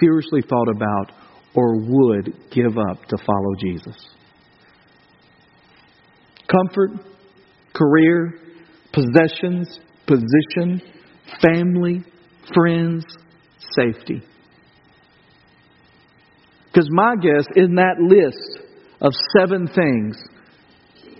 seriously 0.00 0.42
thought 0.42 0.68
about, 0.68 1.12
or 1.54 1.78
would 1.78 2.34
give 2.50 2.76
up 2.76 3.04
to 3.04 3.16
follow 3.24 3.54
Jesus? 3.60 3.94
Comfort, 6.48 6.90
career, 7.72 8.40
possessions, 8.92 9.78
position, 10.04 10.82
family, 11.40 12.02
friends, 12.52 13.04
safety. 13.78 14.20
Because 16.66 16.88
my 16.90 17.14
guess 17.14 17.46
in 17.54 17.76
that 17.76 18.00
list 18.00 18.66
of 19.00 19.12
seven 19.38 19.68
things 19.68 20.16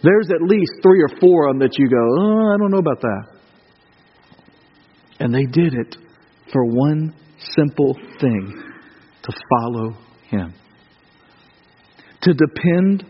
there's 0.03 0.29
at 0.31 0.43
least 0.43 0.73
three 0.83 1.03
or 1.03 1.09
four 1.21 1.49
of 1.49 1.55
them 1.55 1.69
that 1.69 1.79
you 1.79 1.89
go, 1.89 1.97
oh, 1.97 2.55
I 2.55 2.57
don't 2.59 2.71
know 2.71 2.79
about 2.79 3.01
that. 3.01 3.25
And 5.21 5.35
they 5.35 5.45
did 5.45 5.75
it 5.75 5.97
for 6.53 6.65
one 6.65 7.15
simple 7.57 7.95
thing 8.21 8.63
to 9.23 9.33
follow 9.51 9.97
Him, 10.29 10.55
to 12.23 12.35
depend 12.35 13.05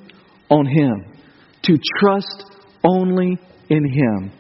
on 0.51 0.67
Him, 0.67 1.19
to 1.63 1.79
trust 1.99 2.45
only 2.85 3.39
in 3.71 3.85
Him, 3.85 4.33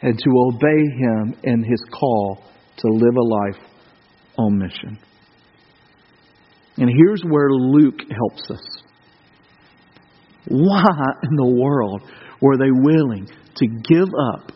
and 0.00 0.18
to 0.18 0.30
obey 0.48 0.82
Him 0.98 1.34
in 1.42 1.62
His 1.62 1.82
call 1.92 2.44
to 2.78 2.88
live 2.88 3.16
a 3.16 3.22
life 3.22 3.70
on 4.38 4.58
mission. 4.58 4.98
And 6.76 6.90
here's 6.90 7.22
where 7.22 7.50
Luke 7.50 8.00
helps 8.10 8.50
us. 8.50 8.82
Why 10.48 10.84
in 11.22 11.36
the 11.36 11.46
world 11.46 12.02
were 12.40 12.56
they 12.56 12.70
willing 12.70 13.28
to 13.56 13.66
give 13.66 14.08
up 14.32 14.52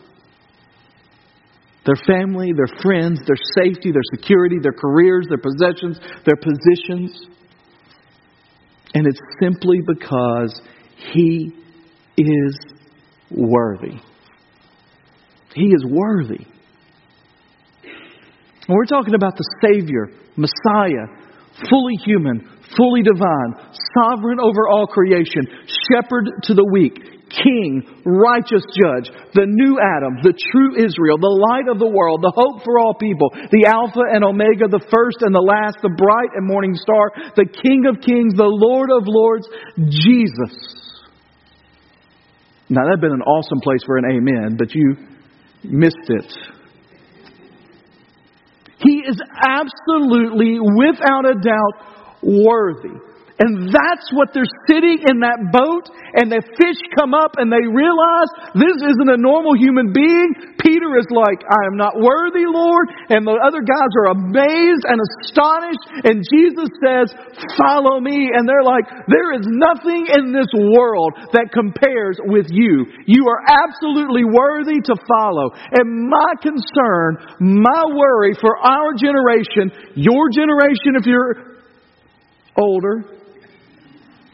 their 1.85 1.95
family, 2.05 2.51
their 2.55 2.81
friends, 2.81 3.21
their 3.25 3.37
safety, 3.55 3.91
their 3.91 4.03
security, 4.13 4.57
their 4.61 4.73
careers, 4.73 5.27
their 5.27 5.39
possessions, 5.39 5.99
their 6.25 6.35
positions? 6.35 7.27
And 8.93 9.07
it's 9.07 9.19
simply 9.41 9.79
because 9.85 10.61
He 11.13 11.53
is 12.17 12.59
worthy. 13.31 13.99
He 15.55 15.67
is 15.67 15.85
worthy. 15.85 16.45
And 18.67 18.75
we're 18.75 18.85
talking 18.85 19.15
about 19.15 19.35
the 19.35 19.45
Savior, 19.63 20.09
Messiah, 20.35 21.07
fully 21.69 21.95
human, 22.05 22.47
fully 22.77 23.01
divine, 23.01 23.55
sovereign 23.97 24.39
over 24.39 24.67
all 24.67 24.87
creation, 24.87 25.45
shepherd 25.89 26.29
to 26.43 26.53
the 26.53 26.65
weak, 26.65 26.97
king, 27.29 27.85
righteous 28.05 28.65
judge, 28.73 29.09
the 29.33 29.45
new 29.45 29.77
Adam, 29.77 30.17
the 30.25 30.33
true 30.33 30.73
Israel, 30.77 31.17
the 31.21 31.37
light 31.49 31.69
of 31.69 31.77
the 31.77 31.87
world, 31.87 32.21
the 32.21 32.33
hope 32.33 32.65
for 32.65 32.79
all 32.79 32.93
people, 32.93 33.29
the 33.53 33.69
Alpha 33.69 34.01
and 34.09 34.23
Omega, 34.23 34.67
the 34.67 34.83
first 34.89 35.21
and 35.21 35.33
the 35.33 35.41
last, 35.41 35.77
the 35.81 35.93
bright 35.93 36.33
and 36.35 36.45
morning 36.45 36.73
star, 36.73 37.11
the 37.35 37.45
King 37.45 37.85
of 37.85 38.01
kings, 38.01 38.33
the 38.33 38.49
Lord 38.49 38.89
of 38.89 39.05
lords, 39.05 39.47
Jesus. 39.77 40.53
Now, 42.69 42.85
that'd 42.85 43.01
been 43.01 43.13
an 43.13 43.25
awesome 43.25 43.59
place 43.61 43.81
for 43.85 43.97
an 43.97 44.05
amen, 44.05 44.57
but 44.57 44.73
you 44.73 44.95
missed 45.63 46.09
it. 46.09 46.33
He 48.79 49.03
is 49.05 49.19
absolutely, 49.35 50.57
without 50.59 51.25
a 51.25 51.33
doubt, 51.33 51.98
worthy. 52.21 52.97
And 53.39 53.71
that's 53.71 54.11
what 54.11 54.35
they're 54.35 54.51
sitting 54.67 54.99
in 54.99 55.23
that 55.23 55.39
boat, 55.55 55.87
and 56.19 56.27
the 56.27 56.43
fish 56.59 56.79
come 56.91 57.15
up, 57.15 57.39
and 57.39 57.47
they 57.47 57.63
realize 57.63 58.27
this 58.51 58.75
isn't 58.83 59.15
a 59.15 59.15
normal 59.15 59.55
human 59.55 59.95
being. 59.95 60.59
Peter 60.59 60.99
is 60.99 61.07
like, 61.07 61.39
I 61.47 61.71
am 61.71 61.79
not 61.79 61.95
worthy, 61.95 62.43
Lord. 62.43 62.91
And 63.07 63.23
the 63.23 63.39
other 63.39 63.63
guys 63.63 63.91
are 63.95 64.11
amazed 64.11 64.83
and 64.83 64.99
astonished, 64.99 65.87
and 66.03 66.19
Jesus 66.19 66.67
says, 66.83 67.15
Follow 67.55 68.03
me. 68.03 68.27
And 68.27 68.43
they're 68.43 68.67
like, 68.67 68.83
There 69.07 69.31
is 69.31 69.47
nothing 69.47 70.11
in 70.19 70.35
this 70.35 70.51
world 70.75 71.15
that 71.31 71.55
compares 71.55 72.19
with 72.27 72.51
you. 72.51 72.91
You 73.07 73.23
are 73.31 73.39
absolutely 73.47 74.27
worthy 74.27 74.83
to 74.83 74.95
follow. 75.07 75.55
And 75.79 76.11
my 76.11 76.31
concern, 76.43 77.23
my 77.39 77.87
worry 77.95 78.35
for 78.35 78.59
our 78.59 78.91
generation, 78.99 79.95
your 79.95 80.27
generation, 80.27 80.99
if 80.99 81.07
you're 81.07 81.58
older, 82.59 83.19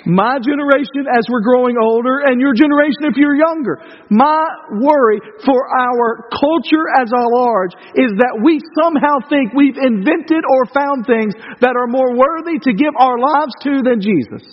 my 0.06 0.38
generation 0.38 1.10
as 1.10 1.26
we're 1.26 1.42
growing 1.42 1.82
older, 1.82 2.30
and 2.30 2.38
your 2.38 2.54
generation 2.54 3.10
if 3.10 3.18
you're 3.18 3.36
younger. 3.36 3.82
My 4.14 4.46
worry 4.78 5.18
for 5.42 5.58
our 5.66 6.30
culture 6.30 6.86
as 7.02 7.10
a 7.10 7.26
large 7.26 7.74
is 7.98 8.14
that 8.22 8.38
we 8.46 8.62
somehow 8.78 9.18
think 9.30 9.58
we've 9.58 9.82
invented 9.82 10.46
or 10.46 10.70
found 10.70 11.10
things 11.10 11.34
that 11.58 11.74
are 11.74 11.90
more 11.90 12.14
worthy 12.14 12.62
to 12.62 12.72
give 12.78 12.94
our 13.02 13.18
lives 13.18 13.54
to 13.66 13.82
than 13.82 13.98
Jesus. 13.98 14.46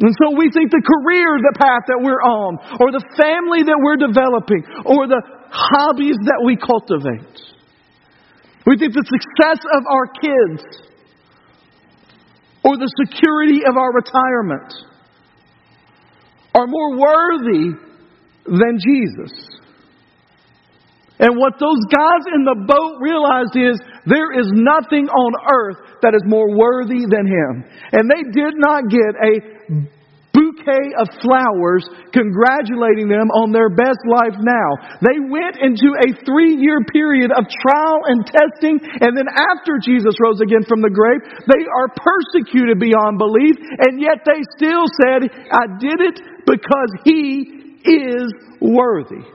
And 0.00 0.10
so 0.16 0.32
we 0.32 0.48
think 0.48 0.72
the 0.72 0.82
career, 0.82 1.38
the 1.38 1.54
path 1.60 1.84
that 1.86 2.00
we're 2.00 2.24
on, 2.24 2.56
or 2.80 2.88
the 2.90 3.04
family 3.20 3.62
that 3.68 3.78
we're 3.78 4.00
developing, 4.00 4.64
or 4.88 5.06
the 5.06 5.20
hobbies 5.52 6.16
that 6.24 6.40
we 6.40 6.56
cultivate. 6.56 7.36
We 8.66 8.80
think 8.80 8.96
the 8.96 9.04
success 9.04 9.60
of 9.76 9.84
our 9.86 10.08
kids 10.18 10.88
or 12.64 12.76
the 12.76 12.90
security 13.04 13.60
of 13.68 13.76
our 13.76 13.92
retirement 13.92 14.72
are 16.54 16.66
more 16.66 16.96
worthy 16.96 17.76
than 18.46 18.78
Jesus. 18.80 19.54
And 21.18 21.38
what 21.38 21.54
those 21.60 21.78
guys 21.94 22.24
in 22.34 22.44
the 22.44 22.58
boat 22.66 22.98
realized 23.00 23.54
is 23.54 23.78
there 24.04 24.32
is 24.34 24.50
nothing 24.52 25.06
on 25.06 25.32
earth 25.46 26.00
that 26.02 26.14
is 26.14 26.22
more 26.26 26.50
worthy 26.56 27.06
than 27.06 27.26
him. 27.26 27.64
And 27.92 28.10
they 28.10 28.22
did 28.32 28.54
not 28.56 28.90
get 28.90 29.14
a 29.22 29.32
bouquet 30.54 30.94
of 30.98 31.10
flowers 31.20 31.84
congratulating 32.12 33.08
them 33.08 33.30
on 33.34 33.50
their 33.50 33.68
best 33.68 33.98
life 34.06 34.38
now. 34.38 34.98
They 35.02 35.18
went 35.18 35.58
into 35.58 35.94
a 35.98 36.08
three 36.24 36.54
year 36.56 36.80
period 36.90 37.30
of 37.34 37.44
trial 37.50 38.06
and 38.06 38.24
testing, 38.26 38.78
and 39.00 39.16
then 39.16 39.26
after 39.28 39.82
Jesus 39.82 40.14
rose 40.22 40.40
again 40.40 40.62
from 40.68 40.80
the 40.80 40.90
grave, 40.90 41.22
they 41.50 41.64
are 41.66 41.90
persecuted 41.90 42.78
beyond 42.78 43.18
belief, 43.18 43.56
and 43.86 44.00
yet 44.00 44.22
they 44.22 44.40
still 44.56 44.86
said, 45.02 45.26
I 45.50 45.66
did 45.78 45.98
it 46.00 46.16
because 46.46 46.90
He 47.04 47.82
is 47.84 48.32
worthy. 48.60 49.26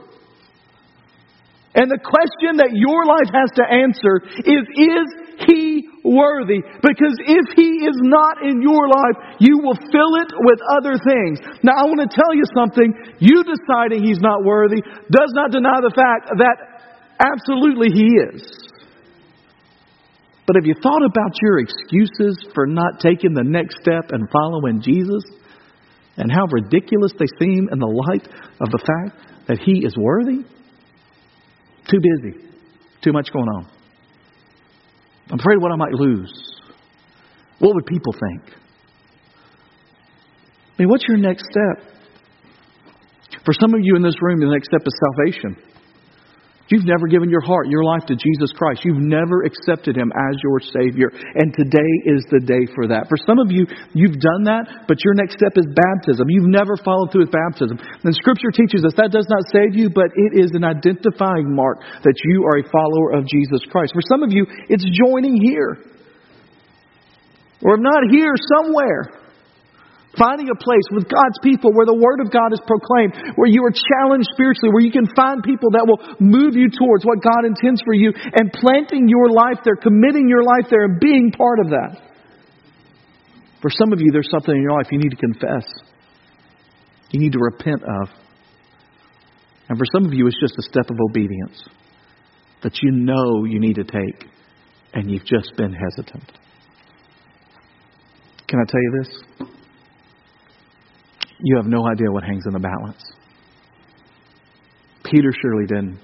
And 1.70 1.86
the 1.86 2.02
question 2.02 2.58
that 2.58 2.74
your 2.74 3.06
life 3.06 3.30
has 3.30 3.54
to 3.54 3.62
answer 3.62 4.18
is, 4.42 4.62
is 4.74 5.06
he 5.46 5.88
worthy? 6.04 6.60
Because 6.82 7.16
if 7.22 7.46
he 7.56 7.86
is 7.86 7.96
not 8.02 8.42
in 8.42 8.62
your 8.62 8.88
life, 8.88 9.36
you 9.38 9.58
will 9.58 9.76
fill 9.92 10.14
it 10.20 10.30
with 10.44 10.58
other 10.76 10.96
things. 10.96 11.38
Now 11.62 11.76
I 11.78 11.84
want 11.84 12.00
to 12.02 12.10
tell 12.10 12.34
you 12.34 12.44
something. 12.54 12.92
You 13.18 13.44
deciding 13.44 14.04
he's 14.04 14.20
not 14.20 14.44
worthy 14.44 14.82
does 15.10 15.32
not 15.32 15.50
deny 15.50 15.80
the 15.80 15.92
fact 15.94 16.30
that 16.38 16.56
absolutely 17.20 17.88
he 17.92 18.08
is. 18.34 18.60
But 20.46 20.56
have 20.56 20.66
you 20.66 20.74
thought 20.82 21.04
about 21.04 21.30
your 21.40 21.60
excuses 21.60 22.44
for 22.54 22.66
not 22.66 22.98
taking 22.98 23.34
the 23.34 23.44
next 23.44 23.76
step 23.80 24.10
and 24.10 24.28
following 24.32 24.82
Jesus? 24.82 25.22
And 26.16 26.30
how 26.30 26.46
ridiculous 26.50 27.12
they 27.18 27.30
seem 27.38 27.68
in 27.70 27.78
the 27.78 27.86
light 27.86 28.26
of 28.60 28.70
the 28.70 28.82
fact 28.82 29.46
that 29.46 29.58
he 29.58 29.86
is 29.86 29.94
worthy? 29.96 30.44
Too 31.88 31.98
busy. 32.02 32.50
Too 33.02 33.12
much 33.12 33.32
going 33.32 33.46
on. 33.46 33.79
I'm 35.30 35.38
afraid 35.38 35.58
what 35.60 35.72
I 35.72 35.76
might 35.76 35.92
lose. 35.92 36.32
What 37.58 37.74
would 37.74 37.86
people 37.86 38.12
think? 38.12 38.54
I 40.78 40.82
mean, 40.82 40.88
what's 40.88 41.04
your 41.06 41.18
next 41.18 41.44
step? 41.44 41.86
For 43.44 43.54
some 43.60 43.74
of 43.74 43.80
you 43.82 43.96
in 43.96 44.02
this 44.02 44.14
room, 44.20 44.40
the 44.40 44.46
next 44.46 44.68
step 44.68 44.80
is 44.84 44.94
salvation. 44.98 45.69
You've 46.70 46.86
never 46.86 47.10
given 47.10 47.26
your 47.28 47.42
heart, 47.42 47.66
your 47.66 47.82
life 47.82 48.06
to 48.06 48.14
Jesus 48.14 48.54
Christ. 48.54 48.86
You've 48.86 49.02
never 49.02 49.42
accepted 49.42 49.98
Him 49.98 50.14
as 50.14 50.38
your 50.38 50.62
Savior. 50.62 51.10
And 51.10 51.50
today 51.50 51.92
is 52.06 52.22
the 52.30 52.38
day 52.38 52.62
for 52.78 52.86
that. 52.86 53.10
For 53.10 53.18
some 53.26 53.42
of 53.42 53.50
you, 53.50 53.66
you've 53.90 54.22
done 54.22 54.46
that, 54.46 54.86
but 54.86 55.02
your 55.02 55.18
next 55.18 55.34
step 55.34 55.58
is 55.58 55.66
baptism. 55.66 56.30
You've 56.30 56.46
never 56.46 56.78
followed 56.78 57.10
through 57.10 57.26
with 57.26 57.34
baptism. 57.34 57.74
And 57.74 58.14
Scripture 58.14 58.54
teaches 58.54 58.86
us 58.86 58.94
that 58.94 59.10
does 59.10 59.26
not 59.26 59.42
save 59.50 59.74
you, 59.74 59.90
but 59.90 60.14
it 60.14 60.38
is 60.38 60.54
an 60.54 60.62
identifying 60.62 61.50
mark 61.50 61.82
that 62.06 62.18
you 62.22 62.46
are 62.46 62.62
a 62.62 62.70
follower 62.70 63.18
of 63.18 63.26
Jesus 63.26 63.66
Christ. 63.66 63.90
For 63.90 64.06
some 64.06 64.22
of 64.22 64.30
you, 64.30 64.46
it's 64.70 64.86
joining 64.94 65.42
here. 65.42 65.74
Or 67.66 67.74
if 67.74 67.82
not 67.82 68.06
here, 68.14 68.32
somewhere. 68.54 69.19
Finding 70.18 70.50
a 70.50 70.58
place 70.58 70.82
with 70.90 71.06
God's 71.06 71.38
people 71.38 71.70
where 71.70 71.86
the 71.86 71.94
Word 71.94 72.18
of 72.18 72.34
God 72.34 72.50
is 72.50 72.58
proclaimed, 72.66 73.14
where 73.38 73.46
you 73.46 73.62
are 73.62 73.70
challenged 73.70 74.26
spiritually, 74.34 74.74
where 74.74 74.82
you 74.82 74.90
can 74.90 75.06
find 75.14 75.38
people 75.38 75.70
that 75.70 75.86
will 75.86 76.02
move 76.18 76.58
you 76.58 76.66
towards 76.66 77.06
what 77.06 77.22
God 77.22 77.46
intends 77.46 77.78
for 77.86 77.94
you, 77.94 78.10
and 78.34 78.50
planting 78.50 79.06
your 79.06 79.30
life 79.30 79.62
there, 79.62 79.78
committing 79.78 80.26
your 80.28 80.42
life 80.42 80.66
there, 80.66 80.82
and 80.90 80.98
being 80.98 81.30
part 81.30 81.60
of 81.62 81.70
that. 81.70 82.02
For 83.62 83.70
some 83.70 83.92
of 83.92 84.00
you, 84.00 84.10
there's 84.10 84.28
something 84.34 84.50
in 84.50 84.62
your 84.62 84.72
life 84.72 84.90
you 84.90 84.98
need 84.98 85.14
to 85.14 85.22
confess, 85.22 85.66
you 87.10 87.20
need 87.20 87.32
to 87.32 87.38
repent 87.38 87.82
of. 87.82 88.08
And 89.68 89.78
for 89.78 89.84
some 89.94 90.06
of 90.06 90.12
you, 90.12 90.26
it's 90.26 90.40
just 90.40 90.58
a 90.58 90.62
step 90.62 90.90
of 90.90 90.98
obedience 90.98 91.62
that 92.64 92.82
you 92.82 92.90
know 92.90 93.44
you 93.44 93.60
need 93.60 93.76
to 93.76 93.84
take, 93.84 94.26
and 94.92 95.08
you've 95.08 95.24
just 95.24 95.54
been 95.56 95.72
hesitant. 95.72 96.32
Can 98.48 98.58
I 98.58 98.66
tell 98.66 98.82
you 98.82 99.04
this? 99.04 99.58
You 101.42 101.56
have 101.56 101.66
no 101.66 101.86
idea 101.86 102.10
what 102.10 102.24
hangs 102.24 102.44
in 102.46 102.52
the 102.52 102.60
balance. 102.60 103.02
Peter 105.04 105.32
surely 105.42 105.66
didn't 105.66 105.98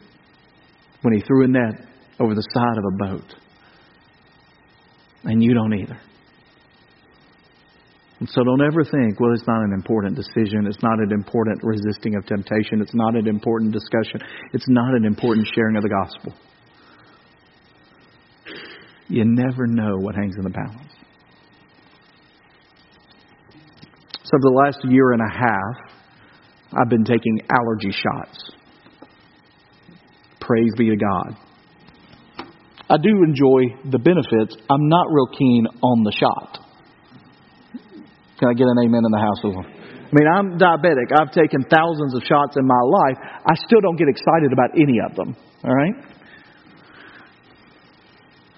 when 1.03 1.15
he 1.15 1.21
threw 1.21 1.45
a 1.45 1.49
net 1.49 1.87
over 2.19 2.35
the 2.35 2.43
side 2.55 2.79
of 2.79 2.85
a 2.85 2.97
boat. 2.97 3.35
And 5.25 5.43
you 5.43 5.55
don't 5.55 5.75
either. 5.75 5.99
And 8.19 8.29
so 8.31 8.43
don't 8.43 8.63
ever 8.63 8.83
think, 8.83 9.21
well, 9.21 9.33
it's 9.35 9.47
not 9.47 9.63
an 9.63 9.73
important 9.75 10.17
decision. 10.17 10.67
It's 10.67 10.83
not 10.83 10.99
an 10.99 11.13
important 11.13 11.63
resisting 11.63 12.17
of 12.17 12.25
temptation. 12.25 12.81
It's 12.81 12.95
not 12.95 13.15
an 13.15 13.27
important 13.27 13.73
discussion. 13.73 14.21
It's 14.55 14.69
not 14.69 14.95
an 14.95 15.05
important 15.05 15.47
sharing 15.55 15.77
of 15.77 15.83
the 15.83 15.91
gospel. 15.91 16.35
You 19.09 19.25
never 19.25 19.67
know 19.67 19.97
what 19.99 20.15
hangs 20.15 20.35
in 20.37 20.45
the 20.45 20.51
balance. 20.51 20.86
So, 24.27 24.35
for 24.43 24.51
the 24.51 24.59
last 24.59 24.83
year 24.91 25.15
and 25.15 25.23
a 25.23 25.31
half, 25.31 25.77
I've 26.75 26.91
been 26.91 27.05
taking 27.05 27.39
allergy 27.47 27.95
shots. 27.95 28.51
Praise 30.43 30.75
be 30.77 30.91
to 30.91 30.99
God. 30.99 31.39
I 32.91 32.99
do 32.99 33.23
enjoy 33.23 33.71
the 33.87 34.03
benefits. 34.03 34.59
I'm 34.67 34.91
not 34.91 35.07
real 35.15 35.31
keen 35.31 35.67
on 35.79 36.03
the 36.03 36.11
shot. 36.11 36.59
Can 38.43 38.51
I 38.51 38.55
get 38.59 38.67
an 38.67 38.83
amen 38.83 39.07
in 39.07 39.13
the 39.15 39.23
house? 39.23 39.39
I 39.47 40.11
mean, 40.11 40.27
I'm 40.27 40.59
diabetic. 40.59 41.15
I've 41.15 41.31
taken 41.31 41.63
thousands 41.71 42.19
of 42.19 42.27
shots 42.27 42.59
in 42.59 42.67
my 42.67 42.83
life. 42.83 43.23
I 43.47 43.55
still 43.63 43.79
don't 43.79 43.97
get 43.97 44.11
excited 44.11 44.51
about 44.51 44.75
any 44.75 44.99
of 45.07 45.15
them. 45.15 45.39
All 45.63 45.71
right? 45.71 45.95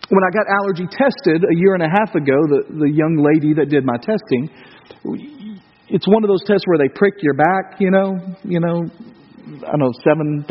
When 0.08 0.24
I 0.24 0.32
got 0.32 0.48
allergy 0.48 0.88
tested 0.88 1.44
a 1.44 1.54
year 1.60 1.76
and 1.76 1.84
a 1.84 1.92
half 1.92 2.16
ago, 2.16 2.36
the, 2.48 2.88
the 2.88 2.88
young 2.88 3.20
lady 3.20 3.52
that 3.60 3.68
did 3.68 3.84
my 3.84 4.00
testing, 4.00 4.48
it's 5.90 6.06
one 6.06 6.24
of 6.24 6.28
those 6.28 6.44
tests 6.44 6.64
where 6.66 6.78
they 6.78 6.88
prick 6.88 7.14
your 7.22 7.34
back, 7.34 7.80
you 7.80 7.90
know, 7.90 8.16
you 8.44 8.60
know, 8.60 8.84
I 9.64 9.72
don't 9.72 9.80
know, 9.80 9.92
7,200 10.04 10.44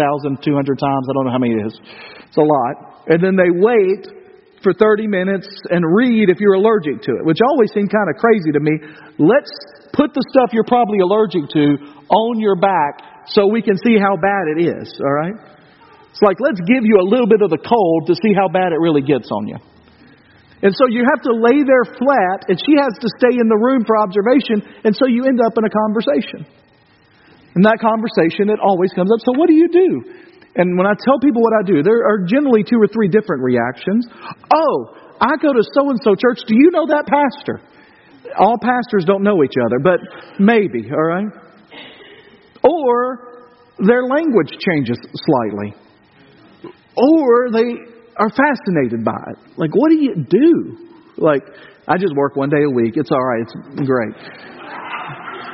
times. 0.79 1.05
I 1.09 1.13
don't 1.13 1.25
know 1.25 1.31
how 1.31 1.37
many 1.37 1.53
it 1.53 1.65
is. 1.67 1.79
It's 2.27 2.37
a 2.37 2.41
lot. 2.41 3.05
And 3.07 3.23
then 3.23 3.37
they 3.37 3.53
wait 3.53 4.09
for 4.63 4.73
30 4.73 5.07
minutes 5.07 5.47
and 5.69 5.85
read 5.85 6.29
if 6.29 6.39
you're 6.39 6.57
allergic 6.57 7.01
to 7.03 7.11
it, 7.13 7.25
which 7.25 7.37
always 7.45 7.71
seemed 7.73 7.91
kind 7.91 8.09
of 8.09 8.17
crazy 8.17 8.51
to 8.51 8.59
me. 8.59 8.73
Let's 9.21 9.53
put 9.93 10.13
the 10.13 10.25
stuff 10.33 10.49
you're 10.51 10.67
probably 10.67 10.99
allergic 10.99 11.45
to 11.53 11.77
on 12.09 12.39
your 12.39 12.55
back 12.57 13.27
so 13.27 13.47
we 13.47 13.61
can 13.61 13.77
see 13.77 13.97
how 14.01 14.17
bad 14.17 14.57
it 14.57 14.65
is, 14.65 14.89
all 14.99 15.13
right? 15.13 15.37
It's 16.09 16.21
like, 16.21 16.37
let's 16.39 16.59
give 16.65 16.81
you 16.81 16.97
a 16.97 17.05
little 17.05 17.27
bit 17.27 17.41
of 17.41 17.51
the 17.51 17.61
cold 17.61 18.07
to 18.07 18.15
see 18.15 18.33
how 18.33 18.47
bad 18.49 18.73
it 18.73 18.79
really 18.81 19.01
gets 19.01 19.29
on 19.29 19.47
you. 19.47 19.57
And 20.61 20.73
so 20.73 20.89
you 20.89 21.05
have 21.05 21.21
to 21.21 21.33
lay 21.37 21.61
there 21.61 21.85
flat, 21.85 22.49
and 22.49 22.57
she 22.57 22.73
has 22.81 22.93
to 22.97 23.07
stay 23.21 23.37
in 23.37 23.45
the 23.45 23.59
room 23.61 23.85
for 23.85 23.97
observation, 24.01 24.65
and 24.83 24.95
so 24.95 25.05
you 25.05 25.25
end 25.29 25.37
up 25.37 25.53
in 25.53 25.63
a 25.63 25.69
conversation. 25.69 26.49
In 27.55 27.61
that 27.61 27.77
conversation, 27.77 28.49
it 28.49 28.57
always 28.61 28.89
comes 28.93 29.09
up. 29.13 29.21
So, 29.21 29.37
what 29.37 29.49
do 29.49 29.53
you 29.53 29.69
do? 29.69 29.89
And 30.57 30.77
when 30.77 30.85
I 30.85 30.93
tell 30.97 31.21
people 31.21 31.41
what 31.41 31.53
I 31.53 31.63
do, 31.65 31.83
there 31.83 32.01
are 32.05 32.25
generally 32.25 32.63
two 32.65 32.81
or 32.81 32.87
three 32.89 33.07
different 33.07 33.45
reactions. 33.45 34.05
Oh, 34.53 34.97
I 35.21 35.37
go 35.37 35.53
to 35.53 35.63
so 35.73 35.89
and 35.89 35.99
so 36.01 36.17
church. 36.17 36.41
Do 36.47 36.55
you 36.57 36.69
know 36.73 36.87
that 36.89 37.05
pastor? 37.05 37.61
All 38.37 38.57
pastors 38.57 39.05
don't 39.05 39.21
know 39.21 39.43
each 39.43 39.55
other, 39.57 39.77
but 39.81 39.99
maybe, 40.39 40.89
all 40.89 41.05
right? 41.05 41.29
Or 42.63 43.45
their 43.77 44.03
language 44.03 44.57
changes 44.57 44.97
slightly. 45.13 45.73
Or 46.97 47.51
they 47.51 47.96
are 48.19 48.29
fascinated 48.29 49.05
by 49.05 49.17
it. 49.31 49.37
Like, 49.57 49.71
what 49.73 49.89
do 49.89 49.97
you 49.97 50.15
do? 50.27 50.87
Like, 51.17 51.43
I 51.87 51.97
just 51.97 52.13
work 52.15 52.35
one 52.35 52.49
day 52.49 52.63
a 52.65 52.69
week. 52.69 52.97
It's 52.97 53.11
all 53.11 53.23
right. 53.23 53.41
It's 53.41 53.87
great. 53.87 54.15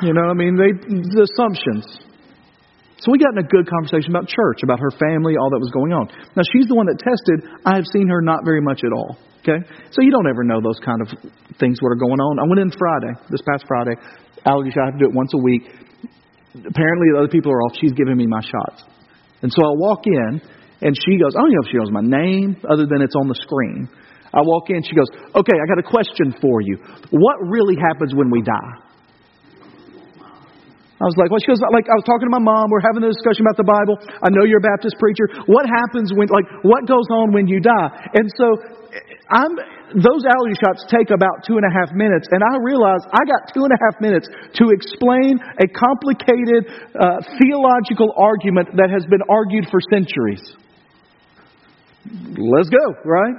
You 0.02 0.14
know, 0.14 0.28
I 0.28 0.34
mean, 0.34 0.58
they 0.58 0.74
the 0.74 1.28
assumptions. 1.30 1.86
So 3.04 3.12
we 3.12 3.20
got 3.20 3.36
in 3.36 3.44
a 3.44 3.48
good 3.48 3.68
conversation 3.68 4.16
about 4.16 4.32
church, 4.32 4.64
about 4.64 4.80
her 4.80 4.92
family, 4.96 5.36
all 5.36 5.52
that 5.52 5.60
was 5.60 5.72
going 5.76 5.92
on. 5.92 6.08
Now 6.40 6.44
she's 6.56 6.68
the 6.72 6.76
one 6.76 6.88
that 6.88 7.00
tested. 7.04 7.44
I 7.68 7.76
have 7.76 7.84
seen 7.92 8.08
her 8.08 8.22
not 8.24 8.48
very 8.48 8.62
much 8.62 8.80
at 8.84 8.96
all. 8.96 9.20
Okay, 9.44 9.60
so 9.92 10.00
you 10.00 10.08
don't 10.08 10.28
ever 10.28 10.48
know 10.48 10.64
those 10.64 10.80
kind 10.80 11.04
of 11.04 11.12
things 11.60 11.84
what 11.84 11.92
are 11.92 12.00
going 12.00 12.16
on. 12.24 12.40
I 12.40 12.48
went 12.48 12.64
in 12.64 12.72
Friday, 12.72 13.12
this 13.28 13.44
past 13.44 13.68
Friday. 13.68 14.00
Allergy 14.48 14.72
shot. 14.72 14.88
I 14.88 14.96
have 14.96 15.00
to 15.00 15.04
do 15.04 15.12
it 15.12 15.16
once 15.16 15.36
a 15.36 15.42
week. 15.44 15.68
Apparently, 16.64 17.08
the 17.12 17.20
other 17.20 17.28
people 17.28 17.52
are 17.52 17.60
off. 17.68 17.76
She's 17.76 17.92
giving 17.92 18.16
me 18.16 18.24
my 18.24 18.40
shots, 18.40 18.88
and 19.44 19.52
so 19.52 19.60
I 19.68 19.76
walk 19.76 20.08
in, 20.08 20.40
and 20.84 20.92
she 20.92 21.16
goes, 21.16 21.32
I 21.34 21.40
don't 21.40 21.52
know 21.56 21.64
if 21.64 21.72
she 21.72 21.80
knows 21.80 21.96
my 21.96 22.04
name 22.04 22.60
other 22.68 22.84
than 22.86 23.00
it's 23.00 23.16
on 23.16 23.32
the 23.32 23.40
screen. 23.40 23.88
I 24.34 24.44
walk 24.44 24.68
in, 24.70 24.84
she 24.84 24.94
goes, 24.94 25.08
Okay, 25.32 25.56
I 25.56 25.66
got 25.72 25.80
a 25.80 25.88
question 25.88 26.36
for 26.44 26.60
you. 26.60 26.78
What 27.16 27.40
really 27.48 27.80
happens 27.80 28.12
when 28.14 28.30
we 28.30 28.44
die? 28.44 28.84
I 31.04 31.12
was 31.12 31.20
like, 31.20 31.28
well, 31.28 31.44
she 31.44 31.52
goes, 31.52 31.60
like, 31.60 31.84
I 31.92 32.00
was 32.00 32.08
talking 32.08 32.32
to 32.32 32.36
my 32.36 32.40
mom. 32.40 32.72
We're 32.72 32.80
having 32.80 33.04
a 33.04 33.12
discussion 33.12 33.44
about 33.44 33.60
the 33.60 33.68
Bible. 33.68 34.00
I 34.24 34.32
know 34.32 34.48
you're 34.48 34.64
a 34.64 34.70
Baptist 34.72 34.96
preacher. 35.04 35.28
What 35.52 35.68
happens 35.68 36.16
when, 36.16 36.32
like, 36.32 36.48
what 36.64 36.88
goes 36.88 37.04
on 37.12 37.36
when 37.36 37.44
you 37.44 37.60
die? 37.60 37.92
And 38.16 38.32
so, 38.40 38.48
I'm, 39.28 39.52
those 40.00 40.24
allergy 40.24 40.56
shots 40.64 40.88
take 40.88 41.12
about 41.12 41.44
two 41.44 41.60
and 41.60 41.66
a 41.68 41.74
half 41.76 41.92
minutes, 41.92 42.32
and 42.32 42.40
I 42.40 42.56
realized 42.64 43.04
I 43.12 43.20
got 43.28 43.52
two 43.52 43.68
and 43.68 43.74
a 43.76 43.80
half 43.84 44.00
minutes 44.00 44.32
to 44.32 44.72
explain 44.72 45.44
a 45.60 45.68
complicated 45.68 46.72
uh, 46.96 47.20
theological 47.36 48.16
argument 48.16 48.72
that 48.80 48.88
has 48.88 49.04
been 49.12 49.28
argued 49.28 49.68
for 49.68 49.84
centuries. 49.92 50.56
Let's 52.14 52.70
go, 52.70 52.94
right? 53.06 53.36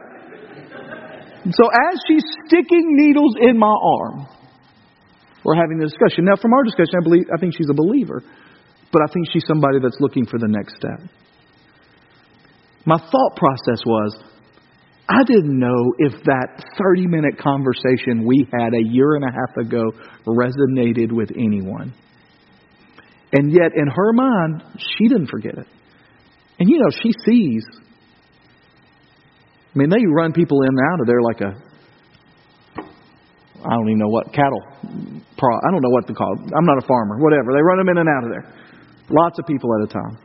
So 1.51 1.69
as 1.69 2.01
she's 2.09 2.25
sticking 2.47 2.97
needles 2.97 3.37
in 3.41 3.59
my 3.59 3.75
arm, 3.83 4.27
we're 5.45 5.55
having 5.55 5.79
the 5.79 5.85
discussion. 5.85 6.25
Now, 6.25 6.37
from 6.41 6.53
our 6.55 6.65
discussion, 6.65 6.95
I 7.01 7.05
believe 7.05 7.25
I 7.33 7.39
think 7.39 7.55
she's 7.57 7.69
a 7.71 7.75
believer, 7.75 8.23
but 8.91 9.03
I 9.03 9.13
think 9.13 9.27
she's 9.33 9.45
somebody 9.47 9.79
that's 9.83 9.99
looking 10.01 10.27
for 10.27 10.39
the 10.39 10.49
next 10.49 10.77
step. 10.77 11.01
My 12.87 12.97
thought 12.97 13.37
process 13.37 13.85
was, 13.85 14.25
I 15.09 15.23
didn't 15.25 15.59
know 15.59 15.93
if 15.99 16.13
that 16.25 16.65
30 16.79 17.07
minute 17.07 17.39
conversation 17.39 18.27
we 18.27 18.49
had 18.59 18.73
a 18.73 18.83
year 18.83 19.17
and 19.17 19.25
a 19.25 19.33
half 19.33 19.67
ago 19.67 19.93
resonated 20.27 21.13
with 21.13 21.31
anyone. 21.37 21.95
And 23.33 23.53
yet, 23.53 23.73
in 23.77 23.87
her 23.87 24.13
mind, 24.13 24.63
she 24.79 25.09
didn't 25.09 25.27
forget 25.27 25.59
it. 25.59 25.67
And 26.59 26.65
And 26.65 26.69
you 26.71 26.79
know, 26.79 26.91
she 27.03 27.13
sees. 27.27 27.65
I 29.75 29.79
mean, 29.79 29.91
they 29.91 30.07
run 30.07 30.33
people 30.33 30.63
in 30.63 30.69
and 30.69 30.81
out 30.93 31.01
of 31.01 31.07
there 31.07 31.21
like 31.21 31.41
a, 31.41 31.51
I 33.65 33.71
don't 33.75 33.89
even 33.89 33.99
know 33.99 34.09
what, 34.09 34.33
cattle. 34.33 34.63
I 34.87 35.71
don't 35.71 35.83
know 35.83 35.91
what 35.91 36.07
to 36.07 36.15
call 36.15 36.33
it. 36.39 36.53
I'm 36.57 36.65
not 36.65 36.79
a 36.79 36.87
farmer, 36.87 37.19
whatever. 37.19 37.53
They 37.53 37.63
run 37.63 37.79
them 37.79 37.89
in 37.89 37.99
and 37.99 38.09
out 38.09 38.25
of 38.25 38.31
there. 38.31 38.47
Lots 39.11 39.39
of 39.39 39.47
people 39.47 39.71
at 39.81 39.91
a 39.91 39.93
time. 39.93 40.19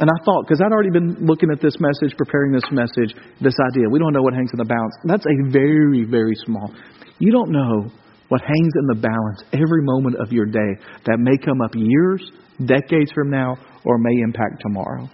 And 0.00 0.08
I 0.08 0.24
thought, 0.24 0.46
because 0.46 0.62
I'd 0.64 0.72
already 0.72 0.90
been 0.90 1.26
looking 1.26 1.50
at 1.50 1.60
this 1.60 1.74
message, 1.80 2.16
preparing 2.16 2.52
this 2.52 2.64
message, 2.70 3.14
this 3.40 3.54
idea, 3.70 3.90
we 3.90 3.98
don't 3.98 4.12
know 4.12 4.22
what 4.22 4.32
hangs 4.32 4.50
in 4.52 4.58
the 4.58 4.64
balance. 4.64 4.94
That's 5.04 5.26
a 5.26 5.50
very, 5.50 6.04
very 6.04 6.34
small. 6.46 6.72
You 7.18 7.32
don't 7.32 7.50
know 7.50 7.90
what 8.28 8.40
hangs 8.40 8.72
in 8.78 8.86
the 8.86 8.94
balance 8.94 9.42
every 9.52 9.82
moment 9.82 10.16
of 10.20 10.32
your 10.32 10.46
day 10.46 10.70
that 11.06 11.18
may 11.18 11.36
come 11.36 11.60
up 11.60 11.72
years, 11.74 12.30
decades 12.64 13.10
from 13.12 13.30
now, 13.30 13.56
or 13.84 13.98
may 13.98 14.14
impact 14.22 14.62
tomorrow. 14.62 15.08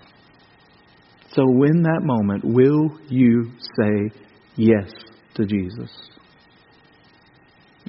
So, 1.34 1.42
in 1.64 1.82
that 1.82 2.00
moment, 2.02 2.44
will 2.44 2.96
you 3.08 3.50
say 3.76 4.10
yes 4.56 4.88
to 5.34 5.44
Jesus? 5.44 5.90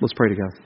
Let's 0.01 0.13
pray 0.15 0.29
together. 0.29 0.64